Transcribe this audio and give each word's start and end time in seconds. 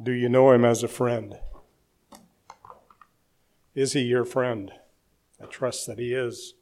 Do 0.00 0.12
you 0.12 0.28
know 0.28 0.52
him 0.52 0.64
as 0.64 0.84
a 0.84 0.88
friend? 0.88 1.40
Is 3.74 3.94
he 3.94 4.02
your 4.02 4.24
friend? 4.24 4.70
I 5.42 5.46
trust 5.46 5.88
that 5.88 5.98
he 5.98 6.14
is. 6.14 6.54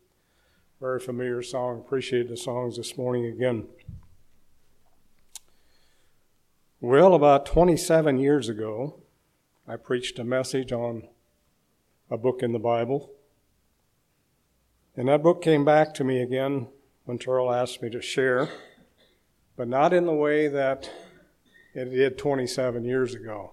Very 0.81 1.01
familiar 1.01 1.43
song. 1.43 1.81
Appreciate 1.81 2.31
the 2.31 2.37
songs 2.39 2.79
this 2.79 2.97
morning 2.97 3.27
again. 3.27 3.69
Well, 6.81 7.13
about 7.13 7.45
27 7.45 8.19
years 8.19 8.49
ago, 8.49 9.01
I 9.69 9.77
preached 9.77 10.19
a 10.19 10.25
message 10.25 10.73
on 10.73 11.09
a 12.11 12.17
book 12.17 12.43
in 12.43 12.53
the 12.53 12.59
Bible. 12.59 13.11
And 14.97 15.09
that 15.09 15.23
book 15.23 15.43
came 15.43 15.65
back 15.65 15.93
to 15.95 16.05
me 16.05 16.23
again 16.23 16.69
when 17.05 17.19
Terrell 17.19 17.53
asked 17.53 17.83
me 17.83 17.91
to 17.91 18.01
share, 18.01 18.49
but 19.59 19.69
not 19.69 19.93
in 19.93 20.07
the 20.07 20.15
way 20.15 20.49
that 20.49 20.89
it 21.77 21.91
did 21.91 22.17
27 22.17 22.85
years 22.85 23.15
ago. 23.15 23.53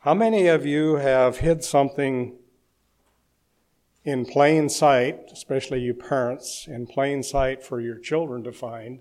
How 0.00 0.12
many 0.12 0.48
of 0.48 0.66
you 0.66 0.96
have 0.96 1.38
hid 1.38 1.62
something 1.62 2.36
in 4.04 4.26
plain 4.26 4.68
sight, 4.68 5.30
especially 5.32 5.80
you 5.80 5.94
parents, 5.94 6.66
in 6.66 6.88
plain 6.88 7.22
sight 7.22 7.62
for 7.62 7.80
your 7.80 7.96
children 7.96 8.42
to 8.42 8.50
find, 8.50 8.98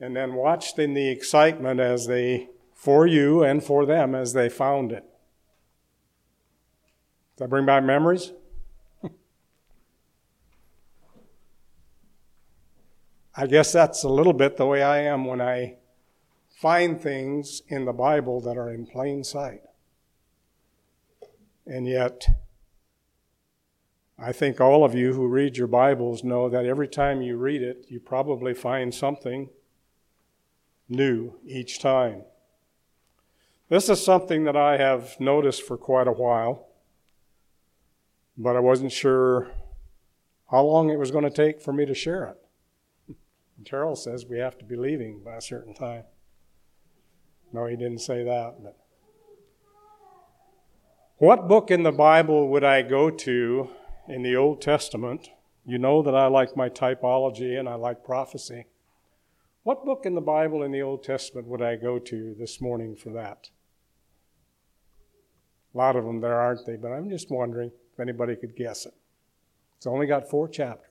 and 0.00 0.16
then 0.16 0.32
watched 0.32 0.78
in 0.78 0.94
the 0.94 1.10
excitement 1.10 1.78
as 1.78 2.06
they, 2.06 2.48
for 2.72 3.06
you 3.06 3.42
and 3.42 3.62
for 3.62 3.84
them, 3.84 4.14
as 4.14 4.32
they 4.32 4.48
found 4.48 4.92
it? 4.92 5.04
Does 7.36 7.40
that 7.40 7.50
bring 7.50 7.66
back 7.66 7.84
memories? 7.84 8.32
I 13.40 13.46
guess 13.46 13.70
that's 13.70 14.02
a 14.02 14.08
little 14.08 14.32
bit 14.32 14.56
the 14.56 14.66
way 14.66 14.82
I 14.82 14.98
am 14.98 15.24
when 15.24 15.40
I 15.40 15.76
find 16.50 17.00
things 17.00 17.62
in 17.68 17.84
the 17.84 17.92
Bible 17.92 18.40
that 18.40 18.56
are 18.56 18.68
in 18.68 18.84
plain 18.84 19.22
sight. 19.22 19.60
And 21.64 21.86
yet, 21.86 22.26
I 24.18 24.32
think 24.32 24.60
all 24.60 24.84
of 24.84 24.92
you 24.96 25.12
who 25.12 25.28
read 25.28 25.56
your 25.56 25.68
Bibles 25.68 26.24
know 26.24 26.48
that 26.48 26.66
every 26.66 26.88
time 26.88 27.22
you 27.22 27.36
read 27.36 27.62
it, 27.62 27.84
you 27.88 28.00
probably 28.00 28.54
find 28.54 28.92
something 28.92 29.50
new 30.88 31.34
each 31.46 31.78
time. 31.78 32.24
This 33.68 33.88
is 33.88 34.04
something 34.04 34.42
that 34.46 34.56
I 34.56 34.78
have 34.78 35.14
noticed 35.20 35.62
for 35.62 35.76
quite 35.76 36.08
a 36.08 36.12
while, 36.12 36.66
but 38.36 38.56
I 38.56 38.60
wasn't 38.60 38.90
sure 38.90 39.52
how 40.50 40.62
long 40.64 40.90
it 40.90 40.98
was 40.98 41.12
going 41.12 41.22
to 41.22 41.30
take 41.30 41.60
for 41.60 41.72
me 41.72 41.86
to 41.86 41.94
share 41.94 42.24
it. 42.24 42.47
And 43.58 43.66
Terrell 43.66 43.96
says 43.96 44.24
we 44.24 44.38
have 44.38 44.56
to 44.58 44.64
be 44.64 44.76
leaving 44.76 45.20
by 45.24 45.36
a 45.36 45.42
certain 45.42 45.74
time. 45.74 46.04
No, 47.52 47.66
he 47.66 47.76
didn't 47.76 47.98
say 47.98 48.24
that. 48.24 48.54
But 48.62 48.76
what 51.16 51.48
book 51.48 51.70
in 51.70 51.82
the 51.82 51.92
Bible 51.92 52.48
would 52.48 52.62
I 52.62 52.82
go 52.82 53.10
to 53.10 53.70
in 54.08 54.22
the 54.22 54.36
Old 54.36 54.62
Testament? 54.62 55.28
You 55.66 55.78
know 55.78 56.02
that 56.02 56.14
I 56.14 56.28
like 56.28 56.56
my 56.56 56.68
typology 56.68 57.58
and 57.58 57.68
I 57.68 57.74
like 57.74 58.04
prophecy. 58.04 58.66
What 59.64 59.84
book 59.84 60.06
in 60.06 60.14
the 60.14 60.20
Bible 60.20 60.62
in 60.62 60.70
the 60.70 60.80
Old 60.82 61.02
Testament 61.02 61.48
would 61.48 61.60
I 61.60 61.76
go 61.76 61.98
to 61.98 62.36
this 62.38 62.60
morning 62.60 62.94
for 62.94 63.10
that? 63.10 63.50
A 65.74 65.78
lot 65.78 65.96
of 65.96 66.04
them 66.04 66.20
there, 66.20 66.40
aren't 66.40 66.64
they? 66.64 66.76
But 66.76 66.92
I'm 66.92 67.10
just 67.10 67.30
wondering 67.30 67.72
if 67.92 68.00
anybody 68.00 68.36
could 68.36 68.56
guess 68.56 68.86
it. 68.86 68.94
It's 69.76 69.86
only 69.86 70.06
got 70.06 70.30
four 70.30 70.48
chapters. 70.48 70.87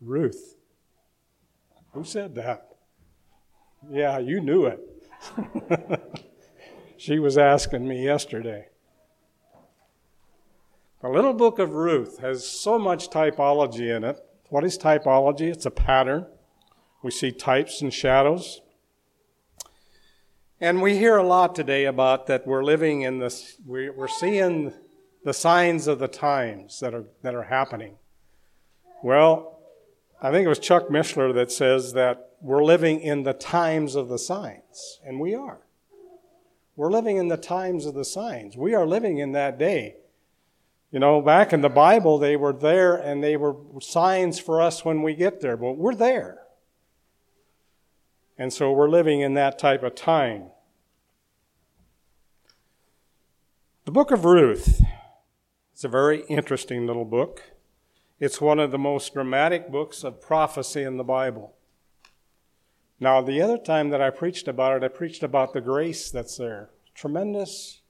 Ruth. 0.00 0.56
Who 1.92 2.04
said 2.04 2.34
that? 2.36 2.76
Yeah, 3.90 4.18
you 4.18 4.40
knew 4.40 4.66
it. 4.66 4.80
she 6.96 7.18
was 7.18 7.36
asking 7.36 7.86
me 7.86 8.04
yesterday. 8.04 8.68
The 11.02 11.08
little 11.08 11.32
book 11.32 11.58
of 11.58 11.70
Ruth 11.70 12.18
has 12.18 12.46
so 12.46 12.78
much 12.78 13.08
typology 13.08 13.94
in 13.94 14.04
it. 14.04 14.20
What 14.50 14.64
is 14.64 14.76
typology? 14.76 15.50
It's 15.50 15.66
a 15.66 15.70
pattern. 15.70 16.26
We 17.02 17.10
see 17.10 17.32
types 17.32 17.80
and 17.80 17.92
shadows. 17.92 18.60
And 20.60 20.82
we 20.82 20.98
hear 20.98 21.16
a 21.16 21.26
lot 21.26 21.54
today 21.54 21.86
about 21.86 22.26
that 22.26 22.46
we're 22.46 22.62
living 22.62 23.00
in 23.00 23.18
this, 23.18 23.56
we're 23.64 24.08
seeing 24.08 24.74
the 25.24 25.32
signs 25.32 25.86
of 25.86 25.98
the 25.98 26.08
times 26.08 26.80
that 26.80 26.94
are, 26.94 27.04
that 27.22 27.34
are 27.34 27.44
happening. 27.44 27.96
Well, 29.02 29.59
I 30.22 30.30
think 30.30 30.44
it 30.44 30.48
was 30.48 30.58
Chuck 30.58 30.88
Missler 30.88 31.32
that 31.34 31.50
says 31.50 31.94
that 31.94 32.32
we're 32.42 32.64
living 32.64 33.00
in 33.00 33.22
the 33.22 33.32
times 33.32 33.94
of 33.94 34.08
the 34.08 34.18
signs, 34.18 35.00
and 35.04 35.18
we 35.18 35.34
are. 35.34 35.60
We're 36.76 36.90
living 36.90 37.16
in 37.16 37.28
the 37.28 37.36
times 37.36 37.86
of 37.86 37.94
the 37.94 38.04
signs. 38.04 38.56
We 38.56 38.74
are 38.74 38.86
living 38.86 39.18
in 39.18 39.32
that 39.32 39.58
day. 39.58 39.96
You 40.90 40.98
know, 40.98 41.20
back 41.20 41.52
in 41.52 41.60
the 41.60 41.68
Bible, 41.68 42.18
they 42.18 42.36
were 42.36 42.52
there 42.52 42.96
and 42.96 43.22
they 43.22 43.36
were 43.36 43.56
signs 43.80 44.38
for 44.38 44.60
us 44.60 44.84
when 44.84 45.02
we 45.02 45.14
get 45.14 45.40
there, 45.40 45.56
but 45.56 45.74
we're 45.74 45.94
there. 45.94 46.38
And 48.36 48.52
so 48.52 48.72
we're 48.72 48.88
living 48.88 49.20
in 49.20 49.34
that 49.34 49.58
type 49.58 49.82
of 49.82 49.94
time. 49.94 50.46
The 53.84 53.92
book 53.92 54.10
of 54.10 54.24
Ruth 54.24 54.82
is 55.74 55.84
a 55.84 55.88
very 55.88 56.22
interesting 56.28 56.86
little 56.86 57.04
book. 57.04 57.42
It's 58.20 58.38
one 58.38 58.58
of 58.58 58.70
the 58.70 58.78
most 58.78 59.14
dramatic 59.14 59.70
books 59.70 60.04
of 60.04 60.20
prophecy 60.20 60.82
in 60.82 60.98
the 60.98 61.04
Bible. 61.04 61.54
Now, 63.00 63.22
the 63.22 63.40
other 63.40 63.56
time 63.56 63.88
that 63.88 64.02
I 64.02 64.10
preached 64.10 64.46
about 64.46 64.76
it, 64.76 64.84
I 64.84 64.88
preached 64.88 65.22
about 65.22 65.54
the 65.54 65.62
grace 65.62 66.10
that's 66.10 66.36
there. 66.36 66.68
Tremendous, 66.94 67.80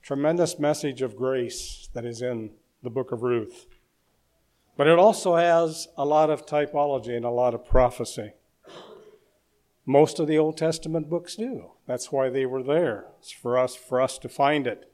tremendous 0.00 0.58
message 0.58 1.02
of 1.02 1.16
grace 1.16 1.90
that 1.92 2.06
is 2.06 2.22
in 2.22 2.52
the 2.82 2.88
book 2.88 3.12
of 3.12 3.22
Ruth. 3.22 3.66
But 4.78 4.86
it 4.86 4.98
also 4.98 5.36
has 5.36 5.86
a 5.98 6.06
lot 6.06 6.30
of 6.30 6.46
typology 6.46 7.14
and 7.14 7.26
a 7.26 7.30
lot 7.30 7.52
of 7.52 7.66
prophecy. 7.66 8.32
Most 9.84 10.18
of 10.18 10.28
the 10.28 10.38
Old 10.38 10.56
Testament 10.56 11.10
books 11.10 11.36
do. 11.36 11.72
That's 11.86 12.10
why 12.10 12.30
they 12.30 12.46
were 12.46 12.62
there. 12.62 13.04
It's 13.18 13.30
for 13.30 13.58
us 13.58 13.74
for 13.74 14.00
us 14.00 14.16
to 14.20 14.30
find 14.30 14.66
it. 14.66 14.90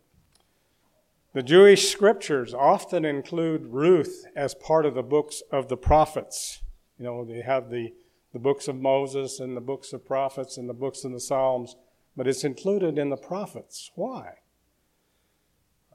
The 1.39 1.45
Jewish 1.45 1.89
scriptures 1.89 2.53
often 2.53 3.05
include 3.05 3.67
Ruth 3.67 4.27
as 4.35 4.57
part 4.57 4.85
of 4.85 4.97
the 4.97 5.05
books 5.05 5.41
of 5.53 5.69
the 5.69 5.77
prophets. 5.77 6.63
You 6.99 7.05
know, 7.05 7.25
they 7.25 7.43
have 7.43 7.71
the, 7.71 7.95
the 8.33 8.41
books 8.41 8.67
of 8.67 8.75
Moses 8.75 9.39
and 9.39 9.57
the 9.57 9.61
books 9.61 9.93
of 9.93 10.05
prophets 10.05 10.57
and 10.57 10.69
the 10.69 10.75
books 10.75 11.05
of 11.05 11.13
the 11.13 11.21
Psalms, 11.21 11.77
but 12.17 12.27
it's 12.27 12.43
included 12.43 12.99
in 12.99 13.11
the 13.11 13.17
prophets. 13.17 13.93
Why? 13.95 14.39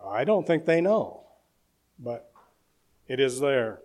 I 0.02 0.24
don't 0.24 0.48
think 0.48 0.66
they 0.66 0.80
know, 0.80 1.26
but 2.00 2.32
it 3.10 3.20
is 3.20 3.42
there. 3.42 3.80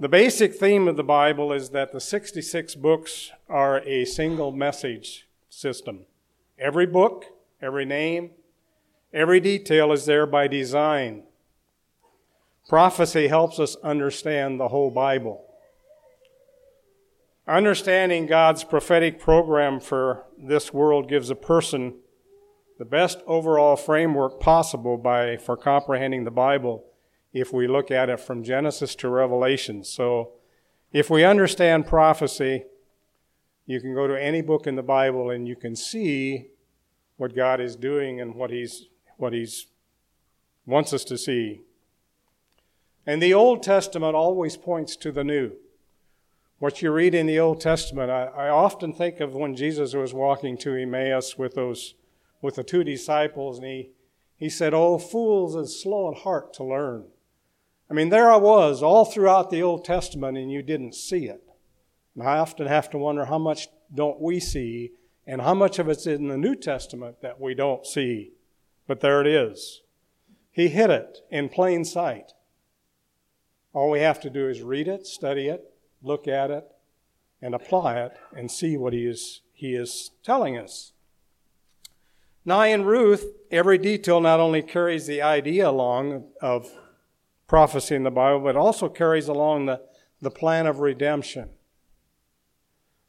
The 0.00 0.08
basic 0.08 0.56
theme 0.56 0.88
of 0.88 0.96
the 0.96 1.04
Bible 1.04 1.52
is 1.52 1.70
that 1.70 1.92
the 1.92 2.00
66 2.00 2.74
books 2.74 3.30
are 3.48 3.78
a 3.82 4.04
single 4.04 4.50
message 4.50 5.28
system. 5.48 6.06
Every 6.58 6.86
book, 6.86 7.26
every 7.62 7.84
name, 7.84 8.30
Every 9.12 9.40
detail 9.40 9.92
is 9.92 10.04
there 10.04 10.26
by 10.26 10.48
design. 10.48 11.22
Prophecy 12.68 13.28
helps 13.28 13.58
us 13.58 13.76
understand 13.76 14.60
the 14.60 14.68
whole 14.68 14.90
Bible. 14.90 15.44
Understanding 17.46 18.26
God's 18.26 18.64
prophetic 18.64 19.18
program 19.18 19.80
for 19.80 20.26
this 20.36 20.74
world 20.74 21.08
gives 21.08 21.30
a 21.30 21.34
person 21.34 21.94
the 22.78 22.84
best 22.84 23.20
overall 23.26 23.76
framework 23.76 24.38
possible 24.38 24.98
by 24.98 25.38
for 25.38 25.56
comprehending 25.56 26.24
the 26.24 26.30
Bible 26.30 26.84
if 27.32 27.50
we 27.50 27.66
look 27.66 27.90
at 27.90 28.10
it 28.10 28.20
from 28.20 28.44
Genesis 28.44 28.94
to 28.96 29.08
Revelation. 29.08 29.82
So 29.82 30.32
if 30.92 31.08
we 31.08 31.24
understand 31.24 31.86
prophecy, 31.86 32.64
you 33.64 33.80
can 33.80 33.94
go 33.94 34.06
to 34.06 34.22
any 34.22 34.42
book 34.42 34.66
in 34.66 34.76
the 34.76 34.82
Bible 34.82 35.30
and 35.30 35.48
you 35.48 35.56
can 35.56 35.74
see 35.74 36.48
what 37.16 37.34
God 37.34 37.60
is 37.60 37.74
doing 37.74 38.20
and 38.20 38.34
what 38.34 38.50
he's 38.50 38.88
what 39.18 39.34
he 39.34 39.46
wants 40.64 40.94
us 40.94 41.04
to 41.04 41.18
see. 41.18 41.60
And 43.06 43.22
the 43.22 43.34
Old 43.34 43.62
Testament 43.62 44.14
always 44.14 44.56
points 44.56 44.96
to 44.96 45.12
the 45.12 45.24
new. 45.24 45.52
What 46.58 46.82
you 46.82 46.90
read 46.90 47.14
in 47.14 47.26
the 47.26 47.38
Old 47.38 47.60
Testament, 47.60 48.10
I, 48.10 48.24
I 48.24 48.48
often 48.48 48.92
think 48.92 49.20
of 49.20 49.34
when 49.34 49.54
Jesus 49.54 49.94
was 49.94 50.12
walking 50.12 50.56
to 50.58 50.74
Emmaus 50.74 51.38
with 51.38 51.54
those 51.54 51.94
with 52.40 52.56
the 52.56 52.64
two 52.64 52.84
disciples, 52.84 53.58
and 53.58 53.66
he, 53.66 53.90
he 54.36 54.48
said, 54.48 54.72
Oh, 54.74 54.98
fools 54.98 55.54
and 55.54 55.68
slow 55.68 56.08
in 56.08 56.14
heart 56.14 56.52
to 56.54 56.64
learn. 56.64 57.04
I 57.90 57.94
mean, 57.94 58.10
there 58.10 58.30
I 58.30 58.36
was 58.36 58.82
all 58.82 59.04
throughout 59.04 59.50
the 59.50 59.62
Old 59.62 59.84
Testament, 59.84 60.36
and 60.36 60.50
you 60.50 60.62
didn't 60.62 60.94
see 60.94 61.26
it. 61.26 61.42
And 62.14 62.22
I 62.22 62.38
often 62.38 62.66
have 62.66 62.90
to 62.90 62.98
wonder 62.98 63.24
how 63.24 63.38
much 63.38 63.68
don't 63.92 64.20
we 64.20 64.38
see, 64.38 64.92
and 65.26 65.40
how 65.40 65.54
much 65.54 65.78
of 65.78 65.88
it's 65.88 66.06
in 66.06 66.28
the 66.28 66.36
New 66.36 66.54
Testament 66.54 67.22
that 67.22 67.40
we 67.40 67.54
don't 67.54 67.86
see. 67.86 68.32
But 68.88 69.00
there 69.00 69.20
it 69.20 69.28
is. 69.28 69.82
He 70.50 70.66
hid 70.68 70.90
it 70.90 71.18
in 71.30 71.50
plain 71.50 71.84
sight. 71.84 72.32
All 73.72 73.90
we 73.90 74.00
have 74.00 74.18
to 74.22 74.30
do 74.30 74.48
is 74.48 74.62
read 74.62 74.88
it, 74.88 75.06
study 75.06 75.46
it, 75.46 75.72
look 76.02 76.26
at 76.26 76.50
it, 76.50 76.64
and 77.40 77.54
apply 77.54 78.00
it 78.00 78.12
and 78.34 78.50
see 78.50 78.76
what 78.76 78.92
he 78.92 79.06
is, 79.06 79.42
he 79.52 79.74
is 79.74 80.10
telling 80.24 80.58
us. 80.58 80.92
Now, 82.44 82.62
in 82.62 82.84
Ruth, 82.84 83.26
every 83.50 83.76
detail 83.76 84.20
not 84.20 84.40
only 84.40 84.62
carries 84.62 85.06
the 85.06 85.20
idea 85.20 85.68
along 85.68 86.24
of 86.40 86.72
prophecy 87.46 87.94
in 87.94 88.04
the 88.04 88.10
Bible, 88.10 88.40
but 88.40 88.56
also 88.56 88.88
carries 88.88 89.28
along 89.28 89.66
the, 89.66 89.82
the 90.20 90.30
plan 90.30 90.66
of 90.66 90.80
redemption. 90.80 91.50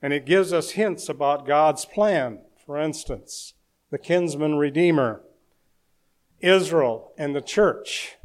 And 0.01 0.11
it 0.11 0.25
gives 0.25 0.51
us 0.51 0.71
hints 0.71 1.07
about 1.07 1.47
God's 1.47 1.85
plan. 1.85 2.41
For 2.65 2.77
instance, 2.77 3.53
the 3.91 3.97
kinsman 3.97 4.55
redeemer, 4.55 5.23
Israel, 6.41 7.11
and 7.17 7.35
the 7.35 7.41
church. 7.41 8.15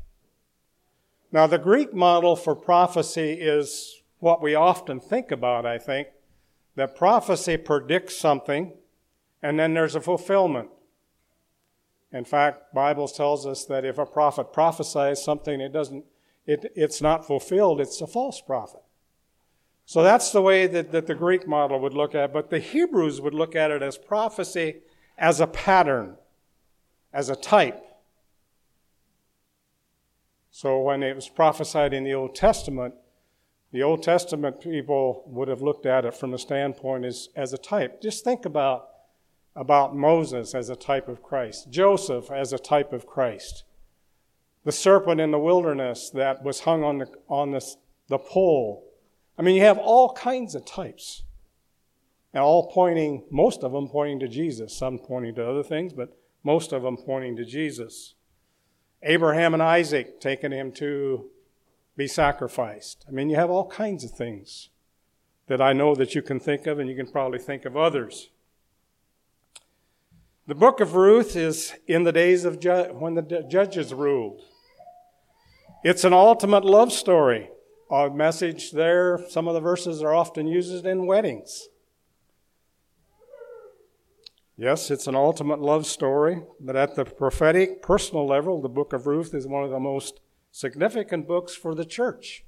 Now, 1.32 1.46
the 1.46 1.58
Greek 1.58 1.92
model 1.92 2.36
for 2.36 2.54
prophecy 2.54 3.32
is 3.32 4.02
what 4.20 4.40
we 4.40 4.54
often 4.54 5.00
think 5.00 5.30
about, 5.30 5.66
I 5.66 5.78
think, 5.78 6.08
that 6.76 6.96
prophecy 6.96 7.56
predicts 7.56 8.16
something 8.16 8.72
and 9.44 9.60
then 9.60 9.74
there's 9.74 9.94
a 9.94 10.00
fulfillment. 10.00 10.70
In 12.10 12.24
fact, 12.24 12.72
Bible 12.72 13.06
tells 13.06 13.46
us 13.46 13.66
that 13.66 13.84
if 13.84 13.98
a 13.98 14.06
prophet 14.06 14.54
prophesies 14.54 15.22
something, 15.22 15.60
it 15.60 15.70
doesn't, 15.70 16.06
it, 16.46 16.72
it's 16.74 17.02
not 17.02 17.26
fulfilled, 17.26 17.78
it's 17.78 18.00
a 18.00 18.06
false 18.06 18.40
prophet. 18.40 18.80
So 19.84 20.02
that's 20.02 20.32
the 20.32 20.40
way 20.40 20.66
that, 20.66 20.92
that 20.92 21.06
the 21.06 21.14
Greek 21.14 21.46
model 21.46 21.78
would 21.80 21.92
look 21.92 22.14
at 22.14 22.30
it. 22.30 22.32
But 22.32 22.48
the 22.48 22.58
Hebrews 22.58 23.20
would 23.20 23.34
look 23.34 23.54
at 23.54 23.70
it 23.70 23.82
as 23.82 23.98
prophecy 23.98 24.76
as 25.18 25.40
a 25.40 25.46
pattern, 25.46 26.16
as 27.12 27.28
a 27.28 27.36
type. 27.36 27.84
So 30.56 30.78
when 30.78 31.02
it 31.02 31.16
was 31.16 31.28
prophesied 31.28 31.92
in 31.92 32.04
the 32.04 32.14
Old 32.14 32.36
Testament, 32.36 32.94
the 33.72 33.82
Old 33.82 34.04
Testament 34.04 34.60
people 34.60 35.24
would 35.26 35.48
have 35.48 35.62
looked 35.62 35.84
at 35.84 36.04
it 36.04 36.14
from 36.14 36.32
a 36.32 36.38
standpoint 36.38 37.04
as, 37.04 37.28
as 37.34 37.52
a 37.52 37.58
type. 37.58 38.00
Just 38.00 38.22
think 38.22 38.44
about, 38.44 38.88
about 39.56 39.96
Moses 39.96 40.54
as 40.54 40.70
a 40.70 40.76
type 40.76 41.08
of 41.08 41.24
Christ, 41.24 41.72
Joseph 41.72 42.30
as 42.30 42.52
a 42.52 42.58
type 42.58 42.92
of 42.92 43.04
Christ, 43.04 43.64
the 44.62 44.70
serpent 44.70 45.20
in 45.20 45.32
the 45.32 45.40
wilderness 45.40 46.08
that 46.10 46.44
was 46.44 46.60
hung 46.60 46.84
on 46.84 46.98
the, 46.98 47.08
on 47.28 47.50
the, 47.50 47.74
the 48.06 48.18
pole. 48.18 48.88
I 49.36 49.42
mean, 49.42 49.56
you 49.56 49.62
have 49.62 49.78
all 49.78 50.12
kinds 50.12 50.54
of 50.54 50.64
types. 50.64 51.24
And 52.32 52.44
all 52.44 52.70
pointing, 52.70 53.24
most 53.28 53.64
of 53.64 53.72
them 53.72 53.88
pointing 53.88 54.20
to 54.20 54.28
Jesus, 54.28 54.72
some 54.72 55.00
pointing 55.00 55.34
to 55.34 55.50
other 55.50 55.64
things, 55.64 55.92
but 55.92 56.16
most 56.44 56.72
of 56.72 56.84
them 56.84 56.96
pointing 56.96 57.34
to 57.38 57.44
Jesus. 57.44 58.14
Abraham 59.04 59.52
and 59.52 59.62
Isaac 59.62 60.20
taking 60.20 60.50
him 60.50 60.72
to 60.72 61.30
be 61.96 62.08
sacrificed. 62.08 63.04
I 63.06 63.10
mean, 63.10 63.28
you 63.30 63.36
have 63.36 63.50
all 63.50 63.68
kinds 63.68 64.02
of 64.02 64.10
things 64.10 64.70
that 65.46 65.60
I 65.60 65.74
know 65.74 65.94
that 65.94 66.14
you 66.14 66.22
can 66.22 66.40
think 66.40 66.66
of, 66.66 66.78
and 66.78 66.88
you 66.88 66.96
can 66.96 67.06
probably 67.06 67.38
think 67.38 67.66
of 67.66 67.76
others. 67.76 68.30
The 70.46 70.54
book 70.54 70.80
of 70.80 70.94
Ruth 70.94 71.36
is 71.36 71.74
in 71.86 72.04
the 72.04 72.12
days 72.12 72.44
of 72.44 72.60
ju- 72.60 72.94
when 72.98 73.14
the 73.14 73.46
judges 73.48 73.92
ruled. 73.92 74.40
It's 75.82 76.04
an 76.04 76.14
ultimate 76.14 76.64
love 76.64 76.92
story. 76.92 77.50
A 77.90 78.08
message 78.08 78.72
there, 78.72 79.20
some 79.28 79.46
of 79.46 79.54
the 79.54 79.60
verses 79.60 80.02
are 80.02 80.14
often 80.14 80.46
used 80.46 80.86
in 80.86 81.06
weddings. 81.06 81.68
Yes, 84.56 84.90
it's 84.90 85.08
an 85.08 85.16
ultimate 85.16 85.60
love 85.60 85.84
story, 85.84 86.42
but 86.60 86.76
at 86.76 86.94
the 86.94 87.04
prophetic, 87.04 87.82
personal 87.82 88.24
level, 88.24 88.62
the 88.62 88.68
book 88.68 88.92
of 88.92 89.06
Ruth 89.06 89.34
is 89.34 89.48
one 89.48 89.64
of 89.64 89.70
the 89.70 89.80
most 89.80 90.20
significant 90.52 91.26
books 91.26 91.56
for 91.56 91.74
the 91.74 91.84
church. 91.84 92.44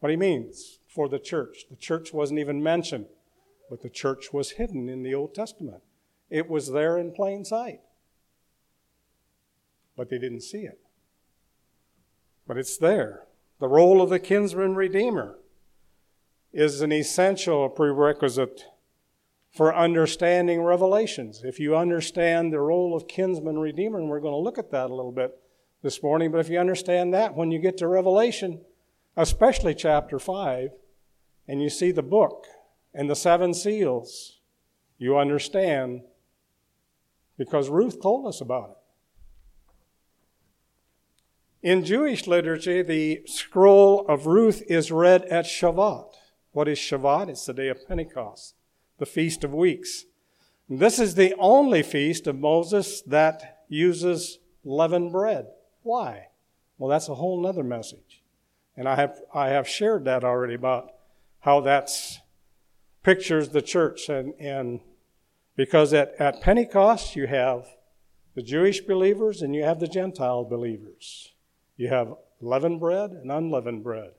What 0.00 0.10
he 0.10 0.16
means 0.16 0.80
for 0.86 1.08
the 1.08 1.18
church. 1.18 1.64
The 1.70 1.76
church 1.76 2.12
wasn't 2.12 2.40
even 2.40 2.62
mentioned, 2.62 3.06
but 3.70 3.80
the 3.82 3.88
church 3.88 4.34
was 4.34 4.52
hidden 4.52 4.90
in 4.90 5.02
the 5.02 5.14
Old 5.14 5.34
Testament. 5.34 5.82
It 6.28 6.50
was 6.50 6.72
there 6.72 6.98
in 6.98 7.12
plain 7.12 7.42
sight. 7.44 7.80
But 9.96 10.10
they 10.10 10.18
didn't 10.18 10.42
see 10.42 10.60
it. 10.60 10.78
But 12.46 12.58
it's 12.58 12.76
there. 12.76 13.24
The 13.60 13.68
role 13.68 14.02
of 14.02 14.10
the 14.10 14.20
kinsman 14.20 14.74
redeemer 14.74 15.38
is 16.52 16.82
an 16.82 16.92
essential 16.92 17.68
prerequisite 17.70 18.64
for 19.50 19.74
understanding 19.74 20.62
revelations. 20.62 21.42
If 21.44 21.58
you 21.58 21.76
understand 21.76 22.52
the 22.52 22.60
role 22.60 22.94
of 22.94 23.08
kinsman 23.08 23.58
redeemer, 23.58 23.98
and 23.98 24.08
we're 24.08 24.20
going 24.20 24.32
to 24.32 24.38
look 24.38 24.58
at 24.58 24.70
that 24.70 24.90
a 24.90 24.94
little 24.94 25.12
bit 25.12 25.38
this 25.82 26.02
morning, 26.02 26.30
but 26.30 26.38
if 26.38 26.48
you 26.48 26.58
understand 26.58 27.14
that, 27.14 27.34
when 27.34 27.50
you 27.50 27.58
get 27.58 27.78
to 27.78 27.88
Revelation, 27.88 28.60
especially 29.16 29.74
chapter 29.74 30.18
5, 30.18 30.70
and 31.46 31.62
you 31.62 31.70
see 31.70 31.90
the 31.90 32.02
book 32.02 32.46
and 32.94 33.08
the 33.08 33.16
seven 33.16 33.54
seals, 33.54 34.40
you 34.98 35.16
understand 35.16 36.02
because 37.38 37.68
Ruth 37.68 38.02
told 38.02 38.26
us 38.26 38.40
about 38.40 38.70
it. 38.70 38.76
In 41.62 41.84
Jewish 41.84 42.26
liturgy, 42.26 42.82
the 42.82 43.22
scroll 43.26 44.06
of 44.06 44.26
Ruth 44.26 44.62
is 44.68 44.92
read 44.92 45.24
at 45.24 45.44
Shavuot. 45.44 46.12
What 46.52 46.68
is 46.68 46.78
Shavuot? 46.78 47.28
It's 47.28 47.46
the 47.46 47.52
day 47.52 47.68
of 47.68 47.86
Pentecost, 47.86 48.54
the 48.98 49.06
Feast 49.06 49.44
of 49.44 49.54
Weeks. 49.54 50.04
This 50.68 50.98
is 50.98 51.14
the 51.14 51.34
only 51.38 51.82
feast 51.82 52.26
of 52.26 52.38
Moses 52.38 53.00
that 53.02 53.64
uses 53.68 54.38
leavened 54.64 55.12
bread. 55.12 55.46
Why? 55.82 56.28
Well, 56.76 56.90
that's 56.90 57.08
a 57.08 57.14
whole 57.14 57.46
other 57.46 57.64
message. 57.64 58.22
And 58.76 58.88
I 58.88 58.96
have, 58.96 59.20
I 59.34 59.48
have 59.48 59.66
shared 59.66 60.04
that 60.04 60.24
already 60.24 60.54
about 60.54 60.92
how 61.40 61.60
that's 61.60 62.20
pictures 63.02 63.48
the 63.48 63.62
church. 63.62 64.08
And, 64.08 64.34
and 64.38 64.80
because 65.56 65.92
at, 65.92 66.14
at 66.20 66.40
Pentecost, 66.40 67.16
you 67.16 67.26
have 67.26 67.66
the 68.34 68.42
Jewish 68.42 68.80
believers 68.82 69.42
and 69.42 69.54
you 69.54 69.64
have 69.64 69.80
the 69.80 69.88
Gentile 69.88 70.44
believers. 70.44 71.32
You 71.76 71.88
have 71.88 72.14
leavened 72.40 72.80
bread 72.80 73.10
and 73.10 73.32
unleavened 73.32 73.82
bread. 73.82 74.10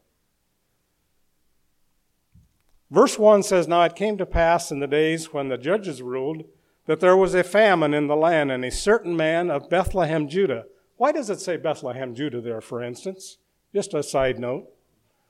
Verse 2.91 3.19
1 3.19 3.43
says, 3.43 3.67
Now 3.67 3.83
it 3.83 3.95
came 3.95 4.17
to 4.17 4.25
pass 4.25 4.71
in 4.71 4.79
the 4.79 4.87
days 4.87 5.31
when 5.31 5.49
the 5.49 5.57
judges 5.57 6.01
ruled 6.01 6.43
that 6.87 6.99
there 6.99 7.15
was 7.15 7.35
a 7.35 7.43
famine 7.43 7.93
in 7.93 8.07
the 8.07 8.15
land, 8.15 8.51
and 8.51 8.65
a 8.65 8.71
certain 8.71 9.15
man 9.15 9.51
of 9.51 9.69
Bethlehem, 9.69 10.27
Judah, 10.27 10.65
why 10.97 11.11
does 11.11 11.29
it 11.29 11.39
say 11.39 11.55
Bethlehem, 11.55 12.15
Judah 12.15 12.41
there, 12.41 12.61
for 12.61 12.81
instance? 12.81 13.37
Just 13.73 13.93
a 13.93 14.01
side 14.01 14.39
note. 14.39 14.67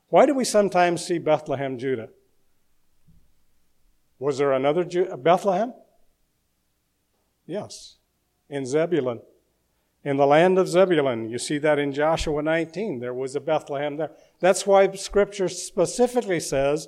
Why 0.08 0.26
do 0.26 0.34
we 0.34 0.46
sometimes 0.46 1.06
see 1.06 1.18
Bethlehem, 1.18 1.78
Judah? 1.78 2.10
Was 4.20 4.38
there 4.38 4.54
another 4.54 4.84
Ju- 4.84 5.16
Bethlehem? 5.18 5.74
Yes, 7.46 7.98
in 8.50 8.66
Zebulun. 8.66 9.22
In 10.04 10.16
the 10.16 10.26
land 10.26 10.58
of 10.58 10.70
Zebulun, 10.70 11.30
you 11.30 11.38
see 11.38 11.58
that 11.58 11.78
in 11.78 11.92
Joshua 11.92 12.42
19, 12.42 13.00
there 13.00 13.14
was 13.14 13.36
a 13.36 13.42
Bethlehem 13.42 13.98
there. 13.98 14.12
That's 14.40 14.66
why 14.66 14.90
Scripture 14.94 15.50
specifically 15.50 16.40
says 16.40 16.88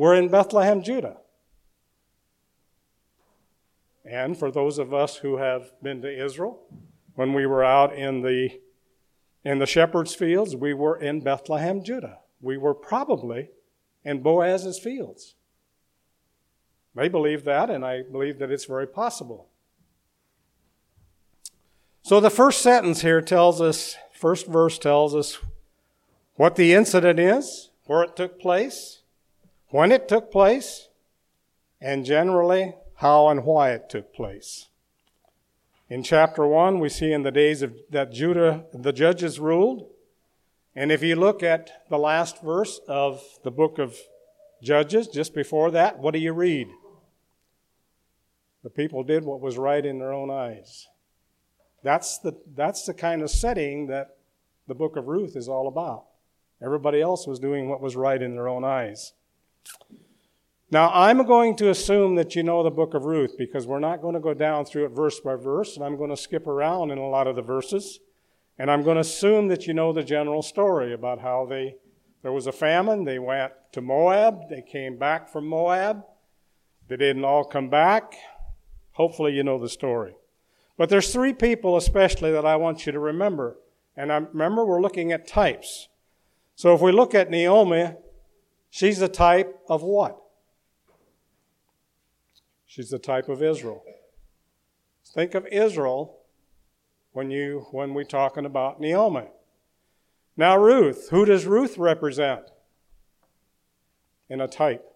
we're 0.00 0.14
in 0.14 0.28
Bethlehem, 0.28 0.82
Judah. 0.82 1.18
And 4.02 4.34
for 4.34 4.50
those 4.50 4.78
of 4.78 4.94
us 4.94 5.16
who 5.16 5.36
have 5.36 5.72
been 5.82 6.00
to 6.00 6.24
Israel, 6.24 6.58
when 7.16 7.34
we 7.34 7.44
were 7.44 7.62
out 7.62 7.94
in 7.94 8.22
the 8.22 8.48
in 9.44 9.58
the 9.58 9.66
shepherd's 9.66 10.14
fields, 10.14 10.56
we 10.56 10.72
were 10.72 10.96
in 10.96 11.20
Bethlehem, 11.20 11.84
Judah. 11.84 12.20
We 12.40 12.56
were 12.56 12.72
probably 12.72 13.50
in 14.02 14.22
Boaz's 14.22 14.78
fields. 14.78 15.34
They 16.94 17.08
believe 17.08 17.44
that, 17.44 17.68
and 17.68 17.84
I 17.84 18.00
believe 18.00 18.38
that 18.38 18.50
it's 18.50 18.64
very 18.64 18.86
possible. 18.86 19.48
So 22.00 22.20
the 22.20 22.30
first 22.30 22.62
sentence 22.62 23.02
here 23.02 23.20
tells 23.20 23.60
us, 23.60 23.96
first 24.14 24.46
verse 24.46 24.78
tells 24.78 25.14
us 25.14 25.40
what 26.36 26.56
the 26.56 26.72
incident 26.72 27.20
is, 27.20 27.68
where 27.84 28.02
it 28.02 28.16
took 28.16 28.40
place, 28.40 28.99
when 29.70 29.92
it 29.92 30.08
took 30.08 30.30
place, 30.30 30.88
and 31.80 32.04
generally 32.04 32.74
how 32.96 33.28
and 33.28 33.44
why 33.44 33.70
it 33.70 33.88
took 33.88 34.12
place. 34.12 34.68
In 35.88 36.02
chapter 36.02 36.46
1, 36.46 36.78
we 36.78 36.88
see 36.88 37.12
in 37.12 37.22
the 37.22 37.32
days 37.32 37.62
of, 37.62 37.74
that 37.90 38.12
Judah, 38.12 38.64
the 38.72 38.92
judges 38.92 39.40
ruled. 39.40 39.88
And 40.76 40.92
if 40.92 41.02
you 41.02 41.16
look 41.16 41.42
at 41.42 41.88
the 41.88 41.98
last 41.98 42.42
verse 42.42 42.80
of 42.86 43.22
the 43.42 43.50
book 43.50 43.78
of 43.78 43.96
Judges, 44.62 45.08
just 45.08 45.34
before 45.34 45.70
that, 45.70 45.98
what 45.98 46.12
do 46.12 46.20
you 46.20 46.32
read? 46.32 46.68
The 48.62 48.70
people 48.70 49.02
did 49.02 49.24
what 49.24 49.40
was 49.40 49.56
right 49.56 49.84
in 49.84 49.98
their 49.98 50.12
own 50.12 50.30
eyes. 50.30 50.86
That's 51.82 52.18
the, 52.18 52.38
that's 52.54 52.84
the 52.84 52.92
kind 52.92 53.22
of 53.22 53.30
setting 53.30 53.86
that 53.86 54.18
the 54.68 54.74
book 54.74 54.96
of 54.96 55.08
Ruth 55.08 55.34
is 55.34 55.48
all 55.48 55.66
about. 55.66 56.04
Everybody 56.62 57.00
else 57.00 57.26
was 57.26 57.38
doing 57.38 57.70
what 57.70 57.80
was 57.80 57.96
right 57.96 58.20
in 58.20 58.34
their 58.34 58.48
own 58.48 58.64
eyes. 58.64 59.14
Now, 60.72 60.90
I'm 60.92 61.26
going 61.26 61.56
to 61.56 61.70
assume 61.70 62.14
that 62.14 62.36
you 62.36 62.44
know 62.44 62.62
the 62.62 62.70
book 62.70 62.94
of 62.94 63.04
Ruth 63.04 63.34
because 63.36 63.66
we're 63.66 63.80
not 63.80 64.00
going 64.00 64.14
to 64.14 64.20
go 64.20 64.34
down 64.34 64.64
through 64.64 64.84
it 64.84 64.90
verse 64.90 65.18
by 65.18 65.34
verse, 65.34 65.74
and 65.76 65.84
I'm 65.84 65.96
going 65.96 66.10
to 66.10 66.16
skip 66.16 66.46
around 66.46 66.92
in 66.92 66.98
a 66.98 67.08
lot 67.08 67.26
of 67.26 67.34
the 67.34 67.42
verses. 67.42 67.98
And 68.56 68.70
I'm 68.70 68.82
going 68.82 68.96
to 68.96 69.00
assume 69.00 69.48
that 69.48 69.66
you 69.66 69.74
know 69.74 69.92
the 69.92 70.04
general 70.04 70.42
story 70.42 70.92
about 70.92 71.20
how 71.20 71.46
they 71.46 71.76
There 72.22 72.32
was 72.32 72.46
a 72.46 72.52
famine. 72.52 73.04
They 73.04 73.18
went 73.18 73.52
to 73.72 73.80
Moab. 73.80 74.48
They 74.48 74.62
came 74.62 74.98
back 74.98 75.28
from 75.28 75.46
Moab. 75.48 76.04
They 76.86 76.96
didn't 76.96 77.24
all 77.24 77.44
come 77.44 77.70
back. 77.70 78.14
Hopefully, 78.92 79.32
you 79.32 79.42
know 79.42 79.58
the 79.58 79.68
story. 79.68 80.14
But 80.76 80.88
there's 80.88 81.12
three 81.12 81.32
people 81.32 81.76
especially 81.76 82.30
that 82.32 82.44
I 82.44 82.56
want 82.56 82.86
you 82.86 82.92
to 82.92 83.00
remember. 83.00 83.56
And 83.96 84.12
I 84.12 84.16
remember 84.18 84.64
we're 84.64 84.82
looking 84.82 85.10
at 85.10 85.26
types. 85.26 85.88
So 86.54 86.74
if 86.74 86.80
we 86.80 86.92
look 86.92 87.14
at 87.14 87.30
Naomi, 87.30 87.94
she's 88.70 88.98
the 88.98 89.08
type 89.08 89.60
of 89.68 89.82
what? 89.82 90.20
She's 92.66 92.90
the 92.90 92.98
type 92.98 93.28
of 93.28 93.42
Israel. 93.42 93.82
Think 95.04 95.34
of 95.34 95.46
Israel 95.48 96.18
when 97.12 97.30
you 97.30 97.66
when 97.72 97.94
we're 97.94 98.04
talking 98.04 98.46
about 98.46 98.80
Naomi. 98.80 99.26
Now 100.36 100.56
Ruth, 100.56 101.08
who 101.10 101.24
does 101.24 101.46
Ruth 101.46 101.76
represent? 101.76 102.44
In 104.28 104.40
a 104.40 104.46
type. 104.46 104.86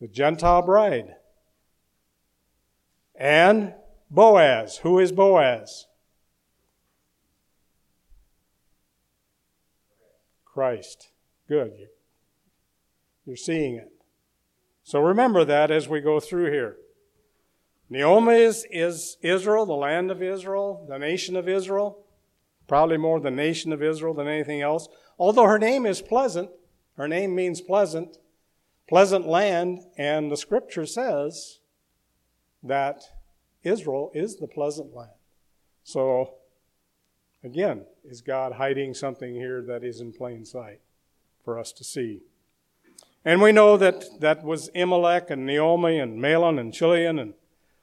The 0.00 0.08
Gentile 0.08 0.62
bride. 0.62 1.16
And 3.14 3.74
Boaz. 4.10 4.78
Who 4.78 4.98
is 4.98 5.12
Boaz? 5.12 5.86
Christ. 10.44 11.10
Good. 11.48 11.88
You're 13.26 13.36
seeing 13.36 13.76
it. 13.76 13.90
So 14.82 15.00
remember 15.00 15.44
that 15.44 15.70
as 15.70 15.88
we 15.88 16.00
go 16.00 16.20
through 16.20 16.50
here. 16.50 16.76
Naomi 17.88 18.36
is, 18.36 18.66
is 18.70 19.18
Israel, 19.22 19.66
the 19.66 19.74
land 19.74 20.10
of 20.10 20.22
Israel, 20.22 20.86
the 20.88 20.98
nation 20.98 21.36
of 21.36 21.48
Israel. 21.48 22.04
Probably 22.66 22.96
more 22.96 23.20
the 23.20 23.30
nation 23.30 23.72
of 23.72 23.82
Israel 23.82 24.14
than 24.14 24.26
anything 24.26 24.62
else. 24.62 24.88
Although 25.18 25.44
her 25.44 25.58
name 25.58 25.84
is 25.84 26.00
pleasant, 26.00 26.50
her 26.96 27.06
name 27.06 27.34
means 27.34 27.60
pleasant, 27.60 28.16
pleasant 28.88 29.26
land, 29.26 29.80
and 29.98 30.30
the 30.30 30.36
scripture 30.36 30.86
says 30.86 31.60
that 32.62 33.02
Israel 33.62 34.10
is 34.14 34.36
the 34.36 34.46
pleasant 34.46 34.94
land. 34.94 35.10
So, 35.82 36.34
again, 37.42 37.84
is 38.04 38.22
God 38.22 38.52
hiding 38.52 38.94
something 38.94 39.34
here 39.34 39.62
that 39.62 39.84
is 39.84 40.00
in 40.00 40.12
plain 40.12 40.44
sight 40.44 40.80
for 41.44 41.58
us 41.58 41.72
to 41.72 41.84
see? 41.84 42.22
And 43.24 43.40
we 43.40 43.52
know 43.52 43.76
that 43.76 44.20
that 44.20 44.44
was 44.44 44.68
Elimelech 44.74 45.30
and 45.30 45.46
Naomi 45.46 45.98
and 45.98 46.20
Mahlon 46.20 46.58
and 46.58 46.72
Chilion 46.72 47.18
and 47.18 47.34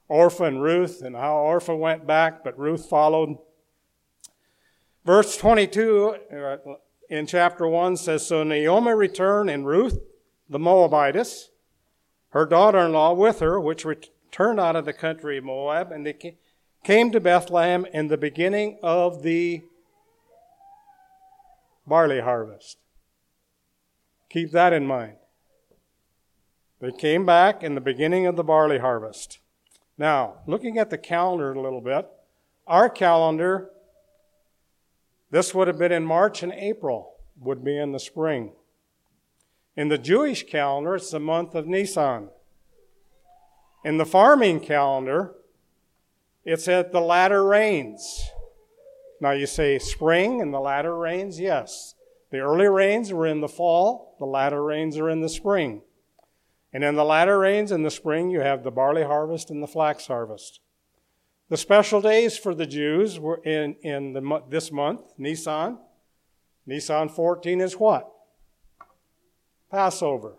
Orpha 0.10 0.48
and 0.48 0.62
Ruth 0.62 1.02
and 1.02 1.16
how 1.16 1.36
Orpha 1.36 1.78
went 1.78 2.06
back, 2.06 2.44
but 2.44 2.60
Ruth 2.60 2.88
followed. 2.88 3.38
Verse 5.06 5.36
22 5.38 6.16
uh, 6.32 6.58
in 7.10 7.26
chapter 7.26 7.68
1 7.68 7.98
says, 7.98 8.28
So 8.28 8.44
Naomi 8.44 8.94
returned 8.94 9.50
and 9.50 9.66
Ruth, 9.66 10.00
the 10.50 10.60
Moabitess, 10.60 11.50
her 12.30 12.46
daughter-in-law 12.46 13.14
with 13.14 13.40
her, 13.40 13.60
which 13.60 13.86
returned 13.86 14.60
out 14.60 14.76
of 14.76 14.86
the 14.86 14.94
country 14.94 15.38
of 15.38 15.44
Moab, 15.44 15.92
and 15.92 16.06
they 16.06 16.36
came 16.84 17.12
to 17.12 17.20
Bethlehem 17.20 17.86
in 17.94 18.10
the 18.10 18.18
beginning 18.18 18.80
of 18.84 19.24
the 19.24 19.64
barley 21.88 22.20
harvest. 22.20 22.81
Keep 24.32 24.52
that 24.52 24.72
in 24.72 24.88
mind. 24.88 25.18
They 26.80 26.94
came 26.94 27.26
back 27.26 27.64
in 27.64 27.76
the 27.76 27.82
beginning 27.82 28.26
of 28.28 28.38
the 28.38 28.46
barley 28.46 28.80
harvest. 28.80 29.40
Now, 29.98 30.36
looking 30.48 30.78
at 30.78 30.90
the 30.90 30.98
calendar 30.98 31.52
a 31.52 31.62
little 31.62 31.82
bit, 31.82 32.08
our 32.66 32.90
calendar, 32.90 33.72
this 35.32 35.54
would 35.54 35.68
have 35.68 35.78
been 35.78 35.92
in 35.92 36.06
March 36.06 36.44
and 36.44 36.54
April, 36.54 37.18
would 37.42 37.62
be 37.62 37.78
in 37.78 37.92
the 37.92 38.00
spring. 38.00 38.54
In 39.76 39.90
the 39.90 39.98
Jewish 39.98 40.44
calendar, 40.44 40.96
it's 40.96 41.12
the 41.12 41.20
month 41.20 41.54
of 41.54 41.68
Nisan. 41.68 42.30
In 43.84 43.98
the 43.98 44.06
farming 44.06 44.62
calendar, 44.62 45.36
it's 46.46 46.70
at 46.70 46.94
the 46.94 47.02
latter 47.02 47.44
rains. 47.44 48.30
Now 49.20 49.32
you 49.32 49.46
say 49.46 49.78
spring 49.78 50.40
and 50.40 50.54
the 50.54 50.62
latter 50.62 50.98
rains? 50.98 51.38
Yes. 51.38 51.96
The 52.32 52.40
early 52.40 52.68
rains 52.68 53.12
were 53.12 53.28
in 53.28 53.42
the 53.42 53.50
fall, 53.50 54.16
the 54.18 54.26
latter 54.26 54.64
rains 54.64 54.98
are 54.98 55.10
in 55.10 55.22
the 55.22 55.30
spring. 55.30 55.82
And 56.74 56.84
in 56.84 56.96
the 56.96 57.04
latter 57.04 57.38
rains 57.38 57.72
in 57.72 57.84
the 57.84 57.92
spring, 57.92 58.30
you 58.30 58.40
have 58.40 58.64
the 58.64 58.72
barley 58.72 59.04
harvest 59.04 59.50
and 59.50 59.62
the 59.62 59.68
flax 59.68 60.08
harvest. 60.08 60.62
The 61.50 61.58
special 61.58 62.00
days 62.00 62.38
for 62.38 62.56
the 62.56 62.66
Jews 62.66 63.20
were 63.20 63.42
in, 63.44 63.76
in 63.82 64.14
the, 64.14 64.42
this 64.50 64.72
month, 64.72 65.02
Nisan. 65.18 65.78
Nisan 66.66 67.10
14 67.10 67.60
is 67.60 67.74
what? 67.74 68.10
Passover. 69.70 70.38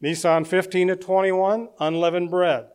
Nisan 0.00 0.44
15 0.44 0.88
to 0.88 0.96
21, 0.96 1.68
unleavened 1.80 2.30
bread. 2.30 2.66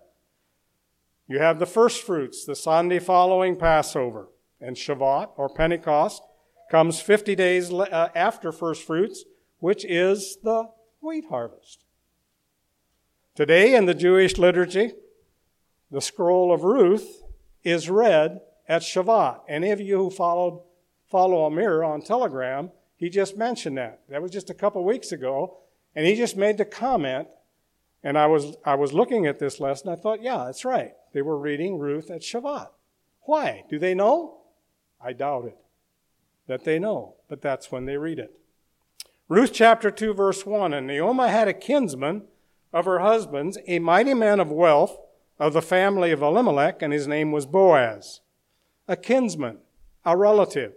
You 1.27 1.39
have 1.39 1.59
the 1.59 1.65
first 1.65 2.03
fruits, 2.03 2.43
the 2.43 2.55
Sunday 2.55 2.99
following 2.99 3.55
Passover. 3.55 4.27
And 4.59 4.75
Shavuot, 4.75 5.29
or 5.37 5.47
Pentecost, 5.47 6.23
comes 6.69 7.01
50 7.01 7.35
days 7.35 7.71
uh, 7.71 8.09
after 8.15 8.51
first 8.51 8.83
fruits, 8.83 9.25
which 9.59 9.83
is 9.85 10.37
the 10.43 10.69
wheat 11.01 11.25
harvest. 11.29 11.83
Today 13.35 13.75
in 13.75 13.85
the 13.85 13.93
Jewish 13.93 14.37
liturgy, 14.37 14.91
the 15.91 16.01
scroll 16.01 16.53
of 16.53 16.63
Ruth 16.63 17.23
is 17.63 17.89
read 17.89 18.41
at 18.67 18.81
Shavuot. 18.81 19.41
Any 19.47 19.71
of 19.71 19.81
you 19.81 19.97
who 19.97 20.09
followed 20.09 20.61
follow 21.09 21.45
Amir 21.45 21.83
on 21.83 22.01
Telegram, 22.01 22.71
he 22.95 23.09
just 23.09 23.37
mentioned 23.37 23.77
that. 23.77 24.01
That 24.09 24.21
was 24.21 24.31
just 24.31 24.49
a 24.49 24.53
couple 24.53 24.83
weeks 24.83 25.11
ago, 25.11 25.57
and 25.95 26.05
he 26.05 26.15
just 26.15 26.37
made 26.37 26.57
the 26.57 26.65
comment. 26.65 27.27
And 28.03 28.17
I 28.17 28.27
was 28.27 28.55
I 28.63 28.75
was 28.75 28.93
looking 28.93 29.25
at 29.25 29.39
this 29.39 29.59
lesson. 29.59 29.89
I 29.89 29.95
thought, 29.95 30.21
yeah, 30.21 30.43
that's 30.45 30.65
right. 30.65 30.93
They 31.13 31.21
were 31.21 31.37
reading 31.37 31.79
Ruth 31.79 32.11
at 32.11 32.21
Shavuot. 32.21 32.69
Why? 33.21 33.63
Do 33.69 33.79
they 33.79 33.95
know? 33.95 34.41
I 35.01 35.13
doubt 35.13 35.45
it. 35.45 35.57
That 36.49 36.63
they 36.63 36.79
know, 36.79 37.13
but 37.27 37.43
that's 37.43 37.71
when 37.71 37.85
they 37.85 37.97
read 37.97 38.17
it. 38.17 38.31
Ruth 39.27 39.51
chapter 39.53 39.91
2, 39.91 40.15
verse 40.15 40.47
1 40.47 40.73
And 40.73 40.87
Naomi 40.87 41.29
had 41.29 41.47
a 41.47 41.53
kinsman 41.53 42.23
of 42.73 42.85
her 42.85 42.99
husbands, 42.99 43.59
a 43.67 43.77
mighty 43.77 44.15
man 44.15 44.39
of 44.39 44.49
wealth 44.49 44.97
of 45.37 45.53
the 45.53 45.61
family 45.61 46.09
of 46.09 46.23
Elimelech, 46.23 46.81
and 46.81 46.91
his 46.91 47.07
name 47.07 47.31
was 47.31 47.45
Boaz, 47.45 48.21
a 48.87 48.97
kinsman, 48.97 49.59
a 50.03 50.17
relative. 50.17 50.73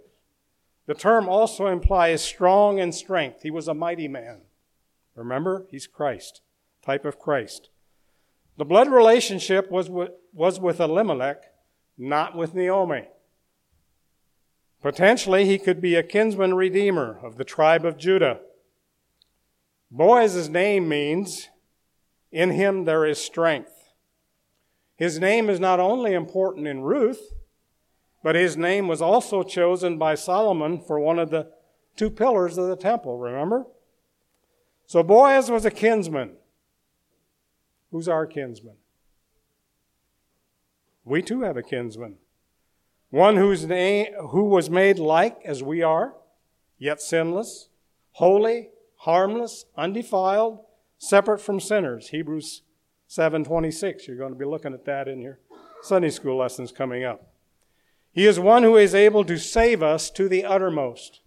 The 0.85 0.93
term 0.93 1.27
also 1.27 1.65
implies 1.65 2.23
strong 2.23 2.79
and 2.79 2.93
strength. 2.93 3.41
He 3.41 3.49
was 3.49 3.67
a 3.67 3.73
mighty 3.73 4.07
man. 4.07 4.41
Remember, 5.15 5.65
he's 5.71 5.87
Christ, 5.87 6.41
type 6.85 7.03
of 7.03 7.17
Christ. 7.17 7.69
The 8.57 8.65
blood 8.65 8.91
relationship 8.91 9.71
was 9.71 9.89
with, 9.89 10.11
was 10.33 10.59
with 10.59 10.79
Elimelech, 10.79 11.45
not 11.97 12.37
with 12.37 12.53
Naomi. 12.53 13.07
Potentially, 14.83 15.45
he 15.45 15.57
could 15.57 15.79
be 15.79 15.95
a 15.95 16.03
kinsman 16.03 16.55
redeemer 16.55 17.17
of 17.23 17.37
the 17.37 17.45
tribe 17.45 17.85
of 17.85 17.97
Judah. 17.97 18.41
Boaz's 19.89 20.49
name 20.49 20.89
means 20.89 21.47
in 22.33 22.51
him 22.51 22.83
there 22.83 23.05
is 23.05 23.17
strength. 23.17 23.93
His 24.97 25.19
name 25.19 25.49
is 25.49 25.61
not 25.61 25.79
only 25.79 26.13
important 26.13 26.67
in 26.67 26.81
Ruth, 26.81 27.31
but 28.23 28.35
his 28.35 28.57
name 28.57 28.89
was 28.89 29.01
also 29.01 29.41
chosen 29.41 29.97
by 29.97 30.15
Solomon 30.15 30.81
for 30.81 30.99
one 30.99 31.17
of 31.17 31.29
the 31.29 31.49
two 31.95 32.09
pillars 32.09 32.57
of 32.57 32.67
the 32.67 32.75
temple, 32.75 33.17
remember? 33.17 33.65
So 34.85 35.01
Boaz 35.01 35.49
was 35.49 35.63
a 35.63 35.71
kinsman. 35.71 36.31
Who's 37.89 38.09
our 38.09 38.25
kinsman? 38.25 38.75
We 41.05 41.21
too 41.21 41.43
have 41.43 41.55
a 41.55 41.63
kinsman. 41.63 42.17
One 43.13 43.35
whose 43.35 43.67
name, 43.67 44.11
who 44.29 44.45
was 44.45 44.71
made 44.71 44.97
like 44.97 45.37
as 45.45 45.61
we 45.61 45.83
are, 45.83 46.15
yet 46.79 46.99
sinless, 46.99 47.69
holy, 48.13 48.71
harmless, 48.95 49.65
undefiled, 49.77 50.61
separate 50.97 51.37
from 51.37 51.59
sinners. 51.59 52.09
Hebrews 52.09 52.63
7:26. 53.07 54.07
You're 54.07 54.17
going 54.17 54.33
to 54.33 54.39
be 54.39 54.45
looking 54.45 54.73
at 54.73 54.85
that 54.85 55.07
in 55.07 55.21
your 55.21 55.37
Sunday 55.83 56.09
school 56.09 56.37
lessons 56.37 56.71
coming 56.71 57.03
up. 57.03 57.31
He 58.11 58.25
is 58.25 58.39
one 58.39 58.63
who 58.63 58.77
is 58.77 58.95
able 58.95 59.23
to 59.25 59.37
save 59.37 59.83
us 59.83 60.09
to 60.09 60.27
the 60.27 60.43
uttermost. 60.43 61.21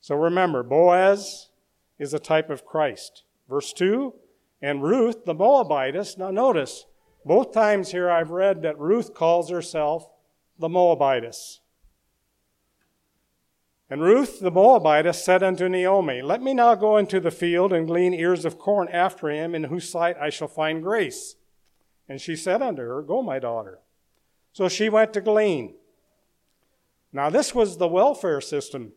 So 0.00 0.14
remember, 0.14 0.62
Boaz 0.62 1.50
is 1.98 2.14
a 2.14 2.18
type 2.18 2.48
of 2.48 2.64
Christ. 2.64 3.24
Verse 3.50 3.74
2, 3.74 4.14
and 4.62 4.82
Ruth, 4.82 5.26
the 5.26 5.34
Moabitess. 5.34 6.16
Now 6.16 6.30
notice, 6.30 6.86
both 7.22 7.52
times 7.52 7.90
here 7.90 8.10
I've 8.10 8.30
read 8.30 8.62
that 8.62 8.78
Ruth 8.78 9.12
calls 9.12 9.50
herself 9.50 10.08
the 10.62 10.68
Moabitess. 10.68 11.60
And 13.90 14.00
Ruth 14.00 14.40
the 14.40 14.50
Moabitess 14.50 15.22
said 15.22 15.42
unto 15.42 15.68
Naomi, 15.68 16.22
Let 16.22 16.40
me 16.40 16.54
now 16.54 16.74
go 16.74 16.96
into 16.96 17.20
the 17.20 17.30
field 17.30 17.74
and 17.74 17.86
glean 17.86 18.14
ears 18.14 18.46
of 18.46 18.58
corn 18.58 18.88
after 18.88 19.28
him, 19.28 19.54
in 19.54 19.64
whose 19.64 19.90
sight 19.90 20.16
I 20.18 20.30
shall 20.30 20.48
find 20.48 20.82
grace. 20.82 21.34
And 22.08 22.18
she 22.20 22.36
said 22.36 22.62
unto 22.62 22.80
her, 22.80 23.02
Go, 23.02 23.22
my 23.22 23.38
daughter. 23.38 23.80
So 24.54 24.68
she 24.68 24.88
went 24.88 25.12
to 25.12 25.20
glean. 25.20 25.74
Now, 27.12 27.28
this 27.28 27.54
was 27.54 27.76
the 27.76 27.88
welfare 27.88 28.40
system 28.40 28.92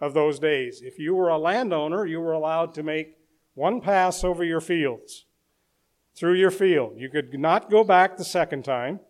of 0.00 0.14
those 0.14 0.38
days. 0.38 0.80
If 0.80 0.98
you 1.00 1.14
were 1.14 1.28
a 1.28 1.38
landowner, 1.38 2.06
you 2.06 2.20
were 2.20 2.32
allowed 2.32 2.74
to 2.74 2.84
make 2.84 3.16
one 3.54 3.80
pass 3.80 4.22
over 4.22 4.44
your 4.44 4.60
fields, 4.60 5.24
through 6.14 6.34
your 6.34 6.50
field. 6.52 6.92
You 6.96 7.08
could 7.08 7.32
not 7.38 7.70
go 7.70 7.82
back 7.82 8.16
the 8.16 8.24
second 8.24 8.64
time 8.64 9.00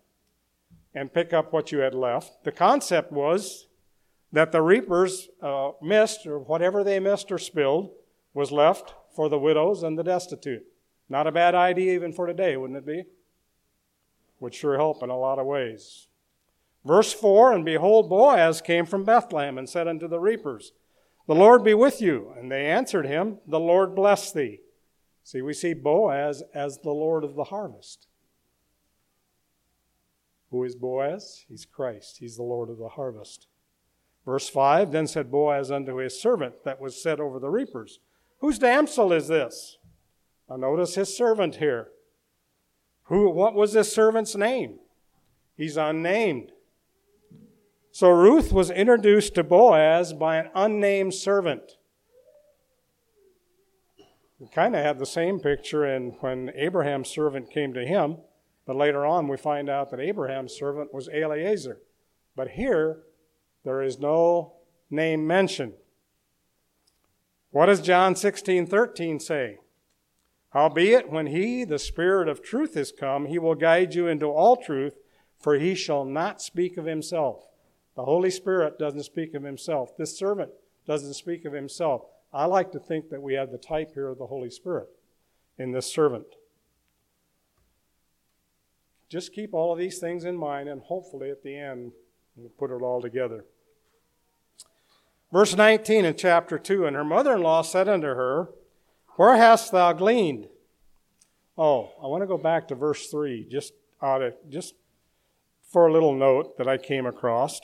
and 0.94 1.12
pick 1.12 1.32
up 1.32 1.52
what 1.52 1.72
you 1.72 1.78
had 1.78 1.94
left. 1.94 2.44
The 2.44 2.52
concept 2.52 3.12
was 3.12 3.66
that 4.32 4.52
the 4.52 4.62
reapers 4.62 5.28
uh, 5.42 5.70
missed, 5.82 6.26
or 6.26 6.38
whatever 6.38 6.84
they 6.84 7.00
missed 7.00 7.30
or 7.30 7.38
spilled, 7.38 7.90
was 8.32 8.52
left 8.52 8.94
for 9.14 9.28
the 9.28 9.38
widows 9.38 9.82
and 9.82 9.98
the 9.98 10.02
destitute. 10.02 10.64
Not 11.08 11.26
a 11.26 11.32
bad 11.32 11.54
idea 11.54 11.94
even 11.94 12.12
for 12.12 12.26
today, 12.26 12.56
wouldn't 12.56 12.78
it 12.78 12.86
be? 12.86 13.04
Would 14.40 14.54
sure 14.54 14.76
help 14.76 15.02
in 15.02 15.10
a 15.10 15.18
lot 15.18 15.38
of 15.38 15.46
ways. 15.46 16.08
Verse 16.84 17.12
4 17.12 17.52
And 17.52 17.64
behold, 17.64 18.08
Boaz 18.08 18.60
came 18.60 18.86
from 18.86 19.04
Bethlehem 19.04 19.58
and 19.58 19.68
said 19.68 19.88
unto 19.88 20.08
the 20.08 20.18
reapers, 20.18 20.72
The 21.26 21.34
Lord 21.34 21.64
be 21.64 21.74
with 21.74 22.00
you. 22.00 22.32
And 22.36 22.50
they 22.50 22.66
answered 22.66 23.06
him, 23.06 23.38
The 23.46 23.60
Lord 23.60 23.94
bless 23.94 24.32
thee. 24.32 24.60
See, 25.22 25.40
we 25.40 25.54
see 25.54 25.72
Boaz 25.72 26.42
as 26.52 26.78
the 26.78 26.90
Lord 26.90 27.24
of 27.24 27.34
the 27.34 27.44
harvest. 27.44 28.08
Who 30.54 30.62
is 30.62 30.76
Boaz? 30.76 31.44
He's 31.48 31.64
Christ. 31.64 32.18
He's 32.20 32.36
the 32.36 32.44
Lord 32.44 32.70
of 32.70 32.78
the 32.78 32.90
harvest. 32.90 33.48
Verse 34.24 34.48
5 34.48 34.92
Then 34.92 35.08
said 35.08 35.28
Boaz 35.28 35.68
unto 35.68 35.96
his 35.96 36.20
servant 36.22 36.62
that 36.64 36.80
was 36.80 37.02
set 37.02 37.18
over 37.18 37.40
the 37.40 37.50
reapers, 37.50 37.98
Whose 38.38 38.60
damsel 38.60 39.12
is 39.12 39.26
this? 39.26 39.78
Now 40.48 40.54
notice 40.54 40.94
his 40.94 41.16
servant 41.16 41.56
here. 41.56 41.88
Who, 43.06 43.30
what 43.30 43.54
was 43.54 43.72
this 43.72 43.92
servant's 43.92 44.36
name? 44.36 44.78
He's 45.56 45.76
unnamed. 45.76 46.52
So 47.90 48.10
Ruth 48.10 48.52
was 48.52 48.70
introduced 48.70 49.34
to 49.34 49.42
Boaz 49.42 50.12
by 50.12 50.36
an 50.36 50.50
unnamed 50.54 51.14
servant. 51.14 51.78
We 54.38 54.46
kind 54.46 54.76
of 54.76 54.84
have 54.84 55.00
the 55.00 55.04
same 55.04 55.40
picture 55.40 55.84
in 55.84 56.10
when 56.20 56.52
Abraham's 56.54 57.08
servant 57.08 57.50
came 57.50 57.74
to 57.74 57.84
him, 57.84 58.18
but 58.66 58.76
later 58.76 59.04
on 59.04 59.28
we 59.28 59.36
find 59.36 59.68
out 59.68 59.90
that 59.90 60.00
Abraham's 60.00 60.54
servant 60.54 60.92
was 60.92 61.08
Eliezer. 61.08 61.80
But 62.36 62.50
here, 62.50 63.02
there 63.64 63.82
is 63.82 63.98
no 63.98 64.54
name 64.90 65.26
mentioned. 65.26 65.74
What 67.50 67.66
does 67.66 67.80
John 67.80 68.16
16 68.16 68.66
13 68.66 69.20
say? 69.20 69.58
Howbeit, 70.50 71.10
when 71.10 71.26
he, 71.26 71.64
the 71.64 71.78
Spirit 71.78 72.28
of 72.28 72.42
truth, 72.42 72.76
is 72.76 72.92
come, 72.92 73.26
he 73.26 73.38
will 73.38 73.56
guide 73.56 73.94
you 73.94 74.06
into 74.06 74.26
all 74.26 74.56
truth, 74.56 74.94
for 75.38 75.56
he 75.56 75.74
shall 75.74 76.04
not 76.04 76.40
speak 76.40 76.76
of 76.76 76.84
himself. 76.84 77.44
The 77.96 78.04
Holy 78.04 78.30
Spirit 78.30 78.78
doesn't 78.78 79.02
speak 79.02 79.34
of 79.34 79.42
himself. 79.42 79.96
This 79.96 80.16
servant 80.16 80.50
doesn't 80.86 81.14
speak 81.14 81.44
of 81.44 81.52
himself. 81.52 82.02
I 82.32 82.46
like 82.46 82.72
to 82.72 82.78
think 82.78 83.10
that 83.10 83.22
we 83.22 83.34
have 83.34 83.50
the 83.50 83.58
type 83.58 83.94
here 83.94 84.08
of 84.08 84.18
the 84.18 84.26
Holy 84.26 84.50
Spirit 84.50 84.88
in 85.58 85.72
this 85.72 85.92
servant. 85.92 86.26
Just 89.08 89.32
keep 89.32 89.54
all 89.54 89.72
of 89.72 89.78
these 89.78 89.98
things 89.98 90.24
in 90.24 90.36
mind, 90.36 90.68
and 90.68 90.80
hopefully 90.82 91.30
at 91.30 91.42
the 91.42 91.56
end, 91.56 91.92
we'll 92.36 92.50
put 92.50 92.70
it 92.70 92.82
all 92.82 93.00
together. 93.00 93.44
Verse 95.32 95.56
19 95.56 96.04
in 96.04 96.16
chapter 96.16 96.58
2 96.58 96.86
And 96.86 96.96
her 96.96 97.04
mother 97.04 97.34
in 97.34 97.42
law 97.42 97.62
said 97.62 97.88
unto 97.88 98.06
her, 98.06 98.50
Where 99.16 99.36
hast 99.36 99.72
thou 99.72 99.92
gleaned? 99.92 100.48
Oh, 101.56 101.92
I 102.02 102.06
want 102.06 102.22
to 102.22 102.26
go 102.26 102.38
back 102.38 102.68
to 102.68 102.74
verse 102.74 103.08
3, 103.08 103.46
just, 103.50 103.72
out 104.02 104.22
of, 104.22 104.34
just 104.48 104.74
for 105.70 105.86
a 105.86 105.92
little 105.92 106.14
note 106.14 106.56
that 106.58 106.68
I 106.68 106.78
came 106.78 107.06
across. 107.06 107.60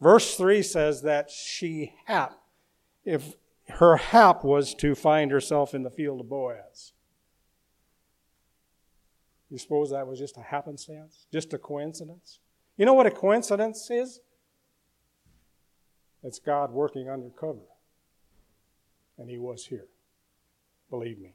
Verse 0.00 0.36
3 0.36 0.62
says 0.62 1.02
that 1.02 1.30
she 1.30 1.94
hap, 2.06 2.38
if 3.04 3.34
her 3.68 3.96
hap 3.96 4.44
was 4.44 4.74
to 4.74 4.94
find 4.94 5.30
herself 5.30 5.74
in 5.74 5.82
the 5.82 5.90
field 5.90 6.20
of 6.20 6.28
Boaz. 6.28 6.92
You 9.50 9.58
suppose 9.58 9.90
that 9.90 10.06
was 10.06 10.18
just 10.18 10.36
a 10.36 10.42
happenstance? 10.42 11.26
Just 11.32 11.54
a 11.54 11.58
coincidence? 11.58 12.40
You 12.76 12.86
know 12.86 12.94
what 12.94 13.06
a 13.06 13.10
coincidence 13.10 13.90
is? 13.90 14.20
It's 16.22 16.38
God 16.38 16.72
working 16.72 17.08
undercover. 17.08 17.66
And 19.16 19.30
he 19.30 19.38
was 19.38 19.66
here. 19.66 19.86
Believe 20.90 21.18
me. 21.18 21.34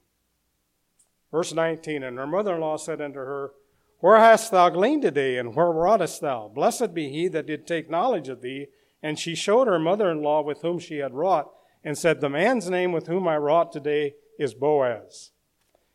Verse 1.32 1.54
19 1.54 2.04
And 2.04 2.18
her 2.18 2.28
mother 2.28 2.56
in 2.56 2.62
law 2.62 2.78
said 2.78 3.02
unto 3.02 3.20
her, 3.20 3.52
Where 4.00 4.20
hast 4.20 4.52
thou 4.52 4.70
gleaned 4.70 5.02
today, 5.02 5.38
and 5.38 5.56
where 5.56 5.72
wroughtest 5.72 6.22
thou? 6.22 6.52
Blessed 6.54 6.94
be 6.94 7.10
he 7.10 7.28
that 7.30 7.48
did 7.48 7.66
take 7.66 7.90
knowledge 7.90 8.30
of 8.30 8.42
thee. 8.42 8.68
And 9.02 9.20
she 9.20 9.36
showed 9.36 9.68
her 9.68 9.80
mother 9.80 10.10
in 10.10 10.22
law 10.22 10.42
with 10.42 10.62
whom 10.62 10.80
she 10.80 11.00
had 11.00 11.14
wrought, 11.14 11.52
and 11.84 11.98
said, 11.98 12.22
The 12.22 12.30
man's 12.30 12.70
name 12.70 12.94
with 12.94 13.08
whom 13.08 13.28
I 13.28 13.38
wrought 13.38 13.74
today 13.74 14.14
is 14.40 14.54
Boaz. 14.54 15.32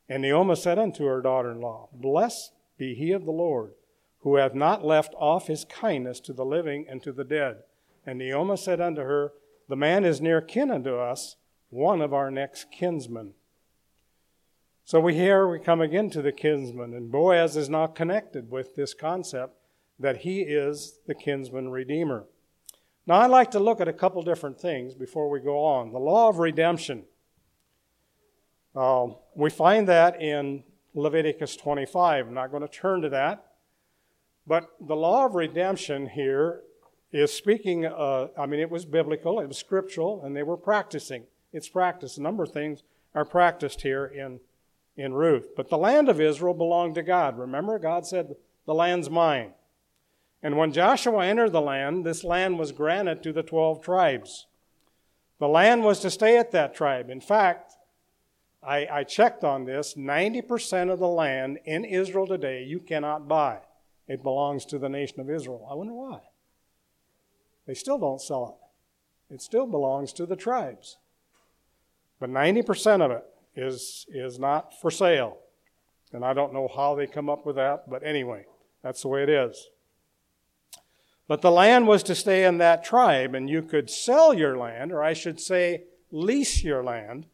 And 0.09 0.23
Naomi 0.23 0.57
said 0.57 0.79
unto 0.79 1.05
her 1.05 1.21
daughter 1.21 1.51
in 1.51 1.61
law, 1.61 1.89
Blessed 1.93 2.53
be 2.79 2.95
he 2.95 3.13
of 3.13 3.25
the 3.25 3.31
Lord, 3.31 3.73
who 4.21 4.37
hath 4.37 4.55
not 4.55 4.85
left 4.85 5.15
off 5.19 5.49
his 5.49 5.65
kindness 5.65 6.21
to 6.21 6.33
the 6.33 6.45
living 6.45 6.87
and 6.89 7.03
to 7.03 7.13
the 7.13 7.25
dead. 7.25 7.59
And 8.07 8.19
Naomi 8.19 8.57
said 8.57 8.81
unto 8.81 9.03
her, 9.03 9.33
The 9.69 9.77
man 9.77 10.05
is 10.05 10.21
near 10.21 10.41
kin 10.41 10.71
unto 10.71 10.97
us, 10.97 11.37
one 11.71 12.01
of 12.01 12.15
our 12.15 12.31
next 12.31 12.71
kinsmen. 12.71 13.35
So 14.85 15.01
we 15.01 15.15
here 15.15 15.47
we 15.47 15.59
come 15.59 15.83
again 15.83 16.09
to 16.11 16.23
the 16.23 16.33
kinsman, 16.33 16.95
and 16.95 17.13
Boaz 17.13 17.59
is 17.59 17.69
now 17.69 17.87
connected 17.87 18.51
with 18.51 18.75
this 18.75 18.95
concept 18.95 19.55
that 19.99 20.19
he 20.19 20.41
is 20.41 21.01
the 21.07 21.15
kinsman 21.15 21.71
redeemer. 21.71 22.25
Now 23.07 23.17
I'd 23.17 23.31
like 23.31 23.51
to 23.51 23.59
look 23.59 23.83
at 23.83 23.89
a 23.89 23.93
couple 23.93 24.23
different 24.23 24.59
things 24.59 24.95
before 24.95 25.29
we 25.29 25.41
go 25.41 25.63
on. 25.63 25.93
The 25.93 25.99
law 25.99 26.31
of 26.31 26.39
redemption. 26.39 27.05
Uh, 28.75 29.09
we 29.35 29.51
find 29.51 29.89
that 29.89 30.21
in 30.21 30.63
Leviticus 30.95 31.57
25. 31.57 32.27
I'm 32.27 32.35
not 32.35 32.51
going 32.51 32.63
to 32.63 32.69
turn 32.69 33.03
to 33.03 33.09
that. 33.11 33.45
But 34.47 34.71
the 34.81 34.97
law 34.97 35.27
of 35.27 35.35
redemption 35.35 36.09
here 36.09 36.63
is 37.13 37.33
speaking, 37.33 37.87
uh, 37.87 38.29
I 38.37 38.47
mean, 38.47 38.61
it 38.61 38.71
was 38.71 38.85
biblical, 38.85 39.41
it 39.41 39.47
was 39.47 39.59
scriptural, 39.59 40.23
and 40.25 40.37
they 40.37 40.43
were 40.43 40.57
practicing. 40.57 41.25
It's 41.53 41.69
practiced. 41.69 42.19
A 42.19 42.23
number 42.23 42.43
of 42.43 42.53
things 42.53 42.83
are 43.15 43.25
practiced 43.25 43.83
here 43.83 44.07
in, 44.07 44.41
in 44.97 45.15
Ruth. 45.15 45.49
But 45.57 45.69
the 45.69 45.79
land 45.79 46.09
of 46.09 46.21
Israel 46.21 46.55
belonged 46.55 46.95
to 46.97 47.03
God. 47.03 47.39
Remember, 47.39 47.79
God 47.79 48.07
said, 48.07 48.37
The 48.67 48.75
land's 48.75 49.11
mine. 49.11 49.53
And 50.43 50.57
when 50.57 50.73
Joshua 50.73 51.27
entered 51.27 51.53
the 51.53 51.61
land, 51.61 52.05
this 52.05 52.23
land 52.23 52.59
was 52.59 52.73
granted 52.73 53.23
to 53.23 53.33
the 53.33 53.43
12 53.43 53.83
tribes. 53.83 54.47
The 55.41 55.49
land 55.49 55.85
was 55.85 56.01
to 56.01 56.11
stay 56.11 56.37
at 56.37 56.53
that 56.53 56.75
tribe. 56.75 57.11
In 57.11 57.21
fact, 57.21 57.68
I, 58.63 58.87
I 58.91 59.05
checked 59.05 59.45
on 59.45 59.65
this 59.65 59.95
90% 59.95 60.93
of 60.93 60.99
the 60.99 61.09
land 61.09 61.59
in 61.65 61.85
Israel 61.85 62.27
today 62.27 62.65
you 62.65 62.81
cannot 62.81 63.29
buy. 63.29 63.61
It 64.09 64.23
belongs 64.23 64.65
to 64.67 64.79
the 64.79 64.89
nation 64.89 65.21
of 65.21 65.31
Israel. 65.31 65.67
I 65.71 65.75
wonder 65.75 65.93
why. 65.93 66.21
They 67.67 67.75
still 67.75 67.99
don't 67.99 68.21
sell 68.21 68.59
it. 69.31 69.35
It 69.35 69.43
still 69.43 69.67
belongs 69.67 70.13
to 70.15 70.27
the 70.27 70.37
tribes. 70.37 70.97
But 72.19 72.31
90% 72.31 73.03
of 73.03 73.11
it 73.11 73.25
is, 73.55 74.07
is 74.09 74.39
not 74.39 74.73
for 74.81 74.91
sale. 74.91 75.39
And 76.13 76.25
I 76.25 76.33
don't 76.33 76.55
know 76.55 76.69
how 76.75 76.95
they 76.95 77.07
come 77.07 77.29
up 77.29 77.45
with 77.45 77.57
that, 77.57 77.89
but 77.89 78.03
anyway, 78.03 78.47
that's 78.83 79.03
the 79.03 79.09
way 79.09 79.23
it 79.23 79.29
is. 79.29 79.69
But 81.29 81.43
the 81.43 81.51
land 81.51 81.87
was 81.87 82.03
to 82.05 82.15
stay 82.15 82.47
in 82.47 82.57
that 82.59 82.83
tribe, 82.83 83.35
and 83.35 83.51
you 83.51 83.61
could 83.61 83.91
sell 83.91 84.33
your 84.33 84.57
land, 84.57 84.91
or 84.91 85.03
I 85.03 85.13
should 85.13 85.39
say, 85.39 85.85
lease 86.11 86.65
your 86.65 86.83
land, 86.83 87.27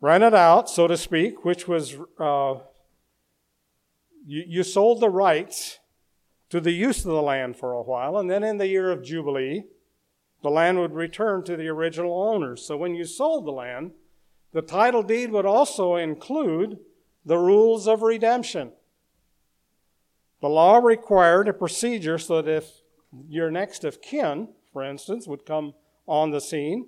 rent 0.00 0.24
it 0.24 0.34
out, 0.34 0.68
so 0.70 0.86
to 0.86 0.96
speak, 0.96 1.44
which 1.44 1.68
was 1.68 1.96
uh, 2.18 2.54
you, 4.26 4.44
you 4.46 4.62
sold 4.62 5.00
the 5.00 5.10
rights 5.10 5.78
to 6.48 6.60
the 6.60 6.72
use 6.72 7.04
of 7.04 7.12
the 7.12 7.22
land 7.22 7.56
for 7.56 7.72
a 7.72 7.82
while, 7.82 8.16
and 8.16 8.30
then 8.30 8.42
in 8.42 8.58
the 8.58 8.66
year 8.66 8.90
of 8.90 9.04
Jubilee, 9.04 9.64
the 10.42 10.50
land 10.50 10.78
would 10.78 10.94
return 10.94 11.44
to 11.44 11.56
the 11.56 11.68
original 11.68 12.22
owners. 12.22 12.64
So 12.64 12.76
when 12.76 12.94
you 12.94 13.04
sold 13.04 13.46
the 13.46 13.52
land, 13.52 13.92
the 14.52 14.62
title 14.62 15.02
deed 15.02 15.30
would 15.30 15.46
also 15.46 15.96
include 15.96 16.78
the 17.24 17.38
rules 17.38 17.86
of 17.86 18.02
redemption. 18.02 18.72
The 20.40 20.48
law 20.48 20.78
required 20.78 21.48
a 21.48 21.52
procedure 21.52 22.18
so 22.18 22.40
that 22.40 22.50
if 22.50 22.82
your 23.28 23.50
next 23.50 23.84
of 23.84 24.00
kin, 24.00 24.48
for 24.72 24.82
instance, 24.82 25.26
would 25.28 25.44
come 25.44 25.74
on 26.06 26.30
the 26.30 26.40
scene, 26.40 26.86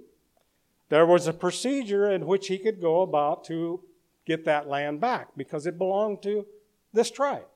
there 0.92 1.06
was 1.06 1.26
a 1.26 1.32
procedure 1.32 2.10
in 2.10 2.26
which 2.26 2.48
he 2.48 2.58
could 2.58 2.78
go 2.78 3.00
about 3.00 3.44
to 3.44 3.82
get 4.26 4.44
that 4.44 4.68
land 4.68 5.00
back 5.00 5.28
because 5.38 5.66
it 5.66 5.78
belonged 5.78 6.22
to 6.22 6.44
this 6.92 7.10
tribe. 7.10 7.46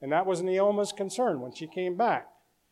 And 0.00 0.12
that 0.12 0.26
was 0.26 0.42
Naomi's 0.42 0.92
concern 0.92 1.40
when 1.40 1.52
she 1.52 1.66
came 1.66 1.96
back. 1.96 2.28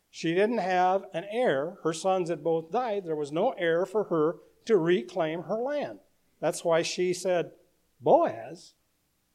She 0.09 0.33
didn't 0.33 0.59
have 0.59 1.03
an 1.13 1.25
heir. 1.29 1.75
Her 1.83 1.91
sons 1.91 2.29
had 2.29 2.41
both 2.41 2.71
died. 2.71 3.03
There 3.03 3.17
was 3.17 3.33
no 3.33 3.49
heir 3.57 3.85
for 3.85 4.05
her 4.05 4.37
to 4.63 4.77
reclaim 4.77 5.41
her 5.41 5.57
land. 5.57 5.99
That's 6.39 6.63
why 6.63 6.83
she 6.83 7.13
said, 7.13 7.51
Boaz 7.99 8.75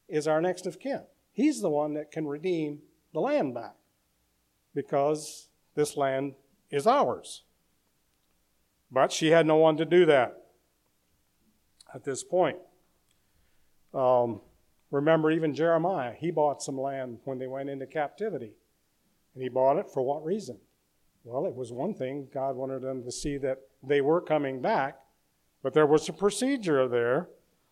is 0.09 0.27
our 0.27 0.41
next 0.41 0.65
of 0.65 0.81
kin. 0.81 1.03
He's 1.35 1.61
the 1.61 1.69
one 1.69 1.93
that 1.93 2.11
can 2.11 2.27
redeem 2.27 2.79
the 3.13 3.21
land 3.21 3.53
back 3.53 3.75
because 4.75 5.49
this 5.75 5.99
land 5.99 6.33
is 6.71 6.87
ours. 6.87 7.43
But 8.91 9.13
she 9.13 9.33
had 9.33 9.45
no 9.45 9.57
one 9.57 9.77
to 9.77 9.85
do 9.85 10.07
that 10.07 10.42
at 11.95 12.05
this 12.05 12.23
point. 12.25 12.57
Um, 13.95 14.41
remember, 14.91 15.31
even 15.31 15.55
Jeremiah, 15.55 16.13
he 16.19 16.31
bought 16.31 16.63
some 16.63 16.81
land 16.81 17.19
when 17.25 17.39
they 17.39 17.47
went 17.47 17.71
into 17.71 17.87
captivity. 17.87 18.53
And 19.35 19.43
he 19.43 19.49
bought 19.49 19.79
it 19.79 19.91
for 19.91 20.03
what 20.03 20.25
reason? 20.25 20.59
Well, 21.25 21.47
it 21.47 21.55
was 21.55 21.73
one 21.73 21.95
thing. 21.95 22.29
God 22.33 22.57
wanted 22.57 22.83
them 22.83 23.05
to 23.05 23.13
see 23.13 23.39
that 23.39 23.59
they 23.83 24.01
were 24.01 24.21
coming 24.21 24.61
back, 24.61 24.99
but 25.63 25.73
there 25.73 25.87
was 25.87 26.09
a 26.09 26.13
procedure 26.13 26.89
there 26.89 27.29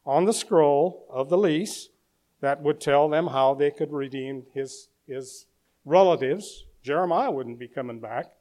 on 0.06 0.24
the 0.24 0.32
scroll 0.32 1.06
of 1.10 1.28
the 1.28 1.38
lease 1.38 1.88
that 2.40 2.62
would 2.62 2.80
tell 2.80 3.08
them 3.08 3.26
how 3.28 3.54
they 3.54 3.70
could 3.70 3.92
redeem 3.92 4.44
his, 4.54 4.88
his 5.06 5.46
relatives. 5.84 6.64
Jeremiah 6.82 7.30
wouldn't 7.30 7.58
be 7.58 7.68
coming 7.68 8.00
back, 8.00 8.32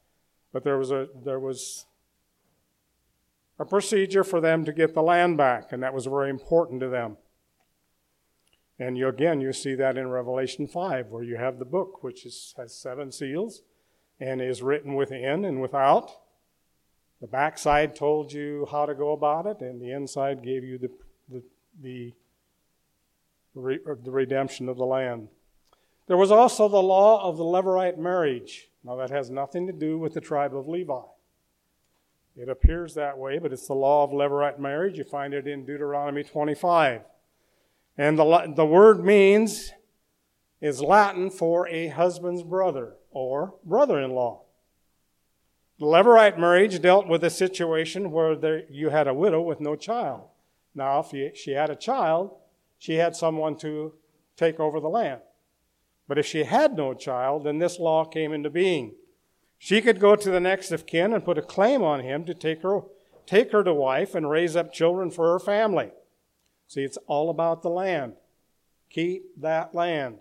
but 0.54 0.64
there 0.64 0.78
was, 0.78 0.92
a, 0.92 1.08
there 1.26 1.40
was 1.40 1.86
a 3.60 3.66
procedure 3.66 4.24
for 4.24 4.40
them 4.40 4.64
to 4.64 4.72
get 4.72 4.94
the 4.94 5.04
land 5.04 5.38
back, 5.38 5.74
and 5.74 5.84
that 5.84 5.94
was 5.94 6.06
very 6.06 6.30
important 6.30 6.80
to 6.80 6.88
them. 6.88 7.18
And 8.80 8.98
you, 8.98 9.10
again, 9.10 9.42
you 9.42 9.52
see 9.52 9.76
that 9.76 9.98
in 9.98 10.08
Revelation 10.08 10.66
5, 10.66 11.08
where 11.08 11.24
you 11.24 11.36
have 11.36 11.60
the 11.60 11.66
book, 11.66 12.02
which 12.02 12.26
is, 12.26 12.54
has 12.56 12.74
seven 12.74 13.12
seals 13.12 13.62
and 14.22 14.42
is 14.42 14.62
written 14.62 14.96
within 14.96 15.44
and 15.44 15.62
without. 15.62 16.10
The 17.20 17.28
backside 17.28 17.96
told 17.96 18.32
you 18.32 18.66
how 18.72 18.86
to 18.86 18.96
go 18.96 19.12
about 19.12 19.46
it, 19.46 19.60
and 19.60 19.82
the 19.82 19.92
inside 19.92 20.42
gave 20.42 20.64
you 20.64 20.78
the, 20.78 20.90
the, 21.28 21.44
the, 21.82 22.14
re, 23.54 23.80
uh, 23.86 23.96
the 24.02 24.12
redemption 24.12 24.70
of 24.70 24.78
the 24.78 24.86
land. 24.86 25.28
There 26.08 26.16
was 26.16 26.32
also 26.32 26.70
the 26.70 26.82
law 26.82 27.28
of 27.28 27.36
the 27.36 27.44
Levirate 27.44 27.98
marriage. 27.98 28.70
Now, 28.86 28.96
that 28.96 29.10
has 29.10 29.30
nothing 29.30 29.68
to 29.68 29.74
do 29.74 30.00
with 30.00 30.14
the 30.14 30.22
tribe 30.22 30.56
of 30.56 30.70
Levi. 30.70 31.02
It 32.40 32.48
appears 32.48 32.94
that 32.94 33.18
way, 33.18 33.38
but 33.38 33.52
it's 33.52 33.68
the 33.68 33.74
law 33.74 34.06
of 34.06 34.12
Levirate 34.12 34.60
marriage. 34.60 34.98
You 34.98 35.04
find 35.04 35.34
it 35.34 35.46
in 35.46 35.66
Deuteronomy 35.66 36.24
25. 36.24 37.02
And 37.98 38.18
the, 38.18 38.54
the 38.56 38.66
word 38.66 39.04
means, 39.04 39.74
is 40.62 40.82
Latin 40.82 41.32
for 41.32 41.68
a 41.68 41.90
husband's 41.90 42.44
brother 42.44 42.96
or 43.12 43.56
brother 43.66 44.00
in 44.00 44.12
law. 44.12 44.44
The 45.80 45.86
Levirate 45.86 46.40
marriage 46.40 46.82
dealt 46.82 47.10
with 47.10 47.26
a 47.26 47.30
situation 47.30 48.10
where 48.10 48.38
there, 48.38 48.64
you 48.70 48.88
had 48.88 49.10
a 49.10 49.14
widow 49.14 49.42
with 49.42 49.60
no 49.60 49.76
child. 49.76 50.22
Now, 50.74 51.06
if 51.06 51.38
she 51.38 51.52
had 51.52 51.70
a 51.70 51.76
child, 51.76 52.38
she 52.78 52.96
had 52.96 53.18
someone 53.18 53.58
to 53.58 53.96
take 54.38 54.62
over 54.62 54.80
the 54.80 54.88
land. 54.88 55.20
But 56.08 56.18
if 56.18 56.26
she 56.26 56.46
had 56.46 56.78
no 56.78 56.94
child, 56.94 57.44
then 57.44 57.60
this 57.60 57.80
law 57.80 58.06
came 58.06 58.32
into 58.32 58.50
being. 58.50 58.96
She 59.62 59.82
could 59.82 60.00
go 60.00 60.16
to 60.16 60.32
the 60.32 60.40
next 60.40 60.72
of 60.72 60.86
kin 60.86 61.14
and 61.14 61.24
put 61.24 61.38
a 61.38 61.44
claim 61.44 61.84
on 61.84 62.00
him 62.00 62.24
to 62.26 62.34
take 62.34 62.64
her, 62.64 62.80
take 63.26 63.52
her 63.52 63.62
to 63.64 63.74
wife 63.74 64.16
and 64.16 64.30
raise 64.30 64.56
up 64.56 64.72
children 64.72 65.12
for 65.12 65.34
her 65.34 65.40
family. 65.40 65.92
See, 66.68 66.82
it's 66.82 66.98
all 67.08 67.30
about 67.30 67.62
the 67.62 67.70
land. 67.70 68.14
Keep 68.90 69.42
that 69.42 69.76
land. 69.76 70.20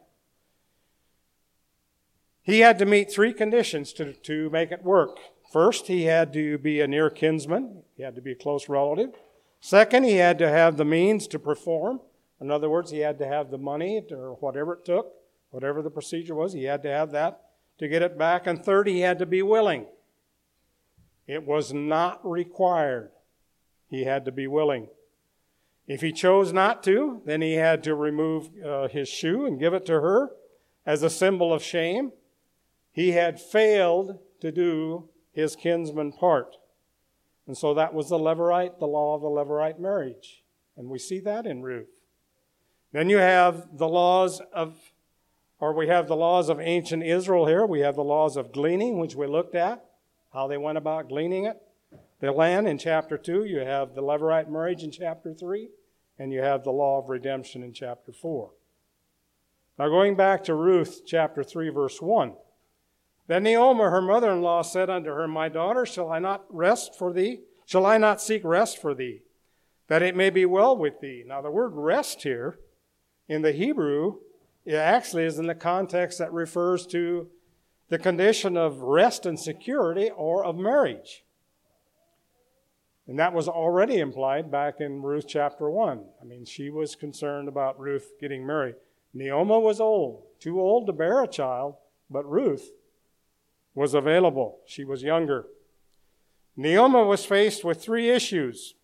He 2.43 2.61
had 2.61 2.79
to 2.81 2.85
meet 2.85 3.13
three 3.13 3.33
conditions 3.33 3.93
to, 3.95 4.13
to 4.13 4.51
make 4.51 4.73
it 4.73 4.83
work. 4.83 5.19
First, 5.53 5.87
he 5.87 6.05
had 6.05 6.33
to 6.33 6.59
be 6.59 6.81
a 6.81 6.89
near 6.89 7.09
kinsman, 7.09 7.85
he 7.97 8.03
had 8.03 8.17
to 8.17 8.21
be 8.21 8.33
a 8.33 8.37
close 8.37 8.69
relative. 8.69 9.11
Second, 9.61 10.05
he 10.05 10.17
had 10.17 10.39
to 10.39 10.49
have 10.49 10.77
the 10.77 10.85
means 10.85 11.27
to 11.29 11.39
perform. 11.39 12.01
In 12.41 12.51
other 12.51 12.69
words, 12.69 12.91
he 12.91 13.01
had 13.01 13.19
to 13.19 13.27
have 13.27 13.51
the 13.51 13.59
money 13.59 14.03
or 14.11 14.37
whatever 14.41 14.75
it 14.75 14.85
took, 14.85 15.13
whatever 15.51 15.81
the 15.81 15.91
procedure 15.91 16.35
was, 16.35 16.53
he 16.53 16.65
had 16.65 16.83
to 16.83 16.91
have 16.91 17.13
that 17.13 17.48
to 17.79 17.89
get 17.89 18.03
it 18.03 18.19
back. 18.19 18.47
And 18.47 18.63
third, 18.63 18.87
he 18.87 19.01
had 19.01 19.19
to 19.19 19.27
be 19.27 19.43
willing. 19.43 19.87
It 21.27 21.47
was 21.47 21.73
not 21.73 22.21
required. 22.29 23.11
He 23.89 24.05
had 24.05 24.25
to 24.25 24.33
be 24.33 24.47
willing. 24.47 24.89
If 25.87 26.03
he 26.03 26.13
chose 26.13 26.53
not 26.53 26.83
to, 26.85 27.23
then 27.25 27.41
he 27.41 27.55
had 27.55 27.83
to 27.85 27.95
remove 27.95 28.51
uh, 28.65 28.89
his 28.89 29.09
shoe 29.09 29.47
and 29.47 29.59
give 29.59 29.73
it 29.73 29.87
to 29.87 30.01
her 30.01 30.31
as 30.85 31.03
a 31.03 31.11
symbol 31.11 31.53
of 31.53 31.63
shame. 31.63 32.13
He 32.93 33.13
had 33.13 33.41
failed 33.41 34.19
to 34.41 34.53
do 34.53 35.09
his 35.33 35.57
kinsman 35.57 36.13
part. 36.13 36.57
And 37.47 37.57
so 37.57 37.73
that 37.75 37.95
was 37.95 38.11
the 38.11 38.19
Levirate, 38.19 38.79
the 38.79 38.87
law 38.87 39.15
of 39.15 39.23
the 39.23 39.29
Levirate 39.29 39.79
marriage. 39.79 40.43
And 40.77 40.89
we 40.89 40.99
see 40.99 41.21
that 41.21 41.47
in 41.47 41.63
Ruth. 41.63 41.89
Then 42.93 43.09
you 43.09 43.19
have 43.19 43.79
the 43.79 43.89
laws 43.89 44.43
of 44.53 44.77
or 45.61 45.73
we 45.73 45.89
have 45.89 46.07
the 46.07 46.17
laws 46.17 46.49
of 46.49 46.61
ancient 46.61 47.03
Israel 47.03 47.47
here. 47.47 47.67
We 47.67 47.81
have 47.81 47.97
the 47.97 48.05
laws 48.05 48.37
of 48.37 48.53
gleaning, 48.53 48.99
which 48.99 49.17
we 49.17 49.27
looked 49.27 49.55
at, 49.55 49.85
how 50.33 50.47
they 50.47 50.57
went 50.57 50.79
about 50.79 51.09
gleaning 51.09 51.45
it. 51.45 51.61
The 52.21 52.33
land 52.33 52.67
in 52.67 52.79
chapter 52.79 53.17
2, 53.17 53.45
you 53.45 53.61
have 53.61 53.95
the 53.95 54.03
Levirate 54.03 54.49
marriage 54.49 54.83
in 54.83 54.91
chapter 54.91 55.33
3, 55.33 55.69
and 56.19 56.33
you 56.33 56.41
have 56.41 56.65
the 56.65 56.73
law 56.73 56.99
of 57.01 57.09
redemption 57.09 57.63
in 57.63 57.73
chapter 57.73 58.13
4. 58.13 58.51
Now, 59.79 59.89
going 59.89 60.17
back 60.17 60.43
to 60.45 60.55
Ruth 60.55 61.03
chapter 61.07 61.45
3, 61.45 61.69
verse 61.71 62.03
1. 62.03 62.35
Then 63.29 63.43
Naomi, 63.45 63.83
her 63.83 64.03
mother 64.03 64.33
in 64.33 64.43
law, 64.43 64.63
said 64.63 64.91
unto 64.91 65.11
her, 65.11 65.29
My 65.29 65.49
daughter, 65.49 65.87
shall 65.87 66.11
I 66.11 66.19
not 66.19 66.45
rest 66.49 66.99
for 66.99 67.13
thee? 67.13 67.43
Shall 67.67 67.87
I 67.87 67.99
not 67.99 68.21
seek 68.21 68.43
rest 68.45 68.81
for 68.81 68.95
thee, 68.95 69.23
that 69.89 70.03
it 70.03 70.17
may 70.17 70.31
be 70.31 70.47
well 70.47 70.77
with 70.77 71.01
thee? 71.01 71.23
Now, 71.27 71.43
the 71.43 71.51
word 71.51 71.73
rest 71.75 72.23
here 72.23 72.59
in 73.29 73.43
the 73.43 73.53
Hebrew 73.53 74.17
it 74.69 74.75
actually 74.75 75.25
is 75.25 75.39
in 75.39 75.47
the 75.47 75.55
context 75.55 76.19
that 76.19 76.31
refers 76.31 76.87
to 76.89 77.27
the 77.89 77.99
condition 77.99 78.55
of 78.55 78.83
rest 78.83 79.25
and 79.25 79.41
security 79.41 80.11
or 80.11 80.45
of 80.45 80.59
marriage. 80.59 81.25
And 83.07 83.19
that 83.19 83.33
was 83.33 83.49
already 83.49 83.97
implied 83.97 84.51
back 84.51 84.75
in 84.79 85.01
Ruth 85.01 85.25
chapter 85.27 85.71
1. 85.71 86.05
I 86.21 86.25
mean, 86.27 86.45
she 86.45 86.69
was 86.69 86.97
concerned 86.97 87.49
about 87.49 87.81
Ruth 87.81 88.13
getting 88.21 88.47
married. 88.47 88.75
Naomi 89.15 89.57
was 89.57 89.81
old, 89.81 90.25
too 90.39 90.61
old 90.61 90.87
to 90.87 90.93
bear 90.93 91.23
a 91.23 91.27
child, 91.27 91.77
but 92.11 92.31
Ruth 92.31 92.71
was 93.75 93.95
available. 93.95 94.59
She 94.67 94.85
was 94.85 95.03
younger. 95.03 95.47
Naomi 96.59 97.05
was 97.05 97.25
faced 97.25 97.65
with 97.65 97.83
three 97.83 98.11
issues 98.11 98.75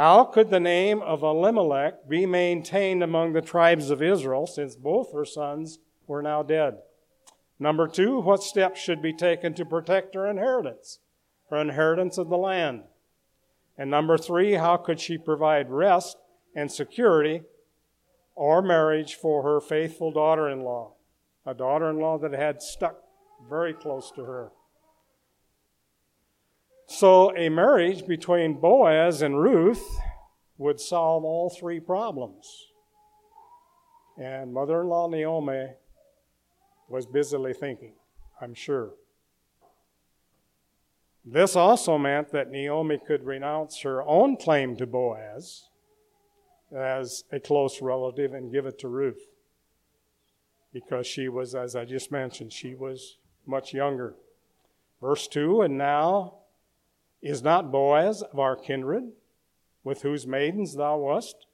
how 0.00 0.24
could 0.24 0.48
the 0.48 0.58
name 0.58 1.02
of 1.02 1.22
Elimelech 1.22 2.08
be 2.08 2.24
maintained 2.24 3.02
among 3.02 3.34
the 3.34 3.42
tribes 3.42 3.90
of 3.90 4.00
Israel 4.00 4.46
since 4.46 4.74
both 4.74 5.12
her 5.12 5.26
sons 5.26 5.78
were 6.06 6.22
now 6.22 6.42
dead? 6.42 6.78
Number 7.58 7.86
two, 7.86 8.18
what 8.18 8.42
steps 8.42 8.80
should 8.80 9.02
be 9.02 9.12
taken 9.12 9.52
to 9.52 9.66
protect 9.66 10.14
her 10.14 10.26
inheritance, 10.26 11.00
her 11.50 11.58
inheritance 11.58 12.16
of 12.16 12.30
the 12.30 12.38
land? 12.38 12.84
And 13.76 13.90
number 13.90 14.16
three, 14.16 14.54
how 14.54 14.78
could 14.78 15.00
she 15.00 15.18
provide 15.18 15.68
rest 15.68 16.16
and 16.56 16.72
security 16.72 17.42
or 18.34 18.62
marriage 18.62 19.16
for 19.16 19.42
her 19.42 19.60
faithful 19.60 20.12
daughter 20.12 20.48
in 20.48 20.62
law, 20.62 20.94
a 21.44 21.52
daughter 21.52 21.90
in 21.90 21.98
law 21.98 22.16
that 22.16 22.32
had 22.32 22.62
stuck 22.62 23.02
very 23.50 23.74
close 23.74 24.10
to 24.12 24.24
her? 24.24 24.50
So, 26.92 27.34
a 27.36 27.48
marriage 27.48 28.04
between 28.04 28.60
Boaz 28.60 29.22
and 29.22 29.40
Ruth 29.40 30.00
would 30.58 30.80
solve 30.80 31.22
all 31.22 31.48
three 31.48 31.78
problems. 31.78 32.66
And 34.18 34.52
mother 34.52 34.80
in 34.80 34.88
law 34.88 35.08
Naomi 35.08 35.68
was 36.88 37.06
busily 37.06 37.54
thinking, 37.54 37.92
I'm 38.40 38.54
sure. 38.54 38.90
This 41.24 41.54
also 41.54 41.96
meant 41.96 42.32
that 42.32 42.50
Naomi 42.50 42.98
could 42.98 43.24
renounce 43.24 43.82
her 43.82 44.02
own 44.02 44.36
claim 44.36 44.76
to 44.78 44.86
Boaz 44.86 45.68
as 46.76 47.22
a 47.30 47.38
close 47.38 47.80
relative 47.80 48.34
and 48.34 48.52
give 48.52 48.66
it 48.66 48.80
to 48.80 48.88
Ruth. 48.88 49.28
Because 50.72 51.06
she 51.06 51.28
was, 51.28 51.54
as 51.54 51.76
I 51.76 51.84
just 51.84 52.10
mentioned, 52.10 52.52
she 52.52 52.74
was 52.74 53.18
much 53.46 53.72
younger. 53.72 54.16
Verse 55.00 55.28
2 55.28 55.62
And 55.62 55.78
now 55.78 56.39
is 57.22 57.42
not 57.42 57.70
Boaz 57.70 58.22
of 58.22 58.38
our 58.38 58.56
kindred, 58.56 59.12
with 59.84 60.02
whose 60.02 60.26
maidens 60.26 60.74
thou 60.74 60.98
wast? 60.98 61.46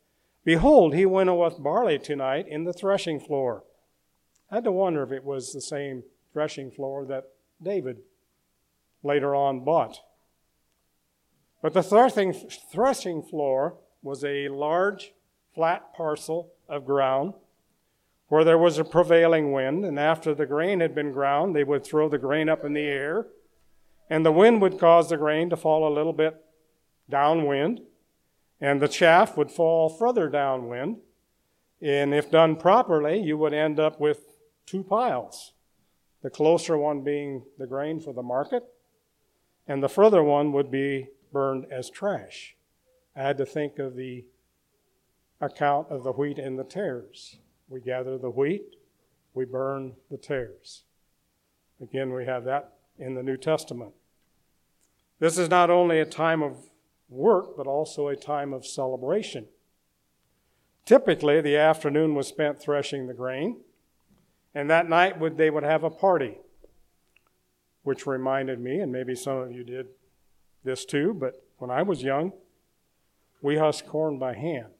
Behold, 0.44 0.94
he 0.94 1.06
winnoweth 1.06 1.62
barley 1.62 1.98
tonight 1.98 2.46
in 2.48 2.64
the 2.64 2.72
threshing 2.72 3.18
floor. 3.18 3.64
I 4.50 4.56
had 4.56 4.64
to 4.64 4.72
wonder 4.72 5.02
if 5.02 5.10
it 5.10 5.24
was 5.24 5.52
the 5.52 5.60
same 5.60 6.04
threshing 6.32 6.70
floor 6.70 7.04
that 7.06 7.30
David 7.60 7.98
later 9.02 9.34
on 9.34 9.64
bought. 9.64 9.98
But 11.62 11.72
the 11.72 11.82
threshing, 11.82 12.32
threshing 12.32 13.22
floor 13.22 13.76
was 14.02 14.24
a 14.24 14.48
large, 14.48 15.14
flat 15.54 15.92
parcel 15.94 16.52
of 16.68 16.86
ground 16.86 17.34
where 18.28 18.44
there 18.44 18.58
was 18.58 18.78
a 18.78 18.84
prevailing 18.84 19.52
wind, 19.52 19.84
and 19.84 19.98
after 19.98 20.34
the 20.34 20.46
grain 20.46 20.80
had 20.80 20.94
been 20.94 21.12
ground, 21.12 21.54
they 21.54 21.64
would 21.64 21.84
throw 21.84 22.08
the 22.08 22.18
grain 22.18 22.48
up 22.48 22.64
in 22.64 22.72
the 22.72 22.80
air 22.80 23.26
and 24.08 24.24
the 24.24 24.32
wind 24.32 24.62
would 24.62 24.78
cause 24.78 25.08
the 25.08 25.16
grain 25.16 25.50
to 25.50 25.56
fall 25.56 25.86
a 25.86 25.94
little 25.94 26.12
bit 26.12 26.44
downwind, 27.10 27.80
and 28.60 28.80
the 28.80 28.88
chaff 28.88 29.36
would 29.36 29.50
fall 29.50 29.88
further 29.88 30.28
downwind. 30.28 30.98
And 31.82 32.14
if 32.14 32.30
done 32.30 32.56
properly, 32.56 33.20
you 33.20 33.36
would 33.36 33.52
end 33.52 33.78
up 33.78 34.00
with 34.00 34.38
two 34.64 34.82
piles. 34.82 35.52
The 36.22 36.30
closer 36.30 36.78
one 36.78 37.02
being 37.02 37.44
the 37.58 37.66
grain 37.66 38.00
for 38.00 38.12
the 38.12 38.22
market, 38.22 38.64
and 39.68 39.82
the 39.82 39.88
further 39.88 40.22
one 40.22 40.52
would 40.52 40.70
be 40.70 41.08
burned 41.32 41.66
as 41.70 41.90
trash. 41.90 42.56
I 43.14 43.22
had 43.22 43.38
to 43.38 43.46
think 43.46 43.78
of 43.78 43.94
the 43.94 44.24
account 45.40 45.88
of 45.90 46.02
the 46.02 46.12
wheat 46.12 46.38
and 46.38 46.58
the 46.58 46.64
tares. 46.64 47.36
We 47.68 47.80
gather 47.80 48.16
the 48.16 48.30
wheat, 48.30 48.76
we 49.34 49.44
burn 49.44 49.94
the 50.10 50.16
tares. 50.16 50.84
Again, 51.80 52.12
we 52.12 52.24
have 52.24 52.44
that 52.44 52.75
in 52.98 53.14
the 53.14 53.22
New 53.22 53.36
Testament. 53.36 53.92
This 55.18 55.38
is 55.38 55.48
not 55.48 55.70
only 55.70 56.00
a 56.00 56.06
time 56.06 56.42
of 56.42 56.56
work, 57.08 57.56
but 57.56 57.66
also 57.66 58.08
a 58.08 58.16
time 58.16 58.52
of 58.52 58.66
celebration. 58.66 59.46
Typically, 60.84 61.40
the 61.40 61.56
afternoon 61.56 62.14
was 62.14 62.28
spent 62.28 62.60
threshing 62.60 63.06
the 63.06 63.14
grain, 63.14 63.60
and 64.54 64.70
that 64.70 64.88
night 64.88 65.18
would, 65.18 65.36
they 65.36 65.50
would 65.50 65.64
have 65.64 65.84
a 65.84 65.90
party, 65.90 66.38
which 67.82 68.06
reminded 68.06 68.60
me, 68.60 68.80
and 68.80 68.92
maybe 68.92 69.14
some 69.14 69.38
of 69.38 69.52
you 69.52 69.64
did 69.64 69.88
this 70.64 70.84
too, 70.84 71.14
but 71.14 71.44
when 71.58 71.70
I 71.70 71.82
was 71.82 72.02
young, 72.02 72.32
we 73.40 73.56
husked 73.56 73.88
corn 73.88 74.18
by 74.18 74.34
hand. 74.34 74.72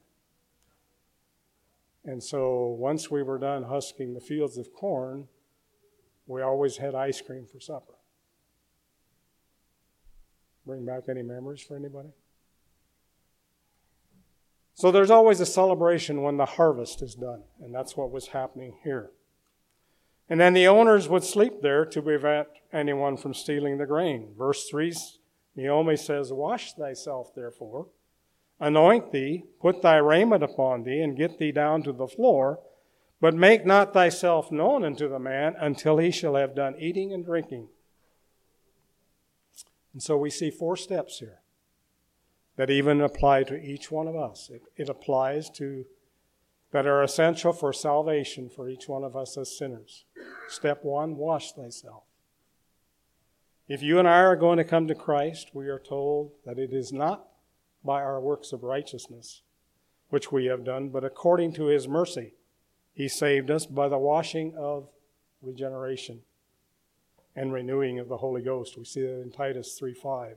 And 2.04 2.22
so 2.22 2.76
once 2.78 3.10
we 3.10 3.22
were 3.22 3.38
done 3.38 3.64
husking 3.64 4.14
the 4.14 4.20
fields 4.20 4.58
of 4.58 4.72
corn, 4.72 5.26
we 6.26 6.42
always 6.42 6.76
had 6.76 6.94
ice 6.94 7.20
cream 7.20 7.46
for 7.50 7.60
supper. 7.60 7.94
Bring 10.66 10.84
back 10.84 11.04
any 11.08 11.22
memories 11.22 11.60
for 11.62 11.76
anybody? 11.76 12.08
So 14.74 14.90
there's 14.90 15.10
always 15.10 15.40
a 15.40 15.46
celebration 15.46 16.22
when 16.22 16.36
the 16.36 16.44
harvest 16.44 17.00
is 17.00 17.14
done, 17.14 17.44
and 17.62 17.74
that's 17.74 17.96
what 17.96 18.10
was 18.10 18.28
happening 18.28 18.76
here. 18.84 19.10
And 20.28 20.40
then 20.40 20.54
the 20.54 20.66
owners 20.66 21.08
would 21.08 21.24
sleep 21.24 21.62
there 21.62 21.86
to 21.86 22.02
prevent 22.02 22.48
anyone 22.72 23.16
from 23.16 23.32
stealing 23.32 23.78
the 23.78 23.86
grain. 23.86 24.34
Verse 24.36 24.68
3 24.68 24.92
Naomi 25.54 25.96
says, 25.96 26.32
Wash 26.32 26.74
thyself, 26.74 27.34
therefore, 27.34 27.86
anoint 28.60 29.12
thee, 29.12 29.44
put 29.60 29.80
thy 29.80 29.96
raiment 29.96 30.42
upon 30.42 30.82
thee, 30.82 31.00
and 31.00 31.16
get 31.16 31.38
thee 31.38 31.52
down 31.52 31.82
to 31.84 31.92
the 31.92 32.08
floor, 32.08 32.60
but 33.20 33.34
make 33.34 33.64
not 33.64 33.94
thyself 33.94 34.52
known 34.52 34.84
unto 34.84 35.08
the 35.08 35.18
man 35.18 35.54
until 35.58 35.96
he 35.96 36.10
shall 36.10 36.34
have 36.34 36.54
done 36.54 36.74
eating 36.78 37.14
and 37.14 37.24
drinking. 37.24 37.68
And 39.96 40.02
so 40.02 40.18
we 40.18 40.28
see 40.28 40.50
four 40.50 40.76
steps 40.76 41.20
here 41.20 41.40
that 42.56 42.68
even 42.68 43.00
apply 43.00 43.44
to 43.44 43.58
each 43.58 43.90
one 43.90 44.06
of 44.06 44.14
us. 44.14 44.50
It, 44.52 44.60
it 44.76 44.90
applies 44.90 45.48
to 45.52 45.86
that 46.70 46.86
are 46.86 47.02
essential 47.02 47.54
for 47.54 47.72
salvation 47.72 48.50
for 48.50 48.68
each 48.68 48.90
one 48.90 49.04
of 49.04 49.16
us 49.16 49.38
as 49.38 49.56
sinners. 49.56 50.04
Step 50.48 50.84
one, 50.84 51.16
wash 51.16 51.52
thyself. 51.52 52.02
If 53.68 53.82
you 53.82 53.98
and 53.98 54.06
I 54.06 54.18
are 54.18 54.36
going 54.36 54.58
to 54.58 54.64
come 54.64 54.86
to 54.86 54.94
Christ, 54.94 55.52
we 55.54 55.68
are 55.68 55.78
told 55.78 56.32
that 56.44 56.58
it 56.58 56.74
is 56.74 56.92
not 56.92 57.28
by 57.82 58.02
our 58.02 58.20
works 58.20 58.52
of 58.52 58.64
righteousness, 58.64 59.40
which 60.10 60.30
we 60.30 60.44
have 60.44 60.62
done, 60.62 60.90
but 60.90 61.04
according 61.04 61.54
to 61.54 61.68
his 61.68 61.88
mercy. 61.88 62.34
He 62.92 63.08
saved 63.08 63.50
us 63.50 63.64
by 63.64 63.88
the 63.88 63.96
washing 63.96 64.54
of 64.58 64.90
regeneration 65.40 66.20
and 67.36 67.52
renewing 67.52 67.98
of 67.98 68.08
the 68.08 68.16
Holy 68.16 68.42
Ghost. 68.42 68.76
We 68.78 68.84
see 68.84 69.02
that 69.02 69.20
in 69.20 69.30
Titus 69.30 69.76
3 69.78 69.94
5. 69.94 70.36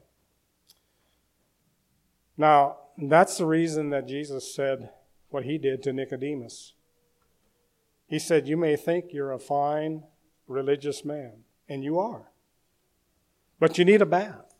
Now, 2.37 2.77
that's 2.97 3.37
the 3.37 3.45
reason 3.45 3.89
that 3.89 4.07
Jesus 4.07 4.53
said 4.53 4.89
what 5.29 5.45
he 5.45 5.57
did 5.57 5.81
to 5.83 5.93
Nicodemus. 5.93 6.73
He 8.07 8.19
said, 8.19 8.47
You 8.47 8.57
may 8.57 8.75
think 8.75 9.13
you're 9.13 9.31
a 9.31 9.39
fine 9.39 10.03
religious 10.47 11.05
man, 11.05 11.43
and 11.67 11.83
you 11.83 11.99
are. 11.99 12.31
But 13.59 13.77
you 13.77 13.85
need 13.85 14.01
a 14.01 14.05
bath. 14.05 14.55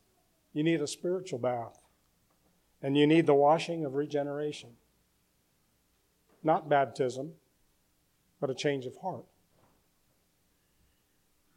You 0.53 0.63
need 0.63 0.81
a 0.81 0.87
spiritual 0.87 1.39
bath. 1.39 1.79
And 2.81 2.97
you 2.97 3.07
need 3.07 3.25
the 3.25 3.33
washing 3.33 3.83
of 3.85 3.95
regeneration. 3.95 4.71
Not 6.43 6.69
baptism, 6.69 7.33
but 8.39 8.49
a 8.49 8.55
change 8.55 8.85
of 8.85 8.97
heart. 8.97 9.25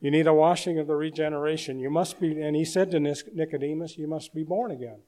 You 0.03 0.11
need 0.11 0.27
a 0.27 0.35
washing 0.35 0.81
of 0.81 0.89
the 0.89 0.97
regeneration. 0.97 1.79
You 1.79 1.89
must 1.89 2.19
be, 2.19 2.43
and 2.43 2.57
he 2.57 2.65
said 2.65 2.91
to 2.91 2.99
Nicodemus, 2.99 3.97
You 3.97 4.09
must 4.09 4.35
be 4.35 4.43
born 4.43 4.73
again. 4.73 4.99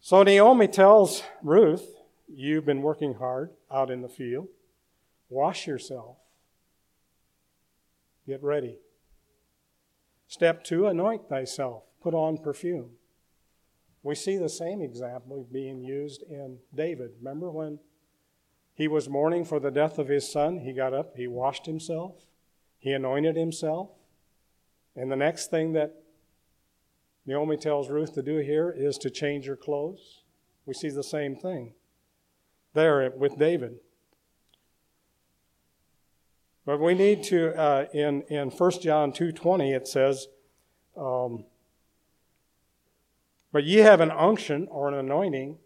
So 0.00 0.22
Naomi 0.22 0.66
tells 0.66 1.22
Ruth, 1.42 1.86
You've 2.26 2.64
been 2.64 2.80
working 2.80 3.14
hard 3.14 3.50
out 3.70 3.90
in 3.90 4.00
the 4.00 4.08
field. 4.08 4.48
Wash 5.28 5.66
yourself. 5.66 6.16
Get 8.26 8.42
ready. 8.42 8.78
Step 10.26 10.64
two, 10.64 10.86
anoint 10.86 11.28
thyself. 11.28 11.82
Put 12.02 12.14
on 12.14 12.38
perfume. 12.38 12.92
We 14.02 14.14
see 14.14 14.38
the 14.38 14.48
same 14.48 14.80
example 14.80 15.46
being 15.52 15.82
used 15.82 16.22
in 16.22 16.60
David. 16.74 17.10
Remember 17.18 17.50
when 17.50 17.78
he 18.74 18.88
was 18.88 19.08
mourning 19.08 19.44
for 19.44 19.60
the 19.60 19.70
death 19.70 19.98
of 19.98 20.08
his 20.08 20.30
son. 20.30 20.58
He 20.58 20.72
got 20.72 20.92
up, 20.92 21.16
he 21.16 21.26
washed 21.26 21.66
himself, 21.66 22.26
he 22.78 22.92
anointed 22.92 23.36
himself. 23.36 23.90
And 24.96 25.10
the 25.10 25.16
next 25.16 25.50
thing 25.50 25.72
that 25.72 25.94
Naomi 27.26 27.56
tells 27.56 27.88
Ruth 27.88 28.14
to 28.14 28.22
do 28.22 28.38
here 28.38 28.74
is 28.76 28.98
to 28.98 29.10
change 29.10 29.46
her 29.46 29.56
clothes. 29.56 30.22
We 30.66 30.74
see 30.74 30.90
the 30.90 31.02
same 31.02 31.36
thing 31.36 31.74
there 32.74 33.12
with 33.16 33.38
David. 33.38 33.76
But 36.66 36.80
we 36.80 36.94
need 36.94 37.22
to, 37.24 37.54
uh, 37.58 37.86
in, 37.92 38.22
in 38.22 38.50
1 38.50 38.70
John 38.80 39.12
2.20, 39.12 39.74
it 39.74 39.86
says, 39.86 40.28
um, 40.96 41.44
But 43.52 43.64
ye 43.64 43.78
have 43.78 44.00
an 44.00 44.10
unction 44.10 44.66
or 44.70 44.88
an 44.88 44.94
anointing 44.94 45.58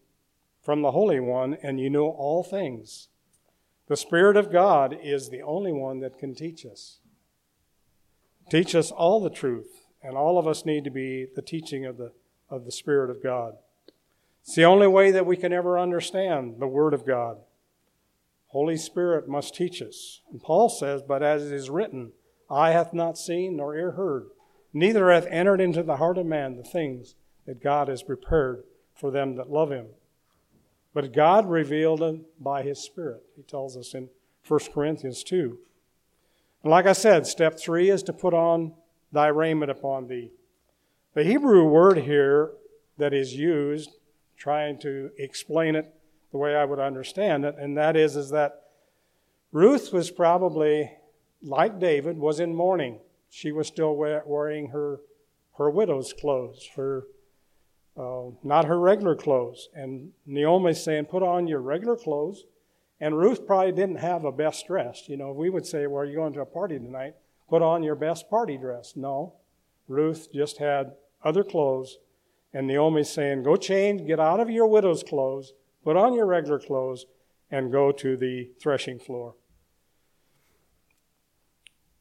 from 0.68 0.82
the 0.82 0.90
Holy 0.90 1.18
One, 1.18 1.56
and 1.62 1.80
you 1.80 1.88
know 1.88 2.10
all 2.10 2.44
things. 2.44 3.08
The 3.86 3.96
Spirit 3.96 4.36
of 4.36 4.52
God 4.52 4.94
is 5.02 5.30
the 5.30 5.40
only 5.40 5.72
one 5.72 6.00
that 6.00 6.18
can 6.18 6.34
teach 6.34 6.66
us. 6.66 6.98
Teach 8.50 8.74
us 8.74 8.90
all 8.90 9.18
the 9.18 9.30
truth, 9.30 9.86
and 10.02 10.14
all 10.14 10.38
of 10.38 10.46
us 10.46 10.66
need 10.66 10.84
to 10.84 10.90
be 10.90 11.26
the 11.34 11.40
teaching 11.40 11.86
of 11.86 11.96
the, 11.96 12.12
of 12.50 12.66
the 12.66 12.70
Spirit 12.70 13.08
of 13.08 13.22
God. 13.22 13.54
It's 14.42 14.56
the 14.56 14.66
only 14.66 14.86
way 14.86 15.10
that 15.10 15.24
we 15.24 15.38
can 15.38 15.54
ever 15.54 15.78
understand 15.78 16.56
the 16.58 16.66
Word 16.66 16.92
of 16.92 17.06
God. 17.06 17.38
Holy 18.48 18.76
Spirit 18.76 19.26
must 19.26 19.54
teach 19.54 19.80
us. 19.80 20.20
And 20.30 20.42
Paul 20.42 20.68
says, 20.68 21.00
But 21.00 21.22
as 21.22 21.46
it 21.46 21.54
is 21.54 21.70
written, 21.70 22.12
eye 22.50 22.72
hath 22.72 22.92
not 22.92 23.16
seen 23.16 23.56
nor 23.56 23.74
ear 23.74 23.92
heard, 23.92 24.26
neither 24.74 25.10
hath 25.10 25.28
entered 25.30 25.62
into 25.62 25.82
the 25.82 25.96
heart 25.96 26.18
of 26.18 26.26
man 26.26 26.58
the 26.58 26.62
things 26.62 27.14
that 27.46 27.62
God 27.62 27.88
has 27.88 28.02
prepared 28.02 28.64
for 28.94 29.10
them 29.10 29.36
that 29.36 29.48
love 29.48 29.70
him. 29.70 29.86
But 30.98 31.12
God 31.12 31.48
revealed 31.48 32.00
them 32.00 32.24
by 32.40 32.62
His 32.62 32.80
Spirit, 32.80 33.22
He 33.36 33.42
tells 33.44 33.76
us 33.76 33.94
in 33.94 34.08
1 34.48 34.60
Corinthians 34.74 35.22
2. 35.22 35.56
And 36.64 36.70
like 36.72 36.86
I 36.86 36.92
said, 36.92 37.24
step 37.24 37.56
three 37.56 37.88
is 37.88 38.02
to 38.02 38.12
put 38.12 38.34
on 38.34 38.72
thy 39.12 39.28
raiment 39.28 39.70
upon 39.70 40.08
thee. 40.08 40.32
The 41.14 41.22
Hebrew 41.22 41.62
word 41.68 41.98
here 41.98 42.50
that 42.96 43.14
is 43.14 43.36
used, 43.36 43.90
trying 44.36 44.80
to 44.80 45.10
explain 45.16 45.76
it 45.76 45.94
the 46.32 46.38
way 46.38 46.56
I 46.56 46.64
would 46.64 46.80
understand 46.80 47.44
it, 47.44 47.54
and 47.56 47.78
that 47.78 47.96
is, 47.96 48.16
is 48.16 48.30
that 48.30 48.60
Ruth 49.52 49.92
was 49.92 50.10
probably, 50.10 50.90
like 51.40 51.78
David, 51.78 52.18
was 52.18 52.40
in 52.40 52.56
mourning. 52.56 52.98
She 53.30 53.52
was 53.52 53.68
still 53.68 53.94
wearing 53.94 54.70
her, 54.70 54.98
her 55.58 55.70
widow's 55.70 56.12
clothes, 56.12 56.70
her 56.74 57.04
uh, 57.98 58.30
not 58.44 58.66
her 58.66 58.78
regular 58.78 59.16
clothes. 59.16 59.68
And 59.74 60.12
Naomi's 60.24 60.82
saying, 60.82 61.06
put 61.06 61.22
on 61.22 61.48
your 61.48 61.60
regular 61.60 61.96
clothes. 61.96 62.44
And 63.00 63.18
Ruth 63.18 63.46
probably 63.46 63.72
didn't 63.72 63.96
have 63.96 64.24
a 64.24 64.32
best 64.32 64.66
dress. 64.66 65.08
You 65.08 65.16
know, 65.16 65.32
we 65.32 65.50
would 65.50 65.66
say, 65.66 65.86
well, 65.86 66.02
are 66.02 66.04
you 66.04 66.16
going 66.16 66.32
to 66.34 66.40
a 66.40 66.46
party 66.46 66.78
tonight? 66.78 67.14
Put 67.48 67.62
on 67.62 67.82
your 67.82 67.94
best 67.94 68.28
party 68.28 68.56
dress. 68.56 68.94
No. 68.96 69.34
Ruth 69.88 70.28
just 70.32 70.58
had 70.58 70.92
other 71.24 71.44
clothes. 71.44 71.98
And 72.52 72.66
Naomi's 72.66 73.10
saying, 73.10 73.42
go 73.42 73.56
change, 73.56 74.06
get 74.06 74.20
out 74.20 74.40
of 74.40 74.50
your 74.50 74.66
widow's 74.66 75.02
clothes, 75.02 75.52
put 75.84 75.96
on 75.96 76.14
your 76.14 76.26
regular 76.26 76.58
clothes, 76.58 77.06
and 77.50 77.72
go 77.72 77.92
to 77.92 78.16
the 78.16 78.50
threshing 78.60 78.98
floor. 78.98 79.34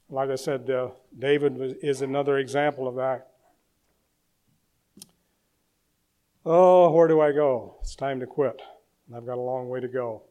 Like 0.09 0.29
I 0.29 0.35
said, 0.35 0.69
uh, 0.69 0.89
David 1.17 1.57
was, 1.57 1.73
is 1.81 2.01
another 2.01 2.37
example 2.37 2.87
of 2.87 2.95
that. 2.95 3.31
Oh, 6.49 6.89
where 6.91 7.09
do 7.09 7.19
I 7.19 7.33
go? 7.33 7.75
It's 7.81 7.93
time 7.93 8.21
to 8.21 8.25
quit. 8.25 8.61
I've 9.13 9.25
got 9.25 9.37
a 9.37 9.41
long 9.41 9.67
way 9.67 9.81
to 9.81 9.87
go. 9.89 10.23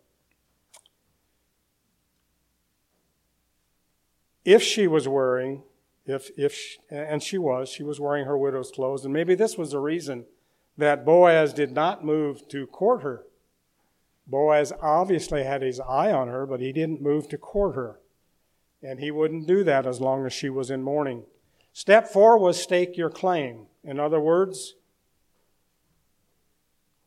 If 4.43 4.63
she 4.63 4.87
was 4.87 5.07
wearing, 5.07 5.65
if, 6.07 6.31
if 6.39 6.55
she, 6.55 6.79
and 6.89 7.23
she 7.23 7.37
was, 7.37 7.69
she 7.69 7.83
was 7.83 8.01
wearing 8.01 8.25
her 8.25 8.39
widow's 8.39 8.71
clothes, 8.71 9.05
and 9.05 9.13
maybe 9.13 9.35
this 9.35 9.59
was 9.59 9.73
the 9.73 9.79
reason 9.79 10.25
that 10.79 11.05
Boaz 11.05 11.53
did 11.53 11.73
not 11.73 12.03
move 12.03 12.49
to 12.49 12.67
court 12.67 13.03
her. 13.03 13.25
Boaz 14.27 14.73
obviously 14.81 15.45
had 15.45 15.61
his 15.61 15.81
eye 15.81 16.13
on 16.13 16.29
her, 16.29 16.47
but 16.47 16.61
he 16.61 16.73
didn't 16.73 17.03
move 17.03 17.29
to 17.29 17.37
court 17.37 17.75
her. 17.75 18.01
And 18.83 19.01
he 19.01 19.11
wouldn't 19.11 19.47
do 19.47 19.63
that 19.65 19.87
as 19.87 20.01
long 20.01 20.25
as 20.25 20.33
she 20.33 20.49
was 20.49 20.71
in 20.71 20.83
mourning. 20.83 21.25
Step 21.75 22.09
four 22.09 22.39
was 22.39 22.63
stake 22.63 22.97
your 22.97 23.11
claim. 23.11 23.67
In 23.85 24.01
other 24.01 24.19
words, 24.19 24.77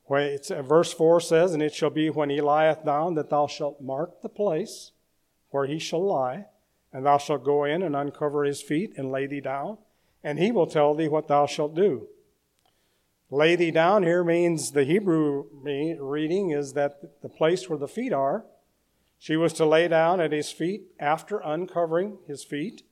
Uh, 0.09 0.61
verse 0.63 0.91
4 0.91 1.21
says, 1.21 1.53
And 1.53 1.61
it 1.61 1.73
shall 1.73 1.89
be 1.89 2.09
when 2.09 2.29
he 2.29 2.41
lieth 2.41 2.83
down 2.83 3.13
that 3.15 3.29
thou 3.29 3.47
shalt 3.47 3.81
mark 3.81 4.21
the 4.21 4.29
place 4.29 4.91
where 5.49 5.65
he 5.65 5.79
shall 5.79 6.03
lie, 6.03 6.45
and 6.91 7.05
thou 7.05 7.17
shalt 7.17 7.43
go 7.43 7.63
in 7.63 7.83
and 7.83 7.95
uncover 7.95 8.43
his 8.43 8.61
feet 8.61 8.93
and 8.97 9.11
lay 9.11 9.27
thee 9.27 9.41
down, 9.41 9.77
and 10.23 10.39
he 10.39 10.51
will 10.51 10.67
tell 10.67 10.93
thee 10.95 11.07
what 11.07 11.27
thou 11.27 11.45
shalt 11.45 11.75
do. 11.75 12.07
Lay 13.31 13.55
thee 13.55 13.71
down 13.71 14.01
here 14.01 14.23
means 14.23 14.71
the 14.71 14.83
Hebrew 14.83 15.45
reading 15.53 16.49
is 16.49 16.73
that 16.73 17.21
the 17.21 17.29
place 17.29 17.69
where 17.69 17.77
the 17.77 17.87
feet 17.87 18.11
are, 18.11 18.45
she 19.19 19.35
was 19.35 19.53
to 19.53 19.65
lay 19.65 19.87
down 19.87 20.19
at 20.19 20.31
his 20.31 20.51
feet 20.51 20.83
after 20.99 21.39
uncovering 21.39 22.17
his 22.25 22.43
feet. 22.43 22.83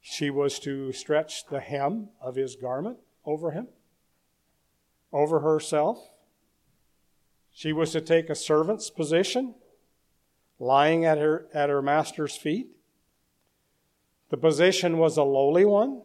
She 0.00 0.30
was 0.30 0.58
to 0.60 0.92
stretch 0.92 1.46
the 1.46 1.60
hem 1.60 2.10
of 2.20 2.36
his 2.36 2.56
garment 2.56 2.98
over 3.26 3.50
him, 3.50 3.68
over 5.14 5.40
herself. 5.40 6.10
She 7.50 7.72
was 7.72 7.92
to 7.92 8.02
take 8.02 8.28
a 8.28 8.34
servant's 8.34 8.90
position, 8.90 9.54
lying 10.58 11.06
at 11.06 11.16
her, 11.16 11.46
at 11.54 11.70
her 11.70 11.80
master's 11.80 12.36
feet. 12.36 12.66
The 14.28 14.36
position 14.36 14.98
was 14.98 15.16
a 15.16 15.22
lowly 15.22 15.64
one 15.64 16.02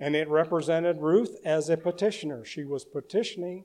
and 0.00 0.16
it 0.16 0.28
represented 0.28 1.02
Ruth 1.02 1.36
as 1.44 1.68
a 1.68 1.76
petitioner. 1.76 2.44
She 2.44 2.64
was 2.64 2.84
petitioning 2.86 3.64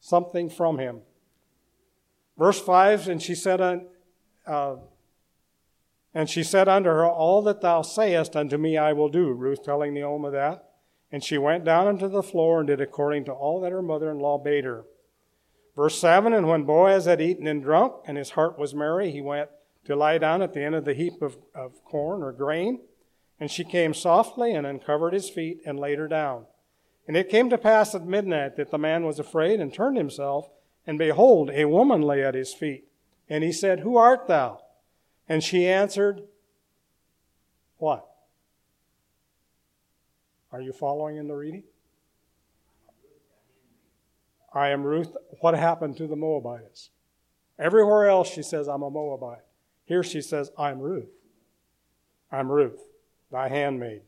something 0.00 0.50
from 0.50 0.78
him. 0.78 1.02
Verse 2.36 2.60
5 2.60 3.06
And 3.06 3.22
she 3.22 3.36
said, 3.36 3.86
uh, 4.46 4.76
and 6.12 6.28
she 6.28 6.42
said 6.42 6.68
unto 6.68 6.88
her, 6.88 7.06
All 7.06 7.40
that 7.42 7.60
thou 7.60 7.82
sayest 7.82 8.34
unto 8.34 8.58
me 8.58 8.76
I 8.76 8.92
will 8.92 9.08
do. 9.08 9.30
Ruth 9.30 9.62
telling 9.62 9.94
Naomi 9.94 10.30
that. 10.30 10.69
And 11.12 11.24
she 11.24 11.38
went 11.38 11.64
down 11.64 11.86
unto 11.86 12.08
the 12.08 12.22
floor 12.22 12.60
and 12.60 12.68
did 12.68 12.80
according 12.80 13.24
to 13.24 13.32
all 13.32 13.60
that 13.60 13.72
her 13.72 13.82
mother 13.82 14.10
in 14.10 14.18
law 14.18 14.38
bade 14.38 14.64
her. 14.64 14.84
Verse 15.74 15.98
7 15.98 16.32
And 16.32 16.48
when 16.48 16.64
Boaz 16.64 17.06
had 17.06 17.20
eaten 17.20 17.46
and 17.46 17.62
drunk, 17.62 17.94
and 18.06 18.16
his 18.16 18.30
heart 18.30 18.58
was 18.58 18.74
merry, 18.74 19.10
he 19.10 19.20
went 19.20 19.50
to 19.84 19.96
lie 19.96 20.18
down 20.18 20.42
at 20.42 20.52
the 20.52 20.62
end 20.62 20.74
of 20.74 20.84
the 20.84 20.94
heap 20.94 21.22
of, 21.22 21.38
of 21.54 21.82
corn 21.84 22.22
or 22.22 22.32
grain. 22.32 22.80
And 23.38 23.50
she 23.50 23.64
came 23.64 23.94
softly 23.94 24.52
and 24.52 24.66
uncovered 24.66 25.14
his 25.14 25.30
feet 25.30 25.62
and 25.64 25.80
laid 25.80 25.98
her 25.98 26.08
down. 26.08 26.44
And 27.08 27.16
it 27.16 27.30
came 27.30 27.48
to 27.50 27.58
pass 27.58 27.94
at 27.94 28.06
midnight 28.06 28.56
that 28.56 28.70
the 28.70 28.78
man 28.78 29.04
was 29.04 29.18
afraid 29.18 29.58
and 29.58 29.72
turned 29.72 29.96
himself, 29.96 30.50
and 30.86 30.98
behold, 30.98 31.50
a 31.50 31.64
woman 31.64 32.02
lay 32.02 32.22
at 32.22 32.34
his 32.34 32.52
feet. 32.52 32.84
And 33.28 33.42
he 33.42 33.52
said, 33.52 33.80
Who 33.80 33.96
art 33.96 34.28
thou? 34.28 34.60
And 35.28 35.42
she 35.42 35.66
answered, 35.66 36.22
What? 37.78 38.09
Are 40.52 40.60
you 40.60 40.72
following 40.72 41.16
in 41.16 41.28
the 41.28 41.34
reading? 41.34 41.64
I 44.52 44.68
am 44.68 44.82
Ruth. 44.82 45.16
What 45.40 45.54
happened 45.54 45.96
to 45.98 46.06
the 46.06 46.16
Moabites? 46.16 46.90
Everywhere 47.58 48.08
else 48.08 48.28
she 48.28 48.42
says, 48.42 48.68
I'm 48.68 48.82
a 48.82 48.90
Moabite. 48.90 49.44
Here 49.84 50.02
she 50.02 50.20
says, 50.20 50.50
I'm 50.58 50.80
Ruth. 50.80 51.10
I'm 52.32 52.50
Ruth 52.50 52.80
thy 53.30 53.48
handmaid. 53.48 54.02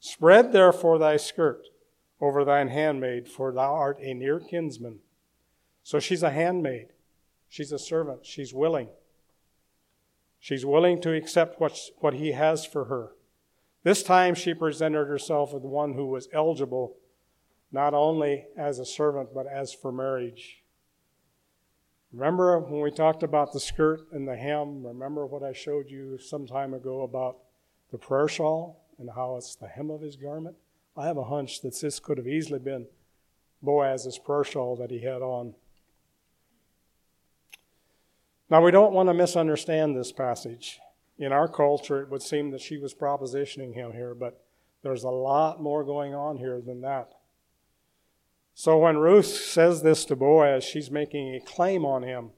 Spread 0.00 0.52
therefore 0.52 0.98
thy 0.98 1.16
skirt 1.16 1.66
over 2.20 2.44
thine 2.44 2.68
handmaid, 2.68 3.28
for 3.28 3.52
thou 3.52 3.74
art 3.74 3.98
a 4.00 4.14
near 4.14 4.40
kinsman. 4.40 5.00
So 5.82 5.98
she's 5.98 6.22
a 6.22 6.30
handmaid. 6.30 6.88
She's 7.48 7.72
a 7.72 7.78
servant. 7.78 8.24
She's 8.24 8.52
willing. 8.52 8.88
She's 10.40 10.64
willing 10.64 11.00
to 11.02 11.14
accept 11.14 11.60
what, 11.60 11.78
what 11.98 12.14
he 12.14 12.32
has 12.32 12.64
for 12.64 12.86
her. 12.86 13.12
This 13.86 14.02
time 14.02 14.34
she 14.34 14.52
presented 14.52 15.06
herself 15.06 15.54
as 15.54 15.62
one 15.62 15.94
who 15.94 16.06
was 16.06 16.28
eligible 16.32 16.96
not 17.70 17.94
only 17.94 18.46
as 18.56 18.80
a 18.80 18.84
servant, 18.84 19.28
but 19.32 19.46
as 19.46 19.72
for 19.72 19.92
marriage. 19.92 20.64
Remember 22.12 22.58
when 22.58 22.80
we 22.80 22.90
talked 22.90 23.22
about 23.22 23.52
the 23.52 23.60
skirt 23.60 24.00
and 24.10 24.26
the 24.26 24.34
hem? 24.34 24.84
Remember 24.84 25.24
what 25.24 25.44
I 25.44 25.52
showed 25.52 25.88
you 25.88 26.18
some 26.18 26.48
time 26.48 26.74
ago 26.74 27.02
about 27.02 27.36
the 27.92 27.96
prayer 27.96 28.26
shawl 28.26 28.84
and 28.98 29.08
how 29.14 29.36
it's 29.36 29.54
the 29.54 29.68
hem 29.68 29.90
of 29.90 30.00
his 30.00 30.16
garment. 30.16 30.56
I 30.96 31.06
have 31.06 31.16
a 31.16 31.22
hunch 31.22 31.60
that 31.60 31.80
this 31.80 32.00
could 32.00 32.18
have 32.18 32.26
easily 32.26 32.58
been 32.58 32.88
Boaz's 33.62 34.18
prayer 34.18 34.42
shawl 34.42 34.74
that 34.78 34.90
he 34.90 35.02
had 35.02 35.22
on. 35.22 35.54
Now, 38.50 38.64
we 38.64 38.72
don't 38.72 38.92
want 38.92 39.10
to 39.10 39.14
misunderstand 39.14 39.96
this 39.96 40.10
passage. 40.10 40.80
In 41.18 41.32
our 41.32 41.48
culture, 41.48 42.02
it 42.02 42.10
would 42.10 42.22
seem 42.22 42.50
that 42.50 42.60
she 42.60 42.76
was 42.76 42.94
propositioning 42.94 43.74
him 43.74 43.92
here, 43.92 44.14
but 44.14 44.42
there's 44.82 45.04
a 45.04 45.10
lot 45.10 45.62
more 45.62 45.82
going 45.82 46.14
on 46.14 46.36
here 46.36 46.60
than 46.60 46.82
that. 46.82 47.12
So, 48.54 48.78
when 48.78 48.98
Ruth 48.98 49.26
says 49.26 49.82
this 49.82 50.04
to 50.06 50.16
Boaz, 50.16 50.64
she's 50.64 50.90
making 50.90 51.34
a 51.34 51.40
claim 51.40 51.84
on 51.84 52.02
him 52.02 52.30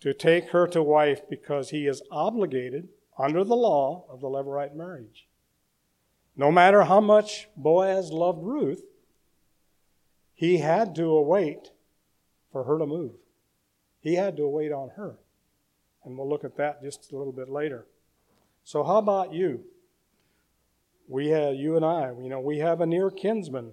to 0.00 0.12
take 0.12 0.50
her 0.50 0.66
to 0.68 0.82
wife 0.82 1.20
because 1.28 1.70
he 1.70 1.86
is 1.86 2.02
obligated 2.10 2.88
under 3.18 3.44
the 3.44 3.56
law 3.56 4.04
of 4.08 4.20
the 4.20 4.28
Levirate 4.28 4.74
marriage. 4.74 5.26
No 6.36 6.52
matter 6.52 6.84
how 6.84 7.00
much 7.00 7.48
Boaz 7.56 8.10
loved 8.10 8.42
Ruth, 8.42 8.82
he 10.34 10.58
had 10.58 10.94
to 10.96 11.04
await 11.04 11.70
for 12.52 12.64
her 12.64 12.78
to 12.78 12.86
move. 12.86 13.12
He 14.00 14.14
had 14.16 14.36
to 14.36 14.44
await 14.44 14.70
on 14.70 14.90
her. 14.96 15.16
And 16.04 16.16
we'll 16.16 16.28
look 16.28 16.44
at 16.44 16.56
that 16.56 16.82
just 16.82 17.10
a 17.10 17.16
little 17.16 17.32
bit 17.32 17.48
later. 17.48 17.86
So, 18.66 18.84
how 18.84 18.98
about 18.98 19.32
you? 19.32 19.64
We 21.08 21.28
have, 21.28 21.54
you 21.54 21.76
and 21.76 21.84
I, 21.84 22.10
you 22.20 22.28
know, 22.28 22.40
we 22.40 22.58
have 22.58 22.82
a 22.82 22.86
near 22.86 23.10
kinsman. 23.10 23.72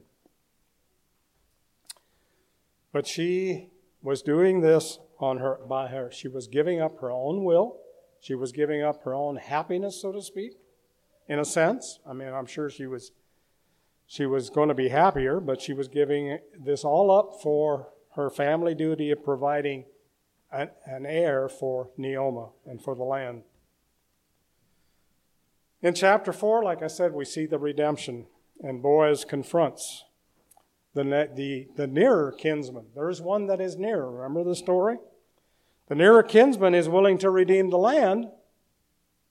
But 2.93 3.05
she 3.05 3.71
was 4.01 4.21
doing 4.21 4.61
this 4.61 4.99
on 5.19 5.39
her 5.39 5.57
by 5.67 5.87
her. 5.87 6.09
She 6.09 6.29
was 6.29 6.47
giving 6.47 6.79
up 6.79 6.99
her 7.01 7.11
own 7.11 7.43
will 7.43 7.79
she 8.23 8.35
was 8.35 8.53
giving 8.53 8.81
up 8.81 9.03
her 9.03 9.13
own 9.13 9.35
happiness, 9.35 10.01
so 10.01 10.13
to 10.13 10.21
speak, 10.21 10.53
in 11.27 11.39
a 11.39 11.43
sense. 11.45 11.99
I 12.07 12.13
mean, 12.13 12.29
I'm 12.29 12.45
sure 12.45 12.69
she 12.69 12.87
was 12.87 13.11
she 14.07 14.25
was 14.25 14.49
going 14.49 14.69
to 14.69 14.73
be 14.73 14.87
happier, 14.87 15.41
but 15.41 15.61
she 15.61 15.73
was 15.73 15.89
giving 15.89 16.39
this 16.57 16.85
all 16.85 17.11
up 17.11 17.41
for 17.41 17.89
her 18.15 18.29
family 18.29 18.75
duty 18.75 19.11
of 19.11 19.25
providing 19.25 19.83
an, 20.53 20.69
an 20.85 21.05
heir 21.05 21.49
for 21.49 21.89
Naomi 21.97 22.47
and 22.65 22.81
for 22.81 22.95
the 22.95 23.03
land. 23.03 23.43
In 25.83 25.93
chapter 25.93 26.31
4, 26.31 26.63
like 26.63 26.81
I 26.81 26.87
said, 26.87 27.13
we 27.13 27.25
see 27.25 27.45
the 27.45 27.59
redemption, 27.59 28.27
and 28.61 28.81
Boaz 28.81 29.25
confronts 29.25 30.05
the, 30.93 31.03
the, 31.03 31.67
the 31.75 31.87
nearer 31.87 32.31
kinsman. 32.31 32.85
There 32.95 33.09
is 33.09 33.21
one 33.21 33.47
that 33.47 33.59
is 33.59 33.75
nearer. 33.77 34.09
Remember 34.09 34.45
the 34.45 34.55
story? 34.55 34.95
The 35.89 35.95
nearer 35.95 36.23
kinsman 36.23 36.73
is 36.73 36.87
willing 36.87 37.17
to 37.17 37.29
redeem 37.29 37.69
the 37.69 37.77
land, 37.77 38.27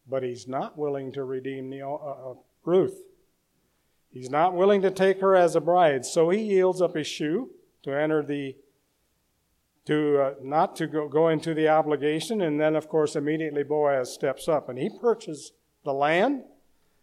but 0.07 0.23
he's 0.23 0.47
not 0.47 0.77
willing 0.77 1.11
to 1.13 1.25
redeem 1.25 1.73
uh, 1.83 1.95
uh, 1.95 2.35
Ruth. 2.67 3.01
He's 4.11 4.29
not 4.29 4.53
willing 4.53 4.83
to 4.83 4.91
take 4.91 5.23
her 5.23 5.35
as 5.35 5.57
a 5.57 5.61
bride, 5.61 6.05
so 6.05 6.29
he 6.29 6.43
yields 6.43 6.83
up 6.83 6.95
his 6.95 7.07
shoe 7.07 7.49
to 7.83 7.99
enter 7.99 8.23
the 8.23 8.57
to 9.87 10.21
uh, 10.21 10.35
not 10.43 10.77
to 10.77 10.87
go, 10.87 11.09
go 11.09 11.29
into 11.29 11.55
the 11.55 11.69
obligation, 11.69 12.43
and 12.43 12.61
then 12.61 12.77
of 12.77 12.89
course 12.89 13.17
immediately 13.17 13.65
Boaz 13.65 14.13
steps 14.13 14.49
up 14.49 14.69
and 14.69 14.79
he 14.79 14.91
purchases 15.01 15.53
the 15.85 15.93
land 15.93 16.45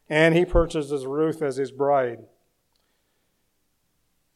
and 0.09 0.35
he 0.35 0.45
purchases 0.45 1.05
Ruth 1.05 1.41
as 1.41 1.57
his 1.57 1.71
bride. 1.71 2.19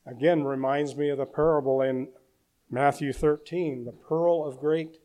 Again, 0.05 0.43
reminds 0.43 0.95
me 0.95 1.09
of 1.09 1.17
the 1.17 1.25
parable 1.25 1.81
in 1.81 2.09
Matthew 2.69 3.13
13, 3.13 3.85
the 3.85 3.91
pearl 3.91 4.45
of 4.45 4.59
great 4.59 4.99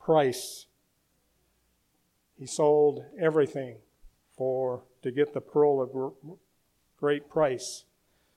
price. 0.00 0.66
He 2.38 2.46
sold 2.46 3.04
everything 3.20 3.78
for 4.36 4.84
to 5.02 5.10
get 5.10 5.34
the 5.34 5.40
pearl 5.40 5.80
of 5.82 6.14
great 6.98 7.28
price. 7.28 7.84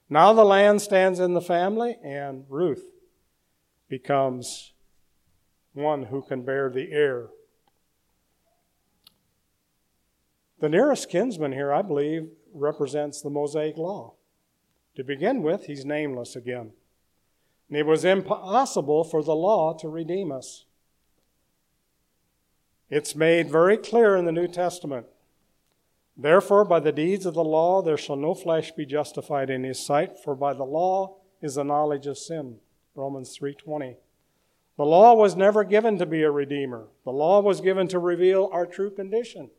Now 0.09 0.33
the 0.33 0.43
land 0.43 0.81
stands 0.81 1.19
in 1.19 1.33
the 1.33 1.41
family, 1.41 1.97
and 2.03 2.45
Ruth 2.49 2.91
becomes 3.87 4.73
one 5.73 6.03
who 6.03 6.21
can 6.21 6.43
bear 6.43 6.69
the 6.69 6.91
heir. 6.91 7.27
The 10.61 10.69
nearest 10.69 11.09
kinsman 11.09 11.53
here, 11.53 11.73
I 11.73 11.81
believe, 11.81 12.29
represents 12.53 13.19
the 13.19 13.31
Mosaic 13.31 13.77
law. 13.77 14.13
To 14.95 15.03
begin 15.03 15.41
with, 15.41 15.65
he's 15.65 15.83
nameless 15.83 16.35
again. 16.35 16.73
And 17.67 17.77
it 17.77 17.85
was 17.87 18.05
impossible 18.05 19.03
for 19.03 19.23
the 19.23 19.35
law 19.35 19.73
to 19.79 19.89
redeem 19.89 20.31
us. 20.31 20.65
It's 22.91 23.15
made 23.15 23.49
very 23.49 23.75
clear 23.75 24.15
in 24.15 24.25
the 24.25 24.31
New 24.31 24.47
Testament. 24.47 25.07
Therefore, 26.15 26.63
by 26.63 26.79
the 26.79 26.91
deeds 26.91 27.25
of 27.25 27.33
the 27.33 27.43
law, 27.43 27.81
there 27.81 27.97
shall 27.97 28.17
no 28.17 28.35
flesh 28.35 28.71
be 28.73 28.85
justified 28.85 29.49
in 29.49 29.63
his 29.63 29.79
sight, 29.79 30.19
for 30.19 30.35
by 30.35 30.53
the 30.53 30.63
law 30.63 31.15
is 31.41 31.55
the 31.55 31.63
knowledge 31.63 32.05
of 32.05 32.19
sin. 32.19 32.59
Romans 32.93 33.35
3:20. 33.35 33.97
The 34.77 34.85
law 34.85 35.15
was 35.15 35.35
never 35.35 35.63
given 35.63 35.97
to 35.97 36.05
be 36.05 36.21
a 36.21 36.29
redeemer. 36.29 36.89
The 37.03 37.11
law 37.11 37.39
was 37.41 37.61
given 37.61 37.87
to 37.87 37.97
reveal 37.97 38.47
our 38.51 38.67
true 38.67 38.91
condition. 38.91 39.49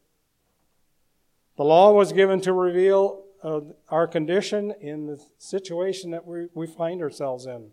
The 1.57 1.65
law 1.65 1.93
was 1.93 2.13
given 2.13 2.41
to 2.43 2.53
reveal 2.53 3.25
of 3.43 3.75
our 3.89 4.07
condition 4.07 4.73
in 4.81 5.07
the 5.07 5.23
situation 5.39 6.13
that 6.13 6.27
we, 6.27 6.47
we 6.55 6.67
find 6.67 7.03
ourselves 7.03 7.47
in. 7.47 7.71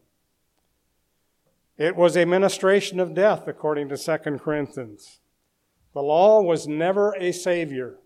It 1.77 1.95
was 1.95 2.17
a 2.17 2.25
ministration 2.25 2.99
of 2.99 3.13
death, 3.13 3.47
according 3.47 3.87
to 3.89 3.97
2 3.97 4.17
Corinthians. 4.37 5.19
The 5.93 6.01
law 6.01 6.41
was 6.41 6.67
never 6.67 7.15
a 7.17 7.31
savior. 7.31 7.97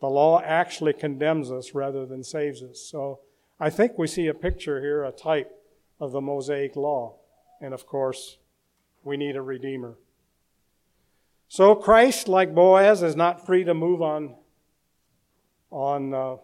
The 0.00 0.08
law 0.08 0.40
actually 0.40 0.92
condemns 0.92 1.50
us 1.50 1.74
rather 1.74 2.06
than 2.06 2.22
saves 2.22 2.62
us. 2.62 2.80
So 2.80 3.20
I 3.58 3.70
think 3.70 3.98
we 3.98 4.06
see 4.06 4.28
a 4.28 4.34
picture 4.34 4.80
here, 4.80 5.04
a 5.04 5.12
type 5.12 5.50
of 5.98 6.12
the 6.12 6.20
Mosaic 6.20 6.76
law. 6.76 7.16
And 7.60 7.74
of 7.74 7.86
course, 7.86 8.38
we 9.02 9.16
need 9.16 9.36
a 9.36 9.42
redeemer. 9.42 9.98
So 11.48 11.74
Christ, 11.74 12.28
like 12.28 12.54
Boaz, 12.54 13.02
is 13.02 13.16
not 13.16 13.44
free 13.44 13.64
to 13.64 13.74
move 13.74 14.00
on 14.00 14.36
on 15.70 16.14
uh, 16.14 16.36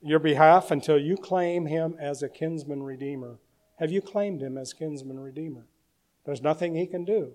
your 0.00 0.18
behalf 0.18 0.70
until 0.70 0.98
you 0.98 1.16
claim 1.16 1.66
him 1.66 1.96
as 2.00 2.22
a 2.22 2.28
kinsman 2.28 2.82
redeemer. 2.82 3.38
Have 3.78 3.92
you 3.92 4.00
claimed 4.00 4.42
him 4.42 4.58
as 4.58 4.72
kinsman 4.72 5.18
redeemer? 5.18 5.66
There's 6.24 6.42
nothing 6.42 6.74
he 6.74 6.86
can 6.86 7.04
do 7.04 7.32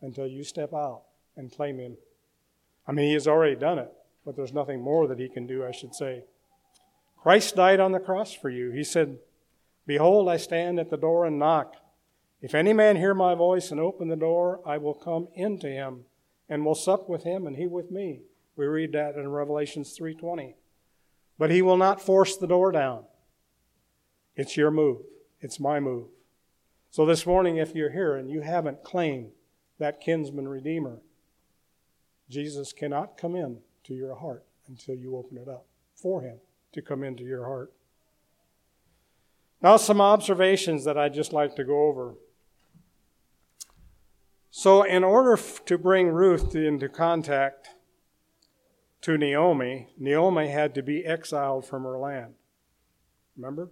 until 0.00 0.26
you 0.26 0.44
step 0.44 0.72
out 0.72 1.02
and 1.36 1.54
claim 1.54 1.78
him. 1.78 1.96
I 2.86 2.92
mean, 2.92 3.06
he 3.06 3.14
has 3.14 3.26
already 3.26 3.56
done 3.56 3.78
it, 3.78 3.92
but 4.24 4.36
there's 4.36 4.52
nothing 4.52 4.80
more 4.80 5.06
that 5.08 5.18
he 5.18 5.28
can 5.28 5.46
do, 5.46 5.64
I 5.64 5.72
should 5.72 5.94
say. 5.94 6.24
Christ 7.16 7.56
died 7.56 7.80
on 7.80 7.92
the 7.92 8.00
cross 8.00 8.32
for 8.32 8.48
you. 8.48 8.70
He 8.70 8.84
said, 8.84 9.18
Behold, 9.86 10.28
I 10.28 10.36
stand 10.36 10.78
at 10.78 10.90
the 10.90 10.96
door 10.96 11.26
and 11.26 11.38
knock. 11.38 11.74
If 12.40 12.54
any 12.54 12.72
man 12.72 12.96
hear 12.96 13.14
my 13.14 13.34
voice 13.34 13.70
and 13.70 13.80
open 13.80 14.08
the 14.08 14.16
door, 14.16 14.60
I 14.64 14.78
will 14.78 14.94
come 14.94 15.28
into 15.34 15.68
him 15.68 16.04
and 16.48 16.64
will 16.64 16.74
sup 16.74 17.08
with 17.08 17.24
him 17.24 17.46
and 17.46 17.56
he 17.56 17.66
with 17.66 17.90
me. 17.90 18.20
We 18.60 18.66
read 18.66 18.92
that 18.92 19.14
in 19.14 19.26
Revelations 19.30 19.96
3:20. 19.96 20.54
But 21.38 21.50
he 21.50 21.62
will 21.62 21.78
not 21.78 21.98
force 21.98 22.36
the 22.36 22.46
door 22.46 22.70
down. 22.70 23.06
It's 24.36 24.54
your 24.54 24.70
move. 24.70 25.06
It's 25.40 25.58
my 25.58 25.80
move. 25.80 26.10
So 26.90 27.06
this 27.06 27.24
morning 27.24 27.56
if 27.56 27.74
you're 27.74 27.92
here 27.92 28.16
and 28.16 28.28
you 28.30 28.42
haven't 28.42 28.84
claimed 28.84 29.32
that 29.78 30.02
kinsman 30.02 30.46
redeemer, 30.46 31.00
Jesus 32.28 32.74
cannot 32.74 33.16
come 33.16 33.34
in 33.34 33.62
to 33.84 33.94
your 33.94 34.16
heart 34.16 34.44
until 34.68 34.94
you 34.94 35.16
open 35.16 35.38
it 35.38 35.48
up 35.48 35.64
for 35.94 36.20
him 36.20 36.40
to 36.72 36.82
come 36.82 37.02
into 37.02 37.24
your 37.24 37.46
heart. 37.46 37.72
Now, 39.62 39.78
some 39.78 40.02
observations 40.02 40.84
that 40.84 40.98
I'd 40.98 41.14
just 41.14 41.32
like 41.32 41.56
to 41.56 41.64
go 41.64 41.86
over. 41.86 42.16
So, 44.50 44.82
in 44.82 45.02
order 45.02 45.38
to 45.64 45.78
bring 45.78 46.08
Ruth 46.08 46.54
into 46.54 46.90
contact 46.90 47.70
to 49.02 49.16
Naomi, 49.16 49.88
Naomi 49.98 50.48
had 50.48 50.74
to 50.74 50.82
be 50.82 51.04
exiled 51.04 51.66
from 51.66 51.84
her 51.84 51.98
land. 51.98 52.34
Remember? 53.36 53.70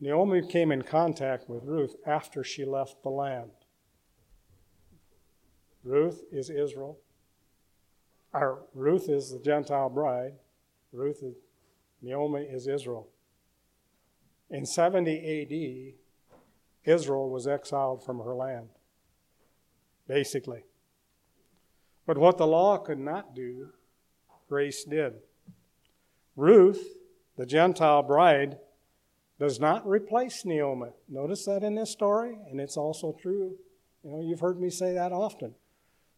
Naomi 0.00 0.46
came 0.46 0.72
in 0.72 0.82
contact 0.82 1.48
with 1.48 1.64
Ruth 1.64 1.96
after 2.06 2.44
she 2.44 2.64
left 2.64 3.02
the 3.02 3.10
land. 3.10 3.50
Ruth 5.84 6.22
is 6.32 6.50
Israel. 6.50 6.98
Our, 8.32 8.62
Ruth 8.74 9.08
is 9.08 9.30
the 9.30 9.38
Gentile 9.38 9.88
bride. 9.88 10.34
Ruth 10.92 11.22
is, 11.22 11.34
Naomi 12.02 12.42
is 12.42 12.66
Israel. 12.66 13.08
In 14.50 14.66
70 14.66 15.94
AD, 16.84 16.92
Israel 16.92 17.28
was 17.30 17.46
exiled 17.46 18.04
from 18.04 18.18
her 18.18 18.34
land, 18.34 18.68
basically. 20.06 20.64
But 22.06 22.18
what 22.18 22.38
the 22.38 22.46
law 22.46 22.78
could 22.78 23.00
not 23.00 23.34
do, 23.34 23.70
grace 24.48 24.84
did. 24.84 25.14
Ruth, 26.36 26.96
the 27.36 27.46
Gentile 27.46 28.02
bride, 28.02 28.58
does 29.38 29.60
not 29.60 29.86
replace 29.86 30.44
Naomi. 30.44 30.90
Notice 31.08 31.44
that 31.44 31.62
in 31.62 31.74
this 31.74 31.90
story, 31.90 32.38
and 32.50 32.60
it's 32.60 32.76
also 32.76 33.16
true. 33.20 33.56
You 34.02 34.10
know, 34.10 34.20
you've 34.22 34.40
heard 34.40 34.60
me 34.60 34.70
say 34.70 34.94
that 34.94 35.12
often. 35.12 35.54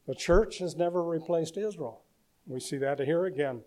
The 0.06 0.14
church 0.14 0.58
has 0.58 0.76
never 0.76 1.02
replaced 1.02 1.56
Israel. 1.56 2.02
We 2.46 2.60
see 2.60 2.78
that 2.78 3.00
here 3.00 3.26
again. 3.26 3.62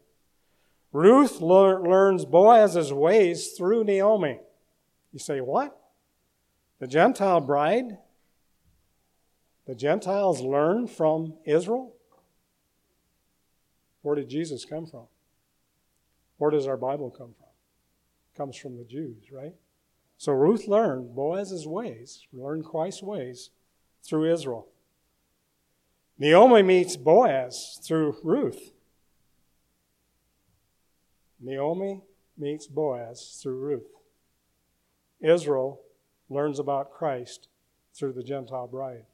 Ruth 0.94 1.40
learns 1.40 2.26
Boaz's 2.26 2.92
ways 2.92 3.54
through 3.58 3.84
Naomi. 3.84 4.40
You 5.14 5.20
say, 5.20 5.40
what? 5.42 5.78
The 6.80 6.88
Gentile 6.88 7.42
bride? 7.42 7.98
The 9.68 9.76
Gentiles 9.76 10.42
learn 10.42 10.88
from 10.88 11.36
Israel? 11.46 11.94
Where 14.02 14.16
did 14.16 14.30
Jesus 14.30 14.66
come 14.66 14.86
from? 14.86 15.06
Where 16.38 16.52
does 16.52 16.68
our 16.68 16.78
Bible 16.78 17.10
come 17.10 17.34
from? 17.38 17.48
It 18.34 18.38
comes 18.38 18.58
from 18.58 18.78
the 18.78 18.84
Jews, 18.84 19.32
right? 19.32 19.54
So 20.18 20.32
Ruth 20.32 20.68
learned 20.68 21.16
Boaz's 21.16 21.68
ways, 21.68 22.26
learned 22.34 22.66
Christ's 22.66 23.04
ways 23.04 23.50
through 24.04 24.32
Israel. 24.32 24.68
Naomi 26.18 26.62
meets 26.62 26.96
Boaz 26.98 27.80
through 27.84 28.18
Ruth. 28.24 28.72
Naomi 31.40 32.02
meets 32.38 32.68
Boaz 32.68 33.40
through 33.42 33.60
Ruth. 33.60 33.88
Israel 35.20 35.82
learns 36.30 36.60
about 36.60 36.92
Christ 36.92 37.48
through 37.94 38.14
the 38.14 38.24
Gentile 38.24 38.68
bride. 38.68 39.06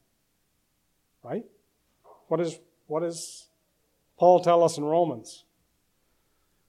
Right? 1.23 1.45
What, 2.27 2.39
is, 2.39 2.59
what 2.87 3.01
does 3.01 3.46
Paul 4.17 4.41
tell 4.41 4.63
us 4.63 4.77
in 4.77 4.83
Romans? 4.83 5.45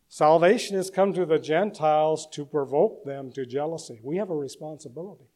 Salvation 0.08 0.76
has 0.76 0.90
come 0.90 1.12
to 1.12 1.26
the 1.26 1.38
Gentiles 1.38 2.26
to 2.32 2.44
provoke 2.44 3.04
them 3.04 3.30
to 3.32 3.44
jealousy. 3.44 4.00
We 4.02 4.16
have 4.16 4.30
a 4.30 4.36
responsibility 4.36 5.28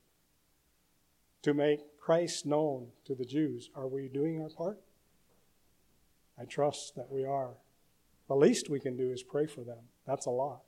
to 1.43 1.53
make 1.53 1.81
Christ 1.99 2.47
known 2.47 2.89
to 3.05 3.15
the 3.15 3.25
Jews. 3.25 3.71
Are 3.75 3.87
we 3.87 4.09
doing 4.09 4.41
our 4.41 4.49
part? 4.49 4.79
I 6.39 6.45
trust 6.45 6.97
that 6.97 7.11
we 7.11 7.25
are. 7.25 7.55
The 8.29 8.35
least 8.35 8.71
we 8.71 8.81
can 8.81 8.97
do 8.97 9.11
is 9.11 9.23
pray 9.23 9.47
for 9.47 9.63
them. 9.63 9.79
That's 10.07 10.27
a 10.27 10.31
lot. 10.31 10.63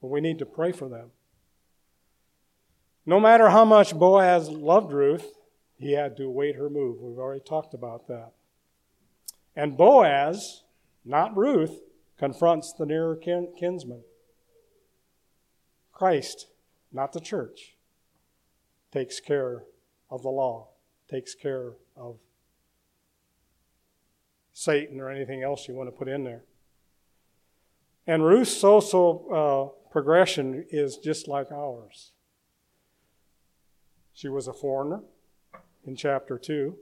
But 0.00 0.08
we 0.08 0.20
need 0.20 0.38
to 0.38 0.46
pray 0.46 0.72
for 0.72 0.88
them. 0.88 1.10
No 3.06 3.20
matter 3.20 3.50
how 3.50 3.64
much 3.64 3.98
Boaz 3.98 4.48
loved 4.48 4.92
Ruth, 4.92 5.32
he 5.76 5.92
had 5.92 6.16
to 6.16 6.24
await 6.24 6.56
her 6.56 6.70
move. 6.70 7.00
We've 7.00 7.18
already 7.18 7.42
talked 7.42 7.74
about 7.74 8.06
that. 8.08 8.32
And 9.56 9.76
Boaz, 9.76 10.63
not 11.04 11.36
Ruth, 11.36 11.80
confronts 12.18 12.72
the 12.72 12.86
nearer 12.86 13.16
kin- 13.16 13.52
kinsman. 13.58 14.02
Christ, 15.92 16.46
not 16.92 17.12
the 17.12 17.20
church, 17.20 17.76
takes 18.92 19.20
care 19.20 19.64
of 20.10 20.22
the 20.22 20.28
law, 20.28 20.68
takes 21.10 21.34
care 21.34 21.72
of 21.96 22.18
Satan 24.52 25.00
or 25.00 25.10
anything 25.10 25.42
else 25.42 25.68
you 25.68 25.74
want 25.74 25.88
to 25.88 25.96
put 25.96 26.08
in 26.08 26.24
there. 26.24 26.44
And 28.06 28.24
Ruth's 28.24 28.56
social 28.56 29.26
uh, 29.32 29.90
progression 29.90 30.64
is 30.70 30.96
just 30.98 31.26
like 31.26 31.50
ours. 31.50 32.12
She 34.12 34.28
was 34.28 34.46
a 34.46 34.52
foreigner 34.52 35.00
in 35.84 35.96
chapter 35.96 36.38
2. 36.38 36.76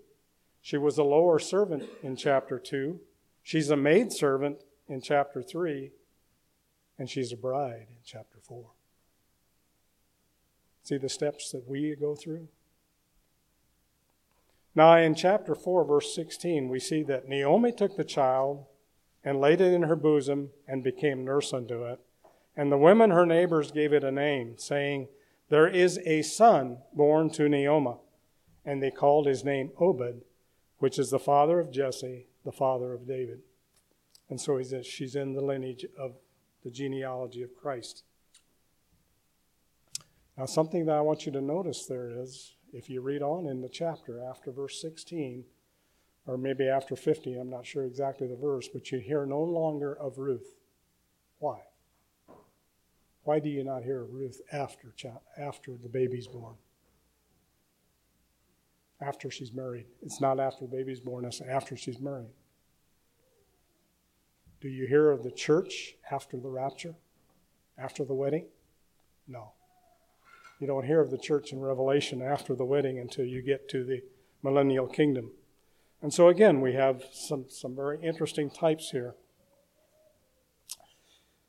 She 0.61 0.77
was 0.77 0.99
a 0.99 1.03
lower 1.03 1.39
servant 1.39 1.85
in 2.03 2.17
chapter 2.17 2.59
2. 2.59 3.01
She's 3.43 3.71
a 3.71 3.77
maidservant 3.77 4.63
in 4.89 5.01
chapter 5.01 5.43
3. 5.43 5.93
And 6.99 7.09
she's 7.09 7.33
a 7.33 7.37
bride 7.37 7.87
in 7.91 7.97
chapter 8.05 8.39
4. 8.41 8.67
See 10.85 10.99
the 10.99 11.09
steps 11.09 11.51
that 11.51 11.67
we 11.67 11.97
go 11.99 12.15
through? 12.15 12.49
Now, 14.75 14.97
in 14.97 15.15
chapter 15.15 15.55
4, 15.55 15.85
verse 15.85 16.15
16, 16.15 16.69
we 16.69 16.79
see 16.79 17.03
that 17.05 17.29
Naomi 17.29 17.73
took 17.73 17.97
the 17.97 18.05
child 18.05 18.67
and 19.25 19.41
laid 19.41 19.61
it 19.61 19.73
in 19.73 19.83
her 19.83 19.97
bosom 19.97 20.51
and 20.67 20.85
became 20.85 21.25
nurse 21.25 21.53
unto 21.53 21.85
it. 21.85 22.01
And 22.57 22.71
the 22.71 22.79
women, 22.79 23.11
her 23.11 23.27
neighbors, 23.27 23.71
gave 23.71 23.93
it 23.93 24.05
a 24.05 24.13
name, 24.13 24.57
saying, 24.59 25.09
there 25.49 25.69
is 25.69 25.99
a 26.07 26.23
son 26.23 26.79
born 26.95 27.31
to 27.31 27.49
Naomi, 27.49 27.97
and 28.65 28.83
they 28.83 28.91
called 28.91 29.27
his 29.27 29.45
name 29.45 29.71
Obed, 29.79 30.23
which 30.79 30.99
is 30.99 31.11
the 31.11 31.19
father 31.19 31.61
of 31.61 31.71
Jesse, 31.71 32.27
the 32.45 32.53
father 32.53 32.93
of 32.93 33.07
David. 33.07 33.41
And 34.29 34.41
so 34.41 34.57
he 34.57 34.65
says 34.65 34.87
she's 34.87 35.15
in 35.15 35.35
the 35.35 35.45
lineage 35.45 35.87
of 35.99 36.13
the 36.65 36.71
genealogy 36.71 37.43
of 37.43 37.57
Christ. 37.57 38.05
Now, 40.37 40.47
something 40.47 40.87
that 40.87 40.97
I 40.97 41.01
want 41.03 41.27
you 41.27 41.33
to 41.33 41.41
notice 41.41 41.87
there 41.87 42.11
is 42.11 42.55
if 42.73 42.89
you 42.89 43.03
read 43.03 43.23
on 43.23 43.47
in 43.47 43.61
the 43.61 43.69
chapter 43.69 44.23
after 44.23 44.51
verse 44.51 44.81
16, 44.81 45.45
or 46.27 46.39
maybe 46.39 46.69
after 46.69 46.97
50, 46.97 47.35
I'm 47.35 47.51
not 47.51 47.67
sure 47.67 47.85
exactly 47.85 48.27
the 48.27 48.37
verse, 48.37 48.69
but 48.69 48.91
you 48.91 48.99
hear 48.99 49.27
no 49.27 49.43
longer 49.43 49.93
of 49.93 50.19
Ruth. 50.19 50.55
Why? 51.39 51.59
Why 53.25 53.39
do 53.41 53.49
you 53.49 53.65
not 53.65 53.83
hear 53.83 54.03
of 54.03 54.13
Ruth 54.13 54.41
after, 54.53 54.95
after 55.37 55.73
the 55.73 55.89
baby's 55.89 56.27
born? 56.27 56.55
After 59.03 59.31
she's 59.31 59.53
married. 59.53 59.87
It's 60.03 60.21
not 60.21 60.39
after 60.39 60.65
the 60.65 60.71
baby's 60.71 61.01
born, 61.01 61.25
it's 61.25 61.41
after 61.41 61.77
she's 61.77 61.99
married. 61.99 62.31
Do 64.61 64.69
you 64.69 64.87
hear 64.87 65.11
of 65.11 65.25
the 65.25 65.33
church 65.33 65.97
after 66.11 66.37
the 66.37 66.49
rapture? 66.49 66.95
After 67.77 68.05
the 68.05 68.15
wedding? 68.15 68.47
No. 69.27 69.55
You 70.61 70.69
don't 70.69 70.87
hear 70.87 71.01
of 71.01 71.11
the 71.11 71.19
church 71.19 71.53
in 71.53 71.59
Revelation 71.59 72.23
after 72.23 72.55
the 72.55 72.65
wedding 72.65 73.01
until 73.01 73.25
you 73.25 73.43
get 73.43 73.69
to 73.71 73.83
the 73.83 74.03
millennial 74.41 74.87
kingdom. 74.87 75.33
And 76.01 76.15
so, 76.15 76.29
again, 76.29 76.61
we 76.61 76.75
have 76.75 77.03
some, 77.13 77.47
some 77.49 77.75
very 77.75 78.01
interesting 78.01 78.51
types 78.51 78.91
here. 78.91 79.17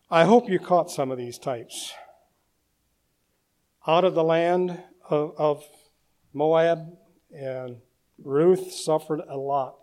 I 0.09 0.25
hope 0.25 0.49
you 0.49 0.57
caught 0.57 0.89
some 0.89 1.11
of 1.11 1.19
these 1.19 1.37
types. 1.37 1.93
Out 3.85 4.03
of 4.03 4.15
the 4.15 4.23
land 4.23 4.81
of, 5.07 5.35
of 5.37 5.63
Moab, 6.33 6.97
and 7.33 7.77
Ruth 8.23 8.71
suffered 8.71 9.21
a 9.27 9.37
lot. 9.37 9.75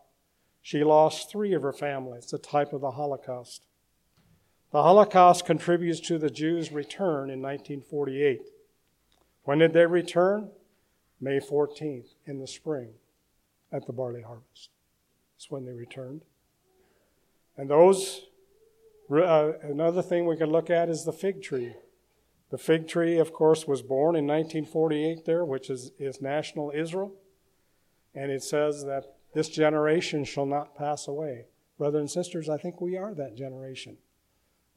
She 0.62 0.84
lost 0.84 1.30
three 1.30 1.52
of 1.54 1.62
her 1.62 1.72
families, 1.72 2.32
a 2.32 2.38
type 2.38 2.72
of 2.72 2.82
the 2.82 2.92
Holocaust. 2.92 3.66
The 4.72 4.82
Holocaust 4.82 5.44
contributes 5.44 6.00
to 6.00 6.18
the 6.18 6.30
Jews' 6.30 6.70
return 6.70 7.30
in 7.30 7.42
1948. 7.42 8.42
When 9.44 9.58
did 9.58 9.72
they 9.72 9.86
return? 9.86 10.50
May 11.20 11.38
14th 11.38 12.14
in 12.26 12.38
the 12.38 12.46
spring 12.46 12.90
at 13.72 13.86
the 13.86 13.92
barley 13.92 14.22
harvest. 14.22 14.70
That's 15.34 15.50
when 15.50 15.64
they 15.64 15.72
returned. 15.72 16.22
And 17.56 17.68
those, 17.68 18.22
uh, 19.10 19.52
another 19.62 20.02
thing 20.02 20.26
we 20.26 20.36
can 20.36 20.50
look 20.50 20.70
at 20.70 20.88
is 20.88 21.04
the 21.04 21.12
fig 21.12 21.42
tree. 21.42 21.74
The 22.50 22.58
fig 22.58 22.88
tree, 22.88 23.18
of 23.18 23.32
course, 23.32 23.66
was 23.66 23.82
born 23.82 24.16
in 24.16 24.26
1948 24.26 25.24
there, 25.24 25.44
which 25.44 25.68
is, 25.68 25.92
is 25.98 26.22
national 26.22 26.72
Israel. 26.74 27.12
And 28.14 28.30
it 28.30 28.42
says 28.42 28.84
that 28.84 29.14
this 29.34 29.48
generation 29.48 30.24
shall 30.24 30.46
not 30.46 30.76
pass 30.76 31.06
away. 31.06 31.46
Brothers 31.78 32.00
and 32.00 32.10
sisters, 32.10 32.48
I 32.48 32.58
think 32.58 32.80
we 32.80 32.96
are 32.96 33.14
that 33.14 33.36
generation. 33.36 33.96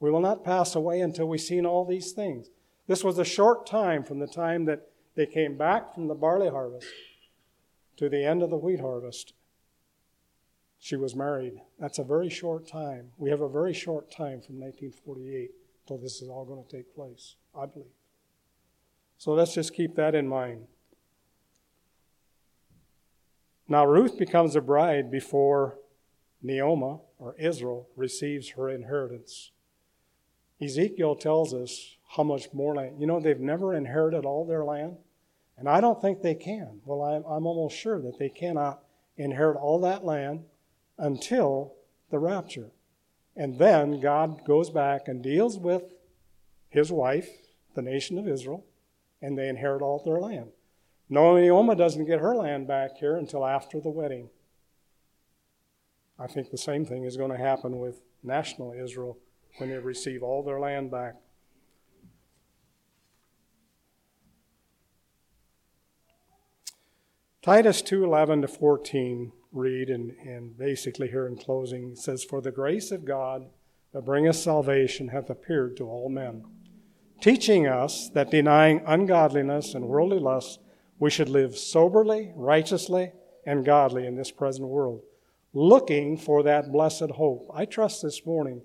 We 0.00 0.10
will 0.10 0.20
not 0.20 0.44
pass 0.44 0.74
away 0.74 1.00
until 1.00 1.26
we've 1.26 1.40
seen 1.40 1.66
all 1.66 1.84
these 1.84 2.12
things. 2.12 2.48
This 2.86 3.02
was 3.02 3.18
a 3.18 3.24
short 3.24 3.66
time 3.66 4.04
from 4.04 4.18
the 4.18 4.26
time 4.26 4.64
that 4.66 4.88
they 5.14 5.26
came 5.26 5.56
back 5.56 5.94
from 5.94 6.08
the 6.08 6.14
barley 6.14 6.48
harvest 6.48 6.86
to 7.96 8.08
the 8.08 8.24
end 8.24 8.42
of 8.42 8.50
the 8.50 8.56
wheat 8.56 8.80
harvest. 8.80 9.32
She 10.78 10.96
was 10.96 11.14
married. 11.14 11.62
That's 11.78 11.98
a 11.98 12.04
very 12.04 12.28
short 12.28 12.66
time. 12.66 13.12
We 13.16 13.30
have 13.30 13.40
a 13.40 13.48
very 13.48 13.72
short 13.72 14.10
time 14.10 14.42
from 14.42 14.60
1948 14.60 15.50
till 15.86 15.98
this 15.98 16.20
is 16.20 16.28
all 16.28 16.44
going 16.44 16.62
to 16.62 16.76
take 16.76 16.94
place, 16.94 17.36
I 17.58 17.66
believe. 17.66 17.88
So 19.16 19.32
let's 19.32 19.54
just 19.54 19.72
keep 19.72 19.94
that 19.96 20.14
in 20.14 20.28
mind. 20.28 20.66
Now, 23.68 23.86
Ruth 23.86 24.18
becomes 24.18 24.56
a 24.56 24.60
bride 24.60 25.10
before 25.10 25.78
Naomi, 26.42 26.98
or 27.18 27.34
Israel, 27.38 27.88
receives 27.96 28.50
her 28.50 28.68
inheritance. 28.68 29.50
Ezekiel 30.60 31.16
tells 31.16 31.54
us 31.54 31.96
how 32.16 32.22
much 32.22 32.52
more 32.52 32.74
land. 32.74 33.00
You 33.00 33.06
know, 33.06 33.18
they've 33.18 33.40
never 33.40 33.74
inherited 33.74 34.24
all 34.24 34.44
their 34.44 34.64
land, 34.64 34.98
and 35.56 35.68
I 35.68 35.80
don't 35.80 36.00
think 36.00 36.20
they 36.20 36.34
can. 36.34 36.80
Well, 36.84 37.02
I'm, 37.02 37.24
I'm 37.24 37.46
almost 37.46 37.76
sure 37.76 38.00
that 38.02 38.18
they 38.18 38.28
cannot 38.28 38.82
inherit 39.16 39.56
all 39.56 39.80
that 39.80 40.04
land 40.04 40.44
until 40.98 41.74
the 42.10 42.18
rapture. 42.18 42.70
And 43.36 43.58
then 43.58 44.00
God 44.00 44.44
goes 44.44 44.70
back 44.70 45.08
and 45.08 45.22
deals 45.22 45.58
with 45.58 45.94
his 46.68 46.92
wife, 46.92 47.28
the 47.74 47.82
nation 47.82 48.18
of 48.18 48.28
Israel, 48.28 48.64
and 49.22 49.38
they 49.38 49.48
inherit 49.48 49.82
all 49.82 50.02
their 50.04 50.20
land. 50.20 50.50
Naomi 51.08 51.74
doesn't 51.74 52.06
get 52.06 52.20
her 52.20 52.34
land 52.34 52.66
back 52.66 52.96
here 52.98 53.16
until 53.16 53.44
after 53.44 53.80
the 53.80 53.90
wedding. 53.90 54.30
I 56.18 56.26
think 56.26 56.50
the 56.50 56.58
same 56.58 56.84
thing 56.84 57.04
is 57.04 57.16
going 57.16 57.30
to 57.30 57.36
happen 57.36 57.78
with 57.78 58.00
national 58.22 58.72
Israel 58.72 59.18
when 59.58 59.70
they 59.70 59.78
receive 59.78 60.22
all 60.22 60.42
their 60.42 60.60
land 60.60 60.90
back. 60.90 61.16
Titus 67.42 67.82
2:11 67.82 68.40
to 68.40 68.48
14 68.48 69.32
read 69.52 69.90
and, 69.90 70.12
and 70.24 70.56
basically 70.56 71.08
here 71.08 71.26
in 71.26 71.36
closing 71.36 71.94
says 71.94 72.24
for 72.24 72.40
the 72.40 72.50
grace 72.50 72.90
of 72.90 73.04
God 73.04 73.50
that 73.92 74.06
bringeth 74.06 74.36
salvation 74.36 75.08
hath 75.08 75.28
appeared 75.28 75.76
to 75.76 75.84
all 75.84 76.08
men 76.08 76.44
teaching 77.20 77.66
us 77.66 78.08
that 78.10 78.30
denying 78.30 78.82
ungodliness 78.86 79.74
and 79.74 79.86
worldly 79.86 80.18
lusts 80.18 80.58
we 81.04 81.10
should 81.10 81.28
live 81.28 81.54
soberly, 81.54 82.32
righteously, 82.34 83.12
and 83.44 83.62
godly 83.62 84.06
in 84.06 84.16
this 84.16 84.30
present 84.30 84.66
world, 84.66 85.02
looking 85.52 86.16
for 86.16 86.42
that 86.42 86.72
blessed 86.72 87.10
hope. 87.10 87.46
I 87.52 87.66
trust 87.66 88.00
this 88.00 88.24
morning 88.24 88.62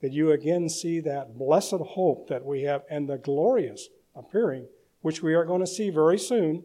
that 0.00 0.12
you 0.12 0.30
again 0.30 0.68
see 0.68 1.00
that 1.00 1.36
blessed 1.36 1.80
hope 1.80 2.28
that 2.28 2.44
we 2.44 2.62
have 2.62 2.84
and 2.88 3.08
the 3.08 3.18
glorious 3.18 3.88
appearing, 4.14 4.68
which 5.00 5.20
we 5.20 5.34
are 5.34 5.44
going 5.44 5.62
to 5.62 5.66
see 5.66 5.90
very 5.90 6.16
soon, 6.16 6.62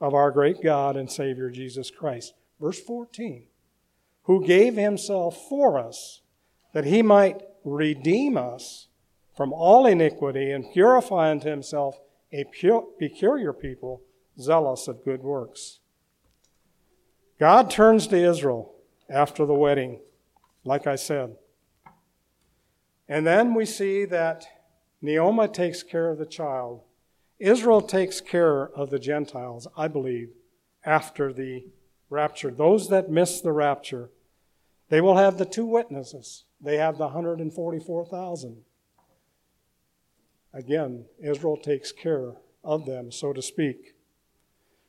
of 0.00 0.12
our 0.12 0.32
great 0.32 0.60
God 0.60 0.96
and 0.96 1.08
Savior 1.08 1.50
Jesus 1.50 1.92
Christ. 1.92 2.34
Verse 2.60 2.80
14, 2.80 3.46
who 4.24 4.44
gave 4.44 4.74
himself 4.74 5.40
for 5.48 5.78
us 5.78 6.22
that 6.72 6.84
he 6.84 7.00
might 7.00 7.40
redeem 7.62 8.36
us 8.36 8.88
from 9.36 9.52
all 9.52 9.86
iniquity 9.86 10.50
and 10.50 10.72
purify 10.72 11.30
unto 11.30 11.48
himself 11.48 12.00
a 12.32 12.42
peculiar 12.98 13.52
people 13.52 14.02
zealous 14.38 14.88
of 14.88 15.04
good 15.04 15.22
works. 15.22 15.80
God 17.38 17.70
turns 17.70 18.06
to 18.08 18.16
Israel 18.16 18.74
after 19.10 19.44
the 19.44 19.54
wedding, 19.54 20.00
like 20.64 20.86
I 20.86 20.96
said. 20.96 21.36
And 23.08 23.26
then 23.26 23.54
we 23.54 23.66
see 23.66 24.04
that 24.06 24.46
Naomi 25.02 25.48
takes 25.48 25.82
care 25.82 26.10
of 26.10 26.18
the 26.18 26.26
child. 26.26 26.82
Israel 27.38 27.82
takes 27.82 28.20
care 28.20 28.68
of 28.70 28.90
the 28.90 28.98
Gentiles, 28.98 29.68
I 29.76 29.88
believe, 29.88 30.30
after 30.84 31.32
the 31.32 31.66
rapture. 32.08 32.50
Those 32.50 32.88
that 32.88 33.10
miss 33.10 33.40
the 33.40 33.52
rapture, 33.52 34.10
they 34.88 35.00
will 35.00 35.16
have 35.16 35.36
the 35.36 35.44
two 35.44 35.66
witnesses. 35.66 36.44
They 36.60 36.76
have 36.76 36.96
the 36.96 37.06
144,000. 37.06 38.62
Again, 40.54 41.06
Israel 41.22 41.56
takes 41.56 41.90
care 41.90 42.36
of 42.62 42.86
them, 42.86 43.10
so 43.10 43.32
to 43.32 43.42
speak. 43.42 43.93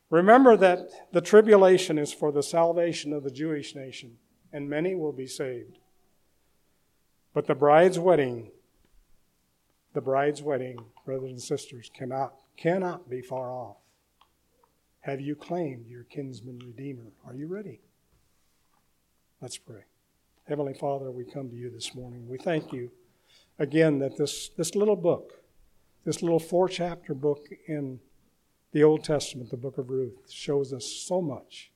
Remember 0.09 0.55
that 0.57 1.11
the 1.11 1.21
tribulation 1.21 1.97
is 1.97 2.13
for 2.13 2.31
the 2.31 2.43
salvation 2.43 3.11
of 3.11 3.23
the 3.23 3.31
Jewish 3.31 3.75
nation, 3.75 4.17
and 4.53 4.69
many 4.69 4.93
will 4.95 5.11
be 5.11 5.27
saved. 5.27 5.79
But 7.33 7.47
the 7.47 7.55
bride's 7.55 7.99
wedding, 7.99 8.51
the 9.93 10.01
bride's 10.01 10.41
wedding, 10.41 10.77
brothers 11.05 11.31
and 11.31 11.41
sisters, 11.41 11.89
cannot, 11.93 12.35
cannot 12.55 13.09
be 13.09 13.21
far 13.21 13.51
off. 13.51 13.77
Have 15.01 15.21
you 15.21 15.35
claimed 15.35 15.87
your 15.87 16.03
kinsman 16.03 16.59
redeemer? 16.65 17.11
Are 17.25 17.35
you 17.35 17.47
ready? 17.47 17.81
Let's 19.41 19.57
pray. 19.57 19.83
Heavenly 20.47 20.73
Father, 20.73 21.11
we 21.11 21.25
come 21.25 21.49
to 21.49 21.55
you 21.55 21.69
this 21.69 21.93
morning. 21.95 22.27
We 22.27 22.37
thank 22.37 22.71
you 22.71 22.91
again 23.59 23.99
that 23.99 24.17
this, 24.17 24.49
this 24.49 24.75
little 24.75 24.95
book, 24.95 25.33
this 26.05 26.21
little 26.21 26.39
four 26.39 26.69
chapter 26.69 27.13
book 27.13 27.47
in 27.67 27.99
the 28.75 28.83
Old 28.83 29.05
Testament, 29.05 29.51
the 29.51 29.55
book 29.55 29.77
of 29.77 29.89
Ruth, 29.89 30.29
shows 30.29 30.73
us 30.73 30.85
so 30.85 31.21
much 31.21 31.71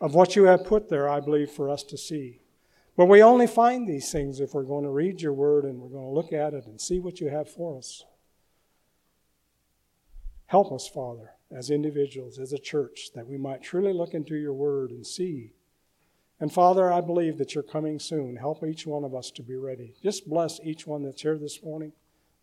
of 0.00 0.14
what 0.14 0.36
you 0.36 0.44
have 0.44 0.64
put 0.64 0.88
there, 0.88 1.08
I 1.08 1.18
believe, 1.18 1.50
for 1.50 1.68
us 1.68 1.82
to 1.82 1.98
see. 1.98 2.42
But 2.96 3.06
we 3.06 3.20
only 3.20 3.48
find 3.48 3.88
these 3.88 4.12
things 4.12 4.38
if 4.38 4.54
we're 4.54 4.62
going 4.62 4.84
to 4.84 4.90
read 4.90 5.20
your 5.20 5.32
word 5.32 5.64
and 5.64 5.80
we're 5.80 5.88
going 5.88 6.04
to 6.06 6.14
look 6.14 6.32
at 6.32 6.54
it 6.54 6.64
and 6.64 6.80
see 6.80 7.00
what 7.00 7.20
you 7.20 7.28
have 7.30 7.50
for 7.50 7.76
us. 7.76 8.04
Help 10.46 10.70
us, 10.70 10.86
Father, 10.86 11.32
as 11.50 11.70
individuals, 11.70 12.38
as 12.38 12.52
a 12.52 12.58
church, 12.58 13.08
that 13.16 13.26
we 13.26 13.36
might 13.36 13.60
truly 13.60 13.92
look 13.92 14.14
into 14.14 14.36
your 14.36 14.54
word 14.54 14.92
and 14.92 15.04
see. 15.04 15.54
And 16.38 16.52
Father, 16.52 16.92
I 16.92 17.00
believe 17.00 17.36
that 17.38 17.56
you're 17.56 17.64
coming 17.64 17.98
soon. 17.98 18.36
Help 18.36 18.62
each 18.62 18.86
one 18.86 19.02
of 19.02 19.12
us 19.12 19.32
to 19.32 19.42
be 19.42 19.56
ready. 19.56 19.96
Just 20.00 20.30
bless 20.30 20.60
each 20.60 20.86
one 20.86 21.02
that's 21.02 21.22
here 21.22 21.36
this 21.36 21.64
morning, 21.64 21.90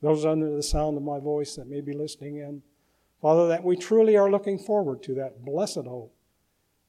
those 0.01 0.25
under 0.25 0.53
the 0.53 0.63
sound 0.63 0.97
of 0.97 1.03
my 1.03 1.19
voice 1.19 1.55
that 1.55 1.69
may 1.69 1.79
be 1.79 1.93
listening 1.93 2.39
in. 2.39 2.61
Father, 3.21 3.47
that 3.47 3.63
we 3.63 3.75
truly 3.75 4.15
are 4.15 4.31
looking 4.31 4.57
forward 4.57 5.03
to 5.03 5.13
that 5.15 5.43
blessed 5.43 5.85
hope 5.85 6.13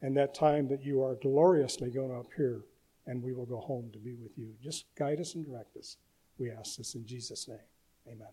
and 0.01 0.17
that 0.17 0.35
time 0.35 0.69
that 0.69 0.85
you 0.85 1.03
are 1.03 1.17
gloriously 1.17 1.91
going 1.91 2.11
to 2.11 2.17
appear 2.17 2.63
and 3.07 3.23
we 3.23 3.33
will 3.33 3.47
go 3.47 3.59
home 3.59 3.91
to 3.93 3.99
be 3.99 4.15
with 4.15 4.39
you. 4.39 4.55
Just 4.63 4.85
guide 4.95 5.21
us 5.21 5.35
and 5.35 5.45
direct 5.45 5.77
us. 5.77 5.97
We 6.39 6.51
ask 6.51 6.77
this 6.77 6.95
in 6.95 7.05
Jesus' 7.07 7.49
name. 7.49 7.59
Amen. 8.07 8.29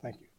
Thank 0.00 0.20
you. 0.20 0.33